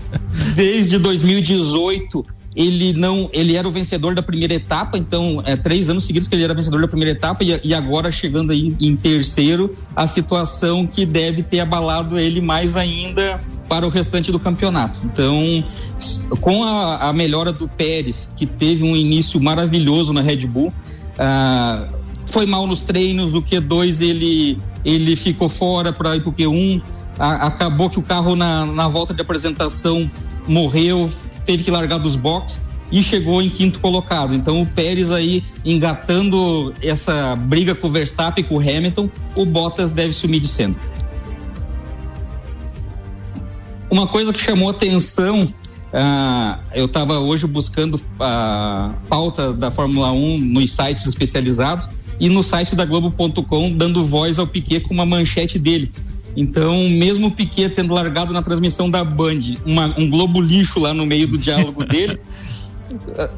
Desde 0.53 0.97
2018 0.97 2.25
ele 2.55 2.93
não, 2.93 3.29
ele 3.31 3.55
era 3.55 3.67
o 3.67 3.71
vencedor 3.71 4.13
da 4.13 4.21
primeira 4.21 4.53
etapa, 4.53 4.97
então 4.97 5.41
é 5.45 5.55
três 5.55 5.89
anos 5.89 6.03
seguidos 6.03 6.27
que 6.27 6.35
ele 6.35 6.43
era 6.43 6.53
vencedor 6.53 6.81
da 6.81 6.87
primeira 6.87 7.11
etapa 7.11 7.43
e, 7.43 7.59
e 7.63 7.73
agora 7.73 8.11
chegando 8.11 8.51
aí 8.51 8.75
em 8.79 8.95
terceiro, 8.95 9.73
a 9.95 10.05
situação 10.05 10.85
que 10.85 11.05
deve 11.05 11.43
ter 11.43 11.61
abalado 11.61 12.19
ele 12.19 12.41
mais 12.41 12.75
ainda 12.75 13.41
para 13.69 13.85
o 13.85 13.89
restante 13.89 14.33
do 14.33 14.39
campeonato. 14.39 14.99
Então, 15.05 15.63
com 16.41 16.63
a, 16.65 17.09
a 17.09 17.13
melhora 17.13 17.53
do 17.53 17.69
Pérez, 17.69 18.27
que 18.35 18.45
teve 18.45 18.83
um 18.83 18.97
início 18.97 19.39
maravilhoso 19.39 20.11
na 20.11 20.21
Red 20.21 20.45
Bull, 20.45 20.73
ah, 21.17 21.87
foi 22.25 22.45
mal 22.45 22.67
nos 22.67 22.83
treinos, 22.83 23.33
o 23.33 23.41
Q2 23.41 24.01
ele, 24.01 24.59
ele 24.83 25.15
ficou 25.15 25.47
fora 25.47 25.93
para 25.93 26.17
ir 26.17 26.21
para 26.21 26.29
o 26.29 26.33
Q1, 26.33 26.81
a, 27.17 27.47
acabou 27.47 27.89
que 27.89 27.97
o 27.97 28.01
carro 28.01 28.35
na, 28.35 28.65
na 28.65 28.89
volta 28.89 29.13
de 29.13 29.21
apresentação 29.21 30.11
morreu, 30.45 31.09
teve 31.45 31.63
que 31.63 31.71
largar 31.71 31.99
dos 31.99 32.15
boxes 32.15 32.59
e 32.91 33.01
chegou 33.01 33.41
em 33.41 33.49
quinto 33.49 33.79
colocado. 33.79 34.35
Então 34.35 34.61
o 34.61 34.65
Pérez 34.65 35.11
aí 35.11 35.43
engatando 35.63 36.73
essa 36.81 37.35
briga 37.35 37.73
com 37.73 37.87
o 37.87 37.91
Verstappen 37.91 38.43
e 38.43 38.47
com 38.47 38.55
o 38.55 38.59
Hamilton, 38.59 39.09
o 39.35 39.45
Bottas 39.45 39.91
deve 39.91 40.13
sumir 40.13 40.41
de 40.41 40.47
cena. 40.47 40.75
Uma 43.89 44.07
coisa 44.07 44.31
que 44.31 44.39
chamou 44.39 44.69
atenção, 44.69 45.41
ah, 45.93 46.59
eu 46.73 46.85
estava 46.85 47.19
hoje 47.19 47.45
buscando 47.45 47.99
a 48.19 48.93
pauta 49.09 49.53
da 49.53 49.69
Fórmula 49.71 50.11
1 50.11 50.37
nos 50.37 50.73
sites 50.73 51.05
especializados 51.05 51.89
e 52.19 52.29
no 52.29 52.43
site 52.43 52.75
da 52.75 52.85
Globo.com 52.85 53.71
dando 53.71 54.05
voz 54.05 54.37
ao 54.39 54.47
Piquet 54.47 54.81
com 54.81 54.93
uma 54.93 55.05
manchete 55.05 55.57
dele 55.57 55.91
então, 56.35 56.89
mesmo 56.89 57.27
o 57.27 57.31
Piquet 57.31 57.69
tendo 57.69 57.93
largado 57.93 58.33
na 58.33 58.41
transmissão 58.41 58.89
da 58.89 59.03
Band 59.03 59.39
uma, 59.65 59.93
um 59.97 60.09
globo 60.09 60.39
lixo 60.39 60.79
lá 60.79 60.93
no 60.93 61.05
meio 61.05 61.27
do 61.27 61.37
diálogo 61.37 61.83
dele, 61.85 62.19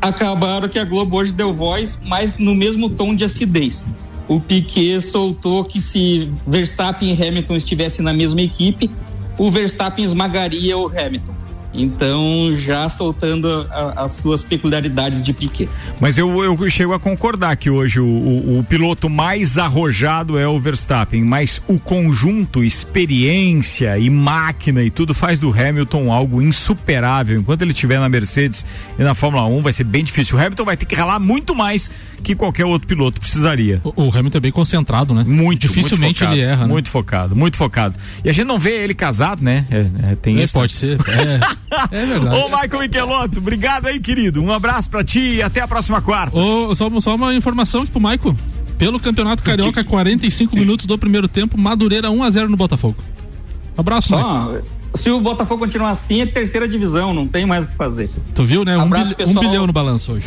acabaram 0.01 0.67
que 0.67 0.79
a 0.79 0.83
Globo 0.83 1.17
hoje 1.17 1.31
deu 1.31 1.53
voz, 1.53 1.97
mas 2.03 2.37
no 2.37 2.55
mesmo 2.55 2.89
tom 2.89 3.15
de 3.15 3.23
acidez. 3.23 3.85
O 4.27 4.39
Piquet 4.39 5.01
soltou 5.01 5.63
que 5.63 5.81
se 5.81 6.31
Verstappen 6.47 7.13
e 7.13 7.27
Hamilton 7.27 7.55
estivessem 7.55 8.03
na 8.03 8.13
mesma 8.13 8.41
equipe, 8.41 8.89
o 9.37 9.51
Verstappen 9.51 10.05
esmagaria 10.05 10.77
o 10.77 10.87
Hamilton. 10.87 11.42
Então, 11.73 12.55
já 12.55 12.87
soltando 12.89 13.67
a- 13.71 14.03
as 14.05 14.13
suas 14.13 14.43
peculiaridades 14.43 15.23
de 15.23 15.33
Piquet. 15.33 15.67
Mas 15.99 16.17
eu, 16.17 16.43
eu 16.43 16.69
chego 16.69 16.93
a 16.93 16.99
concordar 16.99 17.55
que 17.57 17.69
hoje 17.69 17.99
o, 17.99 18.05
o- 18.05 18.59
o 18.59 18.63
piloto 18.63 19.09
mais 19.09 19.57
arrojado 19.57 20.37
é 20.37 20.47
o 20.47 20.59
Verstappen, 20.59 21.23
mas 21.23 21.61
o 21.67 21.79
conjunto, 21.79 22.63
experiência 22.63 23.97
e 23.97 24.09
máquina 24.09 24.83
e 24.83 24.89
tudo 24.89 25.13
faz 25.13 25.39
do 25.39 25.49
Hamilton 25.51 26.11
algo 26.11 26.41
insuperável. 26.41 27.39
Enquanto 27.39 27.61
ele 27.63 27.71
estiver 27.71 27.99
na 27.99 28.07
Mercedes 28.09 28.65
e 28.97 29.03
na 29.03 29.15
Fórmula 29.15 29.45
1, 29.45 29.61
vai 29.61 29.73
ser 29.73 29.83
bem 29.83 30.03
difícil. 30.03 30.37
O 30.37 30.41
Hamilton 30.41 30.65
vai 30.65 30.77
ter 30.77 30.85
que 30.85 30.95
ralar 30.95 31.19
muito 31.19 31.55
mais 31.55 31.89
que 32.23 32.35
qualquer 32.35 32.65
outro 32.65 32.87
piloto 32.87 33.19
precisaria. 33.19 33.81
O, 33.83 34.03
o 34.03 34.09
Hamilton 34.15 34.37
é 34.37 34.41
bem 34.41 34.51
concentrado, 34.51 35.13
né? 35.13 35.23
Muito, 35.27 35.61
Dificilmente 35.61 35.99
muito 35.99 36.17
focado, 36.19 36.33
ele 36.35 36.41
erra, 36.41 36.61
né? 36.63 36.67
Muito 36.67 36.89
focado, 36.89 37.35
muito 37.35 37.57
focado. 37.57 37.95
E 38.23 38.29
a 38.29 38.33
gente 38.33 38.45
não 38.45 38.59
vê 38.59 38.83
ele 38.83 38.93
casado, 38.93 39.43
né? 39.43 39.65
É, 39.69 40.11
é, 40.11 40.15
tem 40.15 40.39
É, 40.39 40.43
isso. 40.43 40.53
pode 40.53 40.73
ser. 40.73 40.97
É, 41.23 41.39
é 41.91 42.05
verdade. 42.05 42.35
Ô, 42.35 42.45
Michael 42.49 42.79
Michelotto, 42.81 43.39
obrigado 43.39 43.87
aí, 43.87 43.99
querido. 43.99 44.41
Um 44.41 44.51
abraço 44.51 44.89
pra 44.89 45.03
ti 45.03 45.35
e 45.35 45.41
até 45.41 45.61
a 45.61 45.67
próxima 45.67 46.01
quarta. 46.01 46.37
Ô, 46.37 46.73
só, 46.75 46.89
só 46.99 47.15
uma 47.15 47.33
informação 47.33 47.81
aqui 47.83 47.91
pro 47.91 48.01
Maico. 48.01 48.35
Pelo 48.77 48.99
Campeonato 48.99 49.43
Carioca, 49.43 49.83
45 49.83 50.55
minutos 50.55 50.85
do 50.85 50.97
primeiro 50.97 51.27
tempo, 51.27 51.57
Madureira 51.57 52.09
1x0 52.09 52.47
no 52.47 52.57
Botafogo. 52.57 52.97
Abraço, 53.77 54.11
Maico. 54.11 54.61
Só, 54.61 54.97
se 54.97 55.09
o 55.09 55.19
Botafogo 55.21 55.59
continuar 55.65 55.91
assim, 55.91 56.21
é 56.21 56.25
terceira 56.25 56.67
divisão, 56.67 57.13
não 57.13 57.27
tem 57.27 57.45
mais 57.45 57.65
o 57.65 57.67
que 57.69 57.75
fazer. 57.75 58.09
Tu 58.35 58.43
viu, 58.43 58.65
né? 58.65 58.77
Um, 58.77 58.81
Abraço, 58.81 59.15
bilhão- 59.15 59.31
um 59.31 59.39
bilhão 59.39 59.67
no 59.67 59.73
balanço 59.73 60.11
hoje. 60.13 60.25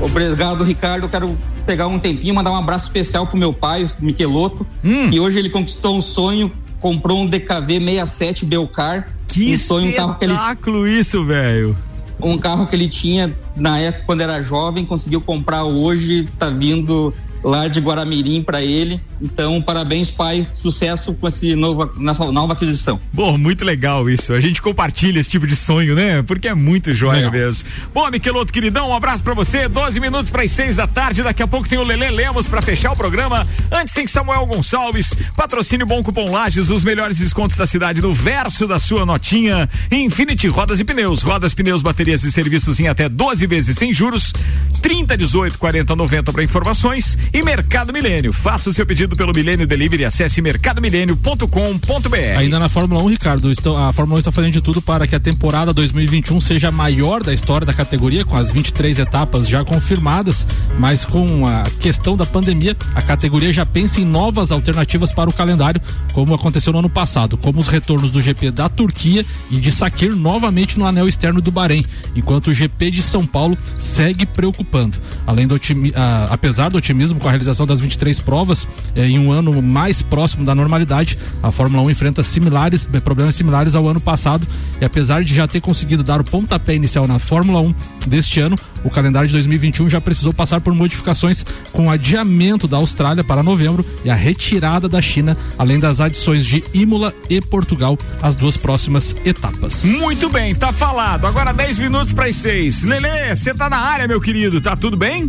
Obrigado, 0.00 0.64
Ricardo. 0.64 1.04
Eu 1.04 1.08
quero 1.08 1.38
pegar 1.64 1.86
um 1.86 1.98
tempinho, 1.98 2.34
mandar 2.34 2.50
um 2.50 2.56
abraço 2.56 2.86
especial 2.86 3.26
pro 3.26 3.36
meu 3.36 3.52
pai, 3.52 3.84
o 3.84 4.04
Miqueloto. 4.04 4.66
Hum. 4.84 5.10
E 5.10 5.20
hoje 5.20 5.38
ele 5.38 5.48
conquistou 5.48 5.96
um 5.96 6.00
sonho, 6.02 6.50
comprou 6.80 7.20
um 7.22 7.26
DKV 7.26 7.78
67 7.80 8.44
Belcar. 8.44 9.08
Que 9.32 9.52
um 9.52 9.56
sonho, 9.56 9.90
um 9.90 9.92
carro 9.92 10.14
que 10.14 10.24
ele 10.24 10.32
espetáculo 10.32 10.86
isso, 10.86 11.24
velho. 11.24 11.76
um 12.20 12.38
carro 12.38 12.66
que 12.66 12.76
ele 12.76 12.88
tinha 12.88 13.36
na 13.56 13.78
época 13.78 14.04
quando 14.06 14.20
era 14.20 14.40
jovem, 14.40 14.84
conseguiu 14.84 15.20
comprar 15.20 15.64
hoje, 15.64 16.28
tá 16.38 16.48
vindo 16.50 17.12
lá 17.42 17.68
de 17.68 17.80
Guaramirim 17.80 18.42
para 18.42 18.62
ele. 18.62 19.00
Então, 19.20 19.60
parabéns, 19.60 20.10
pai, 20.10 20.46
sucesso 20.52 21.14
com 21.14 21.28
esse 21.28 21.54
novo, 21.54 21.90
nessa 21.98 22.30
nova 22.30 22.52
aquisição. 22.52 23.00
Bom, 23.12 23.36
muito 23.38 23.64
legal 23.64 24.08
isso. 24.08 24.32
A 24.32 24.40
gente 24.40 24.60
compartilha 24.60 25.20
esse 25.20 25.30
tipo 25.30 25.46
de 25.46 25.56
sonho, 25.56 25.94
né? 25.94 26.22
Porque 26.22 26.48
é 26.48 26.54
muito 26.54 26.92
jóia 26.92 27.30
mesmo. 27.30 27.68
Bom, 27.94 28.08
Miqueloto, 28.10 28.52
queridão, 28.52 28.90
um 28.90 28.94
abraço 28.94 29.22
pra 29.22 29.34
você. 29.34 29.68
12 29.68 30.00
minutos 30.00 30.30
para 30.30 30.42
as 30.42 30.50
6 30.50 30.76
da 30.76 30.86
tarde. 30.86 31.22
Daqui 31.22 31.42
a 31.42 31.46
pouco 31.46 31.68
tem 31.68 31.78
o 31.78 31.84
Lelê 31.84 32.10
Lemos 32.10 32.48
pra 32.48 32.62
fechar 32.62 32.92
o 32.92 32.96
programa. 32.96 33.46
Antes 33.70 33.94
tem 33.94 34.06
Samuel 34.06 34.46
Gonçalves. 34.46 35.16
Patrocínio 35.36 35.86
Bom 35.86 36.02
Cupom 36.02 36.30
Lages, 36.30 36.70
os 36.70 36.84
melhores 36.84 37.18
descontos 37.18 37.56
da 37.56 37.66
cidade 37.66 38.00
no 38.00 38.12
verso 38.12 38.66
da 38.66 38.78
sua 38.78 39.06
notinha. 39.06 39.68
Infinity 39.90 40.48
Rodas 40.48 40.80
e 40.80 40.84
Pneus. 40.84 41.22
Rodas, 41.22 41.54
pneus, 41.54 41.82
baterias 41.82 42.24
e 42.24 42.32
serviços 42.32 42.80
em 42.80 42.88
até 42.88 43.08
12 43.08 43.46
vezes 43.46 43.76
sem 43.76 43.92
juros. 43.92 44.32
30, 44.80 45.16
18, 45.16 45.58
40, 45.58 45.94
90 45.94 46.32
para 46.32 46.42
informações. 46.42 47.16
E 47.34 47.42
Mercado 47.42 47.94
Milênio. 47.94 48.30
Faça 48.30 48.68
o 48.68 48.72
seu 48.74 48.84
pedido 48.84 49.16
pelo 49.16 49.32
Milênio 49.32 49.66
Delivery. 49.66 50.04
Acesse 50.04 50.42
mercadomilênio.com.br. 50.42 52.16
Ainda 52.36 52.58
na 52.58 52.68
Fórmula 52.68 53.02
1, 53.02 53.06
Ricardo, 53.08 53.50
a 53.78 53.92
Fórmula 53.94 54.16
1 54.16 54.18
está 54.18 54.30
fazendo 54.32 54.52
de 54.52 54.60
tudo 54.60 54.82
para 54.82 55.06
que 55.06 55.14
a 55.14 55.20
temporada 55.20 55.72
2021 55.72 56.38
seja 56.42 56.68
a 56.68 56.70
maior 56.70 57.22
da 57.22 57.32
história 57.32 57.66
da 57.66 57.72
categoria, 57.72 58.22
com 58.22 58.36
as 58.36 58.50
23 58.50 58.98
etapas 58.98 59.48
já 59.48 59.64
confirmadas, 59.64 60.46
mas 60.78 61.06
com 61.06 61.46
a 61.46 61.62
questão 61.80 62.18
da 62.18 62.26
pandemia, 62.26 62.76
a 62.94 63.00
categoria 63.00 63.50
já 63.50 63.64
pensa 63.64 63.98
em 63.98 64.04
novas 64.04 64.52
alternativas 64.52 65.10
para 65.10 65.30
o 65.30 65.32
calendário, 65.32 65.80
como 66.12 66.34
aconteceu 66.34 66.70
no 66.70 66.80
ano 66.80 66.90
passado, 66.90 67.38
como 67.38 67.60
os 67.60 67.68
retornos 67.68 68.10
do 68.10 68.20
GP 68.20 68.50
da 68.50 68.68
Turquia 68.68 69.24
e 69.50 69.56
de 69.56 69.72
Sakir 69.72 70.14
novamente 70.14 70.78
no 70.78 70.84
anel 70.84 71.08
externo 71.08 71.40
do 71.40 71.50
Bahrein, 71.50 71.86
enquanto 72.14 72.48
o 72.48 72.54
GP 72.54 72.90
de 72.90 73.00
São 73.00 73.24
Paulo 73.26 73.56
segue 73.78 74.26
preocupando. 74.26 74.98
Além 75.26 75.46
do 75.46 75.54
otimi- 75.54 75.92
ah, 75.96 76.28
apesar 76.30 76.68
do 76.68 76.76
otimismo 76.76 77.21
com 77.22 77.28
a 77.28 77.30
realização 77.30 77.66
das 77.66 77.80
23 77.80 78.18
provas 78.20 78.66
eh, 78.96 79.06
em 79.06 79.18
um 79.18 79.30
ano 79.30 79.62
mais 79.62 80.02
próximo 80.02 80.44
da 80.44 80.54
normalidade, 80.54 81.16
a 81.42 81.50
Fórmula 81.50 81.82
1 81.84 81.90
enfrenta 81.90 82.22
similares, 82.22 82.88
eh, 82.92 83.00
problemas 83.00 83.36
similares 83.36 83.74
ao 83.74 83.88
ano 83.88 84.00
passado 84.00 84.46
e 84.80 84.84
apesar 84.84 85.22
de 85.22 85.34
já 85.34 85.46
ter 85.46 85.60
conseguido 85.60 86.02
dar 86.02 86.20
o 86.20 86.24
pontapé 86.24 86.74
inicial 86.74 87.06
na 87.06 87.18
Fórmula 87.18 87.60
1 87.60 87.74
deste 88.06 88.40
ano, 88.40 88.58
o 88.84 88.90
calendário 88.90 89.28
de 89.28 89.34
2021 89.34 89.88
já 89.88 90.00
precisou 90.00 90.32
passar 90.32 90.60
por 90.60 90.74
modificações 90.74 91.44
com 91.72 91.86
o 91.86 91.90
adiamento 91.90 92.66
da 92.66 92.76
Austrália 92.76 93.22
para 93.22 93.42
novembro 93.42 93.86
e 94.04 94.10
a 94.10 94.14
retirada 94.14 94.88
da 94.88 95.00
China, 95.00 95.36
além 95.56 95.78
das 95.78 96.00
adições 96.00 96.44
de 96.44 96.64
Imola 96.74 97.14
e 97.30 97.40
Portugal 97.40 97.96
às 98.20 98.34
duas 98.34 98.56
próximas 98.56 99.14
etapas. 99.24 99.84
Muito 99.84 100.28
bem, 100.28 100.54
tá 100.54 100.72
falado. 100.72 101.26
Agora 101.26 101.52
10 101.52 101.78
minutos 101.78 102.12
para 102.12 102.26
as 102.26 102.36
6. 102.36 102.82
Lelê, 102.82 103.34
você 103.34 103.54
tá 103.54 103.70
na 103.70 103.78
área, 103.78 104.08
meu 104.08 104.20
querido. 104.20 104.60
Tá 104.60 104.74
tudo 104.74 104.96
bem? 104.96 105.28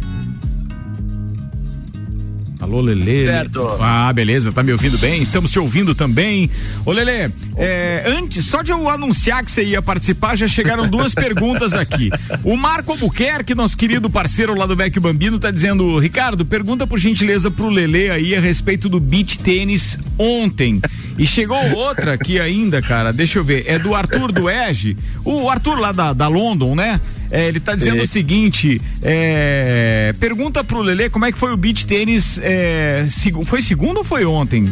Alô, 2.63 2.79
Lelê. 2.79 3.25
Certo. 3.25 3.77
Ah, 3.81 4.11
beleza, 4.13 4.49
tá 4.49 4.63
me 4.63 4.71
ouvindo 4.71 4.97
bem? 4.97 5.21
Estamos 5.21 5.51
te 5.51 5.59
ouvindo 5.59 5.93
também. 5.93 6.49
Ô, 6.85 6.93
Lelê, 6.93 7.29
é, 7.57 8.05
antes, 8.07 8.45
só 8.45 8.61
de 8.61 8.71
eu 8.71 8.87
anunciar 8.87 9.43
que 9.43 9.51
você 9.51 9.65
ia 9.65 9.81
participar, 9.81 10.37
já 10.37 10.47
chegaram 10.47 10.87
duas 10.87 11.11
perguntas 11.13 11.73
aqui. 11.73 12.09
O 12.41 12.55
Marco 12.55 12.93
Albuquerque, 12.93 13.53
nosso 13.53 13.77
querido 13.77 14.09
parceiro 14.09 14.57
lá 14.57 14.65
do 14.65 14.77
Vecchio 14.77 15.01
Bambino, 15.01 15.37
tá 15.37 15.51
dizendo, 15.51 15.97
Ricardo, 15.97 16.45
pergunta 16.45 16.87
por 16.87 16.97
gentileza 16.97 17.51
pro 17.51 17.69
Lelê 17.69 18.09
aí 18.09 18.33
a 18.33 18.39
respeito 18.39 18.87
do 18.87 18.97
beach 18.97 19.39
tênis 19.39 19.99
ontem. 20.17 20.81
E 21.17 21.27
chegou 21.27 21.61
outra 21.75 22.13
aqui 22.13 22.39
ainda, 22.39 22.81
cara, 22.81 23.11
deixa 23.11 23.39
eu 23.39 23.43
ver, 23.43 23.65
é 23.67 23.77
do 23.77 23.93
Arthur 23.93 24.31
do 24.31 24.49
Ege, 24.49 24.95
o 25.25 25.49
Arthur 25.49 25.79
lá 25.79 25.91
da, 25.91 26.13
da 26.13 26.29
London, 26.29 26.75
né? 26.75 27.01
É, 27.35 27.47
ele 27.47 27.59
tá 27.59 27.75
dizendo 27.75 27.97
É. 27.97 28.03
o 28.03 28.07
seguinte: 28.07 28.79
é, 29.01 30.13
pergunta 30.19 30.63
pro 30.63 30.81
Lelê 30.81 31.09
como 31.09 31.25
é 31.25 31.31
que 31.31 31.37
foi 31.37 31.51
o 31.51 31.57
beach 31.57 31.87
tênis. 31.87 32.39
É, 32.43 33.07
segu- 33.09 33.43
foi 33.43 33.59
segunda 33.59 33.99
ou 33.99 34.05
foi 34.05 34.23
ontem? 34.23 34.71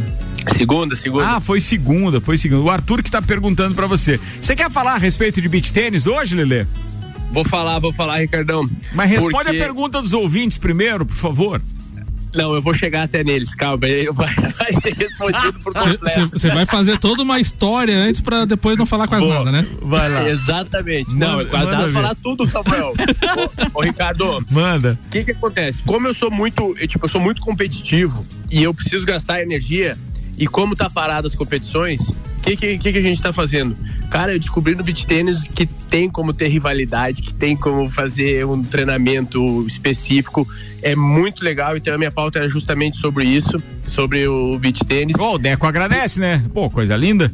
Segunda, 0.55 0.95
segunda. 0.95 1.25
Ah, 1.27 1.39
foi 1.39 1.59
segunda, 1.59 2.21
foi 2.21 2.37
segunda. 2.37 2.61
O 2.61 2.69
Arthur 2.69 3.01
que 3.01 3.09
tá 3.09 3.19
perguntando 3.21 3.73
pra 3.73 3.87
você. 3.87 4.19
Você 4.39 4.55
quer 4.55 4.69
falar 4.69 4.93
a 4.93 4.97
respeito 4.99 5.41
de 5.41 5.49
beach 5.49 5.73
tênis 5.73 6.05
hoje, 6.05 6.35
Lelê? 6.35 6.65
Vou 7.31 7.43
falar, 7.43 7.79
vou 7.79 7.93
falar, 7.93 8.19
Ricardão. 8.19 8.69
Mas 8.93 9.09
responde 9.09 9.45
Porque- 9.45 9.57
a 9.57 9.63
pergunta 9.65 9.99
dos 10.01 10.13
ouvintes 10.13 10.57
primeiro, 10.59 11.03
por 11.05 11.15
favor. 11.15 11.61
Não, 12.33 12.53
eu 12.53 12.61
vou 12.61 12.73
chegar 12.73 13.03
até 13.03 13.23
neles, 13.23 13.53
calma. 13.55 13.85
aí 13.87 14.07
Vai, 14.13 14.33
vai 14.35 14.73
ser 14.73 14.93
respondido 14.93 15.59
por 15.59 15.73
completo. 15.73 16.29
Você 16.31 16.49
vai 16.49 16.65
fazer 16.65 16.97
toda 16.99 17.23
uma 17.23 17.39
história 17.39 17.95
antes 17.95 18.21
pra 18.21 18.45
depois 18.45 18.77
não 18.77 18.85
falar 18.85 19.07
quase 19.07 19.25
Vou. 19.25 19.33
nada, 19.33 19.51
né? 19.51 19.65
Vai 19.81 20.09
lá. 20.09 20.29
Exatamente. 20.29 21.09
Não, 21.13 21.37
Manda- 21.37 21.43
eu 21.43 21.47
quase 21.49 21.83
ver. 21.85 21.91
falar 21.91 22.15
tudo, 22.15 22.47
Samuel. 22.47 22.93
ô, 23.73 23.79
ô, 23.79 23.81
Ricardo, 23.81 24.45
Manda. 24.49 24.97
o 25.07 25.09
que 25.09 25.23
que 25.25 25.31
acontece? 25.31 25.81
Como 25.83 26.07
eu 26.07 26.13
sou 26.13 26.31
muito, 26.31 26.75
eu, 26.79 26.87
tipo, 26.87 27.05
eu 27.05 27.09
sou 27.09 27.21
muito 27.21 27.41
competitivo 27.41 28.25
e 28.49 28.63
eu 28.63 28.73
preciso 28.73 29.05
gastar 29.05 29.41
energia 29.41 29.97
e 30.37 30.47
como 30.47 30.75
tá 30.75 30.89
parado 30.89 31.27
as 31.27 31.35
competições, 31.35 32.01
o 32.09 32.41
que 32.41 32.55
que, 32.55 32.77
que 32.77 32.97
a 32.97 33.01
gente 33.01 33.21
tá 33.21 33.31
fazendo? 33.31 33.75
Cara, 34.09 34.33
eu 34.33 34.39
descobri 34.39 34.75
no 34.75 34.83
beach 34.83 35.05
tênis 35.05 35.47
que 35.47 35.65
tem 35.65 36.09
como 36.09 36.33
ter 36.33 36.49
rivalidade, 36.49 37.21
que 37.21 37.33
tem 37.33 37.55
como 37.55 37.89
fazer 37.89 38.45
um 38.45 38.61
treinamento 38.61 39.65
específico. 39.65 40.45
É 40.81 40.95
muito 40.95 41.45
legal, 41.45 41.77
então 41.77 41.93
a 41.93 41.97
minha 41.97 42.11
pauta 42.11 42.39
era 42.39 42.49
justamente 42.49 42.97
sobre 42.97 43.23
isso, 43.23 43.55
sobre 43.85 44.27
o 44.27 44.57
beach 44.59 44.83
tênis. 44.83 45.17
Ô, 45.17 45.35
o 45.35 45.37
Deco 45.37 45.65
agradece, 45.65 46.19
né? 46.19 46.43
Pô, 46.53 46.69
coisa 46.69 46.97
linda. 46.97 47.31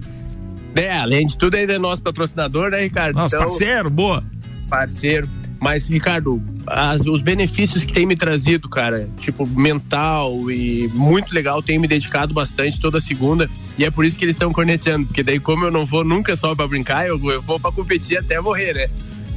É, 0.76 0.96
além 0.96 1.26
de 1.26 1.36
tudo, 1.36 1.56
ainda 1.56 1.74
é 1.74 1.80
nosso 1.80 2.04
patrocinador, 2.04 2.70
né, 2.70 2.82
Ricardo? 2.82 3.16
Nosso 3.16 3.36
parceiro, 3.36 3.90
boa. 3.90 4.24
Parceiro. 4.70 5.28
Mas, 5.60 5.88
Ricardo, 5.88 6.42
as- 6.68 7.06
os 7.06 7.20
benefícios 7.22 7.84
que 7.84 7.94
tem 7.94 8.06
me 8.06 8.16
trazido, 8.16 8.70
cara, 8.70 9.10
tipo, 9.20 9.46
mental 9.48 10.52
e 10.52 10.88
muito 10.94 11.34
legal, 11.34 11.62
tem 11.64 11.80
me 11.80 11.88
dedicado 11.88 12.34
bastante 12.34 12.80
toda 12.80 13.00
segunda. 13.02 13.50
E 13.78 13.84
é 13.86 13.90
por 13.92 14.06
isso 14.06 14.18
que 14.18 14.26
eles 14.26 14.36
estão 14.36 14.54
corneteando, 14.54 15.08
porque 15.08 15.24
daí, 15.24 15.40
como 15.40 15.66
eu 15.66 15.72
não 15.72 15.86
vou 15.86 16.04
nunca 16.04 16.36
só 16.36 16.54
pra 16.56 16.68
brincar, 16.68 17.08
eu, 17.08 17.18
vou- 17.18 17.32
eu 17.32 17.42
vou 17.42 17.60
pra 17.60 17.72
competir 17.72 18.18
até 18.18 18.40
morrer, 18.40 18.74
né? 18.74 18.88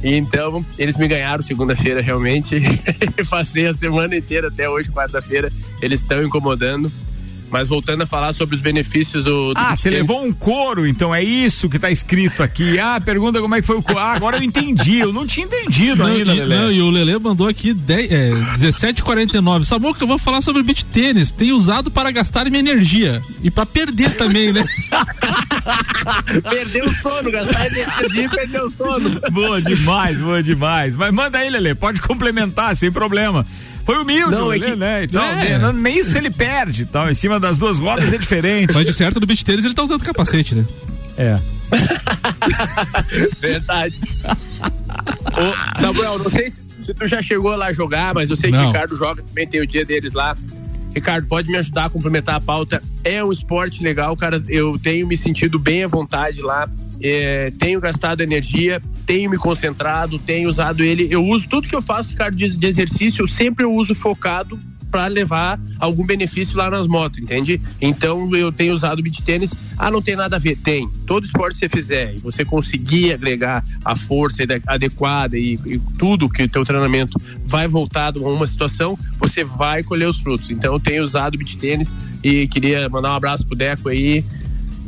Então, 0.03 0.65
eles 0.79 0.97
me 0.97 1.07
ganharam 1.07 1.43
segunda-feira, 1.43 2.01
realmente. 2.01 2.59
Passei 3.29 3.67
a 3.67 3.73
semana 3.73 4.15
inteira 4.15 4.47
até 4.47 4.67
hoje, 4.67 4.89
quarta-feira. 4.89 5.51
Eles 5.81 6.01
estão 6.01 6.23
incomodando. 6.23 6.91
Mas 7.51 7.67
voltando 7.67 8.03
a 8.03 8.05
falar 8.05 8.33
sobre 8.33 8.55
os 8.55 8.61
benefícios 8.61 9.25
do. 9.25 9.53
do 9.53 9.59
Ah, 9.59 9.75
você 9.75 9.89
levou 9.89 10.23
um 10.23 10.31
couro, 10.31 10.87
então 10.87 11.13
é 11.13 11.21
isso 11.21 11.67
que 11.69 11.77
tá 11.77 11.91
escrito 11.91 12.41
aqui. 12.41 12.79
Ah, 12.79 12.99
pergunta 12.99 13.41
como 13.41 13.53
é 13.53 13.59
que 13.61 13.67
foi 13.67 13.75
o 13.75 13.83
couro. 13.83 13.99
Ah, 13.99 14.13
agora 14.13 14.37
eu 14.37 14.43
entendi. 14.43 14.99
Eu 14.99 15.11
não 15.11 15.27
tinha 15.27 15.45
entendido 15.45 16.03
Não, 16.03 16.05
ainda, 16.05 16.33
e, 16.33 16.39
Lelê. 16.39 16.55
não, 16.55 16.71
e 16.71 16.81
o 16.81 16.89
Lele 16.89 17.19
mandou 17.19 17.47
aqui 17.47 17.73
10, 17.73 18.11
é, 18.11 18.29
17,49. 18.57 19.65
Sabe 19.65 19.93
que 19.93 20.03
eu 20.03 20.07
vou 20.07 20.17
falar 20.17 20.41
sobre 20.41 20.63
beach 20.63 20.85
tênis. 20.85 21.31
Tem 21.31 21.51
usado 21.51 21.91
para 21.91 22.09
gastar 22.09 22.45
minha 22.49 22.59
energia. 22.59 23.21
E 23.43 23.51
para 23.51 23.65
perder 23.65 24.15
também, 24.15 24.53
né? 24.53 24.63
Perdeu 26.49 26.85
o 26.85 26.93
sono, 26.93 27.31
gastar 27.31 27.67
energia 27.67 28.25
e 28.25 28.29
perdeu 28.29 28.65
o 28.65 28.71
sono. 28.71 29.21
Boa 29.31 29.61
demais, 29.61 30.19
boa 30.19 30.41
demais. 30.41 30.95
Mas 30.95 31.13
manda 31.13 31.37
aí, 31.37 31.49
Lelê, 31.49 31.75
pode 31.75 32.01
complementar, 32.01 32.75
sem 32.75 32.91
problema. 32.91 33.45
Foi 33.93 34.01
humilde, 34.03 34.31
Não, 34.39 34.53
é 34.53 34.59
que- 34.59 34.75
né? 34.75 35.03
Então, 35.03 35.21
É. 35.23 35.57
né, 35.57 35.71
nem 35.73 35.99
isso 35.99 36.17
ele 36.17 36.29
perde, 36.29 36.85
tal. 36.85 37.09
Em 37.09 37.13
cima 37.13 37.39
das 37.39 37.59
duas 37.59 37.77
rodas 37.79 38.11
é 38.13 38.17
diferente. 38.17 38.73
Mas 38.73 38.85
de 38.85 38.93
certo, 38.93 39.19
no 39.19 39.25
beach 39.25 39.43
tênis 39.43 39.65
ele 39.65 39.73
tá 39.73 39.83
usando 39.83 40.03
capacete, 40.03 40.55
né? 40.55 40.65
É. 41.17 41.39
Verdade. 43.39 43.99
Ô, 45.33 45.79
Samuel, 45.79 46.19
não 46.19 46.29
sei 46.29 46.49
se, 46.49 46.61
se 46.85 46.93
tu 46.93 47.07
já 47.07 47.21
chegou 47.21 47.55
lá 47.55 47.71
jogar, 47.73 48.13
mas 48.13 48.29
eu 48.29 48.35
sei 48.37 48.51
que 48.51 48.57
Não. 48.57 48.65
o 48.65 48.67
Ricardo 48.67 48.97
joga 48.97 49.23
também, 49.23 49.47
tem 49.47 49.61
o 49.61 49.67
dia 49.67 49.85
deles 49.85 50.13
lá. 50.13 50.35
Ricardo, 50.93 51.25
pode 51.27 51.49
me 51.49 51.57
ajudar 51.57 51.85
a 51.85 51.89
complementar 51.89 52.35
a 52.35 52.41
pauta. 52.41 52.81
É 53.03 53.23
um 53.23 53.31
esporte 53.31 53.81
legal, 53.81 54.15
cara. 54.17 54.43
Eu 54.49 54.77
tenho 54.77 55.07
me 55.07 55.17
sentido 55.17 55.57
bem 55.57 55.83
à 55.83 55.87
vontade 55.87 56.41
lá. 56.41 56.67
É, 57.01 57.51
tenho 57.59 57.79
gastado 57.79 58.21
energia, 58.21 58.81
tenho 59.05 59.29
me 59.29 59.37
concentrado, 59.37 60.19
tenho 60.19 60.49
usado 60.49 60.83
ele. 60.83 61.07
Eu 61.09 61.25
uso 61.25 61.47
tudo 61.47 61.67
que 61.67 61.75
eu 61.75 61.81
faço, 61.81 62.11
Ricardo, 62.11 62.35
de, 62.35 62.55
de 62.55 62.67
exercício, 62.67 63.27
sempre 63.27 63.65
eu 63.65 63.73
uso 63.73 63.95
focado 63.95 64.59
para 64.91 65.07
levar 65.07 65.57
algum 65.79 66.05
benefício 66.05 66.57
lá 66.57 66.69
nas 66.69 66.85
motos, 66.85 67.17
entende? 67.17 67.59
Então 67.79 68.35
eu 68.35 68.51
tenho 68.51 68.73
usado 68.73 69.01
beat 69.01 69.21
tênis. 69.21 69.53
Ah, 69.77 69.89
não 69.89 70.01
tem 70.01 70.17
nada 70.17 70.35
a 70.35 70.39
ver? 70.39 70.57
Tem. 70.57 70.87
Todo 71.07 71.25
esporte 71.25 71.53
que 71.53 71.59
você 71.59 71.69
fizer 71.69 72.15
e 72.15 72.19
você 72.19 72.43
conseguir 72.43 73.13
agregar 73.13 73.63
a 73.85 73.95
força 73.95 74.43
ade- 74.43 74.61
adequada 74.67 75.37
e, 75.37 75.57
e 75.65 75.79
tudo 75.97 76.29
que 76.29 76.43
o 76.43 76.49
teu 76.49 76.65
treinamento 76.65 77.19
vai 77.45 77.67
voltado 77.67 78.25
a 78.27 78.31
uma 78.31 78.45
situação, 78.45 78.99
você 79.17 79.43
vai 79.45 79.81
colher 79.81 80.09
os 80.09 80.19
frutos. 80.19 80.49
Então 80.49 80.73
eu 80.73 80.79
tenho 80.79 81.03
usado 81.03 81.37
beat 81.37 81.55
tênis 81.55 81.95
e 82.21 82.47
queria 82.47 82.89
mandar 82.89 83.13
um 83.13 83.15
abraço 83.15 83.47
pro 83.47 83.55
Deco 83.55 83.87
aí 83.87 84.23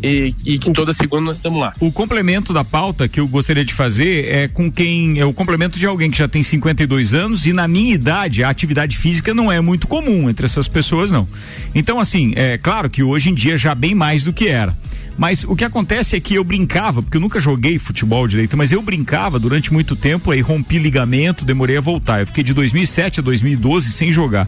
e, 0.04 0.36
e 0.46 0.60
que 0.60 0.72
toda 0.74 0.94
segunda 0.94 1.22
nós 1.24 1.38
estamos 1.38 1.60
lá. 1.60 1.74
O 1.80 1.92
complemento 1.92 2.54
da 2.54 2.64
pauta 2.64 3.08
que 3.08 3.20
eu 3.20 3.28
gostaria 3.28 3.64
de 3.64 3.74
fazer 3.74 4.28
é 4.28 4.48
com 4.48 4.70
quem 4.70 5.20
é 5.20 5.26
o 5.26 5.34
complemento 5.34 5.80
de 5.80 5.86
alguém 5.86 6.12
que 6.12 6.18
já 6.18 6.28
tem 6.28 6.44
52 6.44 7.14
anos 7.14 7.46
e 7.46 7.54
na 7.54 7.68
minha 7.68 7.94
idade 7.94 8.44
a 8.44 8.50
atividade 8.50 8.98
física 8.98 9.34
não 9.34 9.52
é 9.52 9.62
muito 9.62 9.88
comum 9.88 10.30
entre 10.30 10.46
essas 10.46 10.68
pessoas 10.68 11.12
não. 11.12 11.26
Então 11.74 12.00
assim, 12.00 12.34
é 12.36 12.58
claro 12.58 12.90
que 12.90 13.02
hoje 13.02 13.30
em 13.30 13.34
dia 13.34 13.58
já 13.58 13.74
bem 13.74 13.96
mais 13.96 14.26
do 14.26 14.34
que 14.34 14.48
era. 14.48 14.76
Mas 15.18 15.44
o 15.44 15.56
que 15.56 15.64
acontece 15.64 16.16
é 16.16 16.20
que 16.20 16.34
eu 16.34 16.44
brincava, 16.44 17.04
porque 17.04 17.18
eu 17.18 17.22
nunca 17.22 17.40
joguei 17.40 17.78
futebol 17.78 18.28
direito, 18.28 18.58
mas 18.58 18.72
eu 18.72 18.82
brincava 18.82 19.38
durante 19.38 19.72
muito 19.72 19.96
tempo, 19.96 20.32
aí 20.32 20.42
rompi 20.42 20.80
ligamento, 20.80 21.46
demorei 21.46 21.78
a 21.78 21.82
voltar. 21.82 22.22
Eu 22.22 22.28
fiquei 22.28 22.44
de 22.44 22.54
2007 22.54 23.20
a 23.20 23.24
2012 23.24 23.92
sem 23.92 24.12
jogar. 24.12 24.48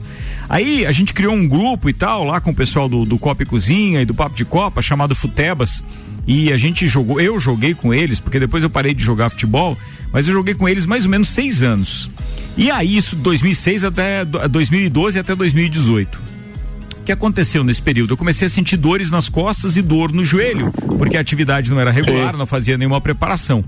Aí 0.49 0.85
a 0.85 0.91
gente 0.91 1.13
criou 1.13 1.33
um 1.33 1.47
grupo 1.47 1.89
e 1.89 1.93
tal, 1.93 2.23
lá 2.23 2.41
com 2.41 2.49
o 2.49 2.55
pessoal 2.55 2.89
do, 2.89 3.05
do 3.05 3.17
Copa 3.19 3.43
e 3.43 3.45
Cozinha 3.45 4.01
e 4.01 4.05
do 4.05 4.13
Papo 4.13 4.35
de 4.35 4.43
Copa, 4.43 4.81
chamado 4.81 5.13
Futebas. 5.13 5.83
E 6.27 6.51
a 6.51 6.57
gente 6.57 6.87
jogou, 6.87 7.21
eu 7.21 7.37
joguei 7.37 7.75
com 7.75 7.93
eles, 7.93 8.19
porque 8.19 8.39
depois 8.39 8.63
eu 8.63 8.69
parei 8.69 8.95
de 8.95 9.03
jogar 9.03 9.29
futebol, 9.29 9.77
mas 10.11 10.27
eu 10.27 10.33
joguei 10.33 10.55
com 10.55 10.67
eles 10.67 10.87
mais 10.87 11.05
ou 11.05 11.11
menos 11.11 11.29
seis 11.29 11.61
anos. 11.61 12.09
E 12.57 12.71
aí, 12.71 12.97
isso 12.97 13.15
2006 13.15 13.83
até 13.83 14.25
2012 14.25 15.19
até 15.19 15.35
2018. 15.35 16.34
O 17.05 17.05
que 17.05 17.11
aconteceu 17.11 17.63
nesse 17.63 17.83
período? 17.83 18.13
Eu 18.13 18.17
comecei 18.17 18.47
a 18.47 18.49
sentir 18.49 18.77
dores 18.77 19.11
nas 19.11 19.29
costas 19.29 19.77
e 19.77 19.81
dor 19.83 20.11
no 20.11 20.25
joelho, 20.25 20.71
porque 20.97 21.15
a 21.15 21.19
atividade 21.21 21.69
não 21.69 21.79
era 21.79 21.91
regular, 21.91 22.35
não 22.35 22.47
fazia 22.47 22.79
nenhuma 22.79 22.99
preparação. 22.99 23.63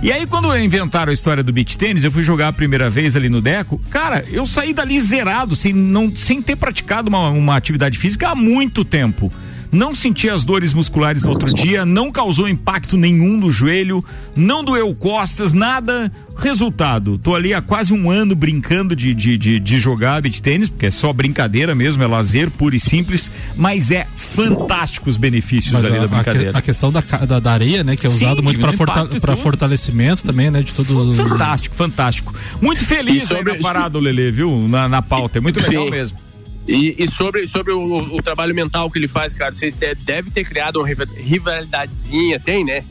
E 0.00 0.12
aí, 0.12 0.24
quando 0.28 0.56
inventaram 0.56 1.10
a 1.10 1.12
história 1.12 1.42
do 1.42 1.52
beach 1.52 1.76
tênis, 1.76 2.04
eu 2.04 2.12
fui 2.12 2.22
jogar 2.22 2.46
a 2.46 2.52
primeira 2.52 2.88
vez 2.88 3.16
ali 3.16 3.28
no 3.28 3.40
Deco. 3.42 3.80
Cara, 3.90 4.24
eu 4.30 4.46
saí 4.46 4.72
dali 4.72 5.00
zerado, 5.00 5.56
sem, 5.56 5.72
não, 5.72 6.14
sem 6.14 6.40
ter 6.40 6.54
praticado 6.54 7.08
uma, 7.08 7.30
uma 7.30 7.56
atividade 7.56 7.98
física 7.98 8.28
há 8.28 8.34
muito 8.36 8.84
tempo. 8.84 9.28
Não 9.70 9.94
senti 9.94 10.28
as 10.30 10.44
dores 10.44 10.72
musculares 10.72 11.24
no 11.24 11.30
outro 11.30 11.52
dia, 11.52 11.84
não 11.84 12.10
causou 12.10 12.48
impacto 12.48 12.96
nenhum 12.96 13.36
no 13.36 13.50
joelho, 13.50 14.02
não 14.34 14.64
doeu 14.64 14.94
costas, 14.94 15.52
nada. 15.52 16.10
Resultado, 16.36 17.18
tô 17.18 17.34
ali 17.34 17.52
há 17.52 17.60
quase 17.60 17.92
um 17.92 18.10
ano 18.10 18.34
brincando 18.34 18.94
de, 18.94 19.12
de, 19.12 19.36
de, 19.36 19.58
de 19.60 19.78
jogar 19.80 20.22
beach 20.22 20.40
tênis, 20.40 20.68
porque 20.70 20.86
é 20.86 20.90
só 20.90 21.12
brincadeira 21.12 21.74
mesmo, 21.74 22.02
é 22.02 22.06
lazer 22.06 22.48
puro 22.50 22.76
e 22.76 22.80
simples, 22.80 23.30
mas 23.56 23.90
é 23.90 24.06
fantástico 24.16 25.10
os 25.10 25.16
benefícios 25.16 25.72
Mas 25.72 25.84
ali 25.84 25.96
a, 25.96 25.98
da 25.98 26.04
a 26.04 26.08
que- 26.08 26.14
brincadeira. 26.14 26.58
a 26.58 26.62
questão 26.62 26.92
da, 26.92 27.00
da, 27.00 27.40
da 27.40 27.52
areia, 27.52 27.82
né? 27.82 27.96
Que 27.96 28.06
é 28.06 28.10
Sim, 28.10 28.24
usado 28.24 28.42
muito 28.42 28.60
para 28.60 29.04
tudo. 29.06 29.36
fortalecimento 29.36 30.22
também, 30.22 30.48
né? 30.50 30.62
De 30.62 30.72
todo. 30.72 31.12
Fantástico, 31.12 31.74
fantástico. 31.74 32.32
Muito 32.62 32.84
feliz 32.84 33.26
sobre- 33.28 33.50
aí 33.52 33.56
na 33.58 33.62
parada, 33.62 33.98
Lele, 33.98 34.30
viu? 34.30 34.68
Na, 34.68 34.88
na 34.88 35.02
pauta. 35.02 35.38
É 35.38 35.40
muito 35.40 35.60
legal 35.60 35.84
Sim. 35.86 35.90
mesmo. 35.90 36.18
E, 36.68 36.94
e 36.98 37.10
sobre, 37.10 37.48
sobre 37.48 37.72
o, 37.72 37.80
o 38.14 38.22
trabalho 38.22 38.54
mental 38.54 38.90
que 38.90 38.98
ele 38.98 39.08
faz, 39.08 39.32
cara, 39.32 39.54
vocês 39.54 39.74
de- 39.74 39.94
devem 39.94 40.30
ter 40.30 40.44
criado 40.44 40.76
uma 40.78 40.86
riva- 40.86 41.06
rivalidadezinha, 41.16 42.38
tem, 42.38 42.62
né? 42.62 42.84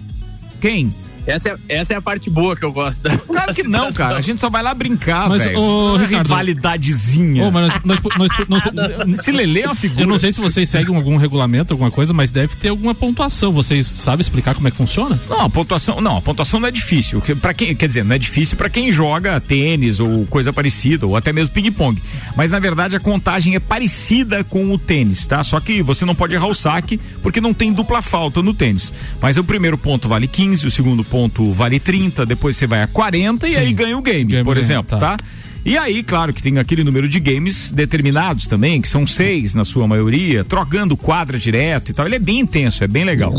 Quem? 0.59 0.91
Essa 1.27 1.49
é, 1.49 1.57
essa 1.67 1.93
é 1.93 1.97
a 1.97 2.01
parte 2.01 2.29
boa 2.29 2.55
que 2.55 2.63
eu 2.63 2.71
gosto. 2.71 3.01
Da, 3.01 3.17
Claro 3.17 3.53
que 3.53 3.63
não, 3.63 3.91
cara. 3.91 4.17
A 4.17 4.21
gente 4.21 4.39
só 4.39 4.49
vai 4.49 4.63
lá 4.63 4.73
brincar, 4.73 5.27
Mas, 5.29 5.43
velho. 5.43 5.59
ô, 5.59 5.95
Uma 5.95 6.05
Ricardo- 6.05 6.27
Rivalidadezinha. 6.29 7.43
Ô, 7.45 7.51
mas 7.51 7.67
nós, 7.83 7.99
nós, 8.17 8.29
nós, 8.47 8.61
nós- 8.73 9.21
Se 9.21 9.31
Lele 9.31 9.61
é 9.61 9.65
uma 9.65 9.75
figura. 9.75 10.01
Eu 10.03 10.07
não 10.07 10.17
sei 10.17 10.31
se 10.31 10.39
vocês 10.39 10.69
seguem 10.69 10.95
algum 10.95 11.17
regulamento, 11.17 11.73
alguma 11.73 11.91
coisa, 11.91 12.13
mas 12.13 12.31
deve 12.31 12.55
ter 12.55 12.69
alguma 12.69 12.95
pontuação. 12.95 13.51
Vocês 13.51 13.85
sabem 13.85 14.21
explicar 14.21 14.55
como 14.55 14.67
é 14.67 14.71
que 14.71 14.77
funciona? 14.77 15.19
Não, 15.29 15.41
a 15.41 15.49
pontuação, 15.49 15.99
não, 15.99 16.17
a 16.17 16.21
pontuação 16.21 16.59
não 16.61 16.67
é 16.67 16.71
difícil. 16.71 17.21
Para 17.41 17.53
quem, 17.53 17.75
quer 17.75 17.87
dizer, 17.87 18.03
não 18.05 18.15
é 18.15 18.19
difícil 18.19 18.55
para 18.57 18.69
quem 18.69 18.89
joga 18.91 19.39
tênis 19.41 19.99
ou 19.99 20.25
coisa 20.27 20.53
parecida, 20.53 21.05
ou 21.05 21.15
até 21.17 21.33
mesmo 21.33 21.53
ping-pong. 21.53 22.01
Mas 22.37 22.51
na 22.51 22.59
verdade 22.59 22.95
a 22.95 22.99
contagem 22.99 23.53
é 23.55 23.59
parecida 23.59 24.43
com 24.45 24.71
o 24.73 24.77
tênis, 24.77 25.25
tá? 25.27 25.43
Só 25.43 25.59
que 25.59 25.81
você 25.83 26.05
não 26.05 26.15
pode 26.15 26.33
errar 26.35 26.47
o 26.47 26.53
saque 26.53 26.97
porque 27.21 27.41
não 27.41 27.53
tem 27.53 27.73
dupla 27.73 28.01
falta 28.01 28.41
no 28.41 28.53
tênis. 28.53 28.93
Mas 29.21 29.35
o 29.35 29.43
primeiro 29.43 29.77
ponto 29.77 30.07
vale 30.07 30.25
15, 30.27 30.65
o 30.65 30.71
segundo 30.71 31.03
ponto 31.03 31.16
vale 31.53 31.79
30, 31.79 32.25
depois 32.25 32.55
você 32.55 32.67
vai 32.67 32.83
a 32.83 32.87
40 32.87 33.47
e 33.47 33.55
aí 33.55 33.73
ganha 33.73 33.97
o 33.97 34.01
game, 34.01 34.31
Ganha 34.31 34.43
por 34.43 34.55
game, 34.55 34.65
exemplo, 34.65 34.97
tá. 34.97 35.17
tá? 35.17 35.23
E 35.69 35.77
aí, 35.77 36.01
claro 36.01 36.31
que 36.31 36.41
tem 36.41 36.57
aquele 36.59 36.81
número 36.81 37.09
de 37.09 37.19
games 37.19 37.71
determinados 37.71 38.47
também, 38.47 38.81
que 38.81 38.87
são 38.87 39.05
seis 39.05 39.53
na 39.53 39.65
sua 39.65 39.85
maioria, 39.85 40.45
trocando 40.45 40.95
quadra 40.95 41.37
direto 41.37 41.89
e 41.89 41.93
tal. 41.93 42.05
Ele 42.05 42.15
é 42.15 42.19
bem 42.19 42.39
intenso, 42.39 42.85
é 42.85 42.87
bem 42.87 43.03
legal. 43.03 43.33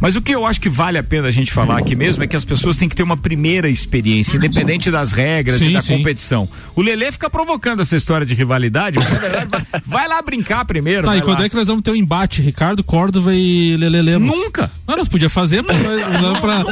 Mas 0.00 0.16
o 0.16 0.22
que 0.22 0.34
eu 0.34 0.46
acho 0.46 0.58
que 0.62 0.70
vale 0.70 0.96
a 0.96 1.02
pena 1.02 1.28
a 1.28 1.30
gente 1.30 1.52
falar 1.52 1.76
aqui 1.78 1.94
mesmo 1.94 2.24
é 2.24 2.26
que 2.26 2.34
as 2.34 2.44
pessoas 2.44 2.78
têm 2.78 2.88
que 2.88 2.96
ter 2.96 3.02
uma 3.02 3.18
primeira 3.18 3.68
experiência, 3.68 4.34
independente 4.38 4.90
das 4.90 5.12
regras 5.12 5.58
Sim, 5.58 5.68
e 5.68 5.72
da 5.74 5.82
sim. 5.82 5.98
competição. 5.98 6.48
O 6.74 6.80
Lelê 6.80 7.12
fica 7.12 7.28
provocando 7.28 7.82
essa 7.82 7.94
história 7.96 8.26
de 8.26 8.34
rivalidade, 8.34 8.98
mas 8.98 9.12
na 9.12 9.18
verdade 9.18 9.46
vai, 9.50 9.82
vai 9.84 10.08
lá 10.08 10.22
brincar 10.22 10.64
primeiro. 10.64 11.06
Tá, 11.06 11.14
e 11.18 11.20
quando 11.20 11.40
lá. 11.40 11.44
é 11.44 11.48
que 11.50 11.54
nós 11.56 11.68
vamos 11.68 11.82
ter 11.82 11.90
um 11.90 11.96
embate, 11.96 12.40
Ricardo 12.40 12.82
Córdova 12.82 13.34
e 13.34 13.76
Lele 13.76 14.00
Lemos? 14.00 14.34
Nunca! 14.34 14.70
Não, 14.88 14.96
nós 14.96 15.06
podíamos 15.08 15.34
fazer 15.34 15.60
pra, 15.62 15.74
nós- 15.76 16.40
pra, 16.40 16.64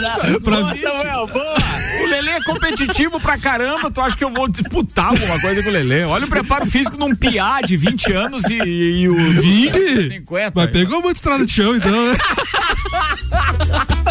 pra, 0.42 0.56
Samuel, 0.74 1.26
boa! 1.26 1.54
O 2.02 2.06
Lelê 2.08 2.30
é 2.30 2.40
competitivo 2.44 3.20
pra 3.20 3.36
caramba, 3.36 3.90
tu 3.90 4.00
acha 4.00 4.16
que 4.16 4.24
eu 4.24 4.30
vou 4.30 4.48
disputar 4.48 5.01
alguma 5.08 5.40
coisa 5.40 5.62
com 5.62 5.68
o 5.68 5.72
Lelê? 5.72 6.04
Olha 6.04 6.24
o 6.24 6.28
preparo 6.28 6.66
físico 6.66 6.96
de 6.96 7.02
um 7.02 7.14
piá 7.14 7.60
de 7.60 7.76
20 7.76 8.12
anos 8.12 8.44
e, 8.44 8.54
e 8.56 9.08
o 9.08 9.16
Vini? 9.40 10.06
50. 10.08 10.52
Mas 10.54 10.70
pegou 10.70 11.02
muito 11.02 11.16
estrada 11.16 11.44
de 11.46 11.52
chão, 11.52 11.76
então. 11.76 11.90
né? 11.90 12.16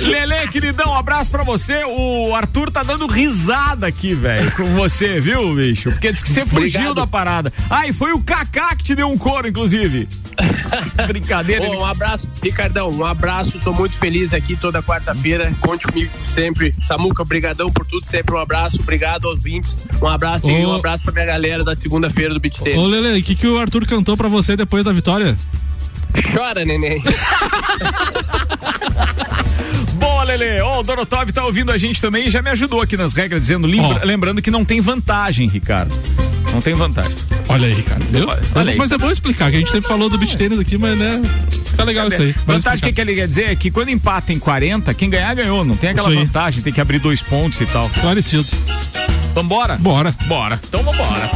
Lele, 0.00 0.48
queridão, 0.48 0.92
um 0.92 0.94
abraço 0.94 1.30
pra 1.30 1.42
você. 1.42 1.84
O 1.84 2.34
Arthur 2.34 2.70
tá 2.70 2.82
dando 2.82 3.06
risada 3.06 3.86
aqui, 3.86 4.14
velho, 4.14 4.50
com 4.52 4.64
você, 4.74 5.20
viu, 5.20 5.54
bicho? 5.54 5.90
Porque 5.90 6.12
disse 6.12 6.24
que 6.24 6.30
você 6.30 6.44
fugiu 6.44 6.80
Obrigado. 6.80 6.94
da 6.94 7.06
parada. 7.06 7.52
Ah, 7.70 7.86
e 7.88 7.92
foi 7.92 8.12
o 8.12 8.20
Kaká 8.20 8.74
que 8.76 8.84
te 8.84 8.94
deu 8.94 9.08
um 9.10 9.16
couro, 9.16 9.48
inclusive. 9.48 10.08
Brincadeira. 11.06 11.66
Ele- 11.66 11.76
um 11.76 11.84
abraço, 11.84 12.26
Ricardão, 12.42 12.90
um 12.90 13.04
abraço, 13.04 13.58
tô 13.62 13.72
muito 13.72 13.96
feliz 13.96 14.32
aqui 14.34 14.56
toda 14.56 14.82
quarta-feira, 14.82 15.52
conte 15.60 15.86
comigo 15.86 16.10
sempre. 16.34 16.74
Samuca, 16.86 17.22
obrigadão 17.22 17.70
por 17.70 17.84
tudo, 17.86 18.06
sempre 18.08 18.34
um 18.34 18.38
abraço, 18.38 18.78
obrigado 18.80 19.28
aos 19.28 19.42
20, 19.42 19.66
um 20.02 20.06
abraço 20.08 20.48
e 20.48 20.64
um 20.66 20.74
abraço 20.74 21.02
pra 21.04 21.12
minha 21.12 21.26
galera 21.26 21.62
da 21.64 21.74
segunda-feira 21.74 22.32
do 22.34 22.40
Beat 22.40 22.58
Tênis. 22.58 22.78
Ô, 22.80 22.86
Lele, 22.86 23.18
o 23.18 23.22
que, 23.22 23.34
que 23.34 23.46
o 23.46 23.58
Arthur 23.58 23.86
cantou 23.86 24.16
pra 24.16 24.28
você 24.28 24.56
depois 24.56 24.84
da 24.84 24.92
vitória? 24.92 25.36
Chora, 26.32 26.64
neném. 26.64 27.02
Boa, 29.94 30.24
Lele. 30.24 30.60
Ó, 30.60 30.80
o 30.80 30.82
Dorotov 30.82 31.30
tá 31.32 31.44
ouvindo 31.44 31.70
a 31.72 31.78
gente 31.78 32.00
também 32.00 32.26
e 32.26 32.30
já 32.30 32.40
me 32.42 32.50
ajudou 32.50 32.80
aqui 32.80 32.96
nas 32.96 33.14
regras, 33.14 33.40
dizendo, 33.42 33.66
lembra- 33.66 34.00
Ó. 34.02 34.06
lembrando 34.06 34.42
que 34.42 34.50
não 34.50 34.64
tem 34.64 34.80
vantagem, 34.80 35.48
Ricardo. 35.48 35.94
Não 36.54 36.60
tem 36.60 36.72
vantagem. 36.72 37.16
Olha 37.48 37.66
aí. 37.66 37.84
Viu? 38.10 38.28
Olha 38.54 38.70
aí. 38.70 38.78
Mas 38.78 38.92
é 38.92 38.96
bom 38.96 39.10
explicar, 39.10 39.50
que 39.50 39.56
a 39.56 39.58
gente 39.58 39.72
sempre 39.72 39.88
falou 39.88 40.08
do 40.08 40.16
beat 40.16 40.36
tênis 40.36 40.58
aqui, 40.58 40.78
mas 40.78 40.96
né. 40.96 41.20
Fica 41.66 41.82
legal 41.82 42.06
isso 42.06 42.22
aí. 42.22 42.34
Vantagem, 42.46 42.92
que, 42.92 43.00
ele 43.00 43.16
quer 43.16 43.26
dizer? 43.26 43.50
É 43.50 43.56
que 43.56 43.72
quando 43.72 43.88
empata 43.88 44.32
em 44.32 44.38
40, 44.38 44.94
quem 44.94 45.10
ganhar, 45.10 45.34
ganhou. 45.34 45.64
Não 45.64 45.76
tem 45.76 45.90
aquela 45.90 46.08
vantagem, 46.08 46.62
tem 46.62 46.72
que 46.72 46.80
abrir 46.80 47.00
dois 47.00 47.22
pontos 47.22 47.60
e 47.60 47.66
tal. 47.66 47.88
Esclarecido. 47.88 48.46
Vambora? 49.34 49.76
Bora. 49.76 50.14
Bora. 50.26 50.60
Então 50.68 50.82
vambora. 50.82 51.30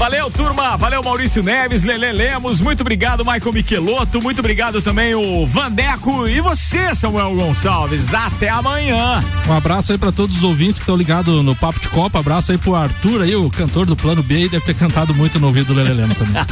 Valeu, 0.00 0.30
turma. 0.30 0.78
Valeu, 0.78 1.02
Maurício 1.02 1.42
Neves, 1.42 1.84
Lele 1.84 2.10
Lemos. 2.10 2.58
Muito 2.58 2.80
obrigado, 2.80 3.22
Michael 3.22 3.52
Michelotto. 3.52 4.22
Muito 4.22 4.38
obrigado 4.38 4.80
também, 4.80 5.14
o 5.14 5.46
Vandeco. 5.46 6.26
E 6.26 6.40
você, 6.40 6.94
Samuel 6.94 7.34
Gonçalves. 7.34 8.14
Até 8.14 8.48
amanhã. 8.48 9.22
Um 9.46 9.52
abraço 9.52 9.92
aí 9.92 9.98
pra 9.98 10.10
todos 10.10 10.38
os 10.38 10.42
ouvintes 10.42 10.76
que 10.76 10.84
estão 10.84 10.96
ligados 10.96 11.44
no 11.44 11.54
Papo 11.54 11.80
de 11.80 11.88
Copa. 11.88 12.18
Abraço 12.18 12.50
aí 12.50 12.56
pro 12.56 12.74
Arthur 12.74 13.20
aí, 13.20 13.36
o 13.36 13.50
cantor 13.50 13.84
do 13.84 13.94
Plano 13.94 14.22
B, 14.22 14.44
e 14.44 14.48
deve 14.48 14.64
ter 14.64 14.74
cantado 14.74 15.14
muito 15.14 15.38
no 15.38 15.48
ouvido 15.48 15.66
do 15.66 15.74
Lele 15.74 15.92
Lemos 15.92 16.16
também. 16.16 16.42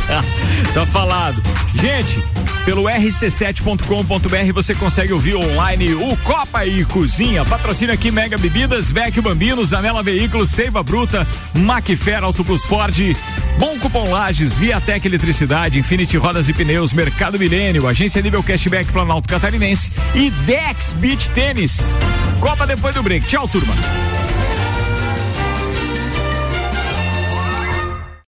tá 0.74 0.86
falado. 0.86 1.43
Gente, 1.74 2.22
pelo 2.66 2.82
rc7.com.br 2.82 4.53
você 4.53 4.74
consegue 4.74 5.14
ouvir 5.14 5.36
online 5.36 5.95
o 5.95 6.14
Copa 6.18 6.66
e 6.66 6.84
Cozinha. 6.84 7.43
Patrocina 7.47 7.95
aqui 7.95 8.11
Mega 8.11 8.36
Bebidas, 8.36 8.93
Vecchio 8.93 9.22
Bambinos, 9.22 9.72
Anela 9.72 10.03
Veículos, 10.03 10.51
Seiva 10.51 10.78
Bruta, 10.83 11.26
Macfer, 11.55 12.22
Auto 12.22 12.45
Plus 12.45 12.64
Ford 12.64 12.95
Bom 13.59 13.79
Cupom 13.79 14.11
Lages, 14.11 14.57
Viatec 14.57 15.07
Eletricidade, 15.07 15.79
Infinity 15.79 16.16
Rodas 16.16 16.49
e 16.49 16.53
Pneus, 16.53 16.93
Mercado 16.93 17.39
Milênio, 17.39 17.87
Agência 17.87 18.22
Nível 18.22 18.43
Cashback 18.43 18.93
Planalto 18.93 19.29
Catarinense 19.29 19.91
e 20.14 20.31
Dex 20.31 20.93
Beach 20.95 21.31
Tênis. 21.31 21.99
Copa 22.41 22.66
depois 22.66 22.95
do 22.95 23.03
break. 23.03 23.26
Tchau, 23.26 23.49
turma. 23.49 23.74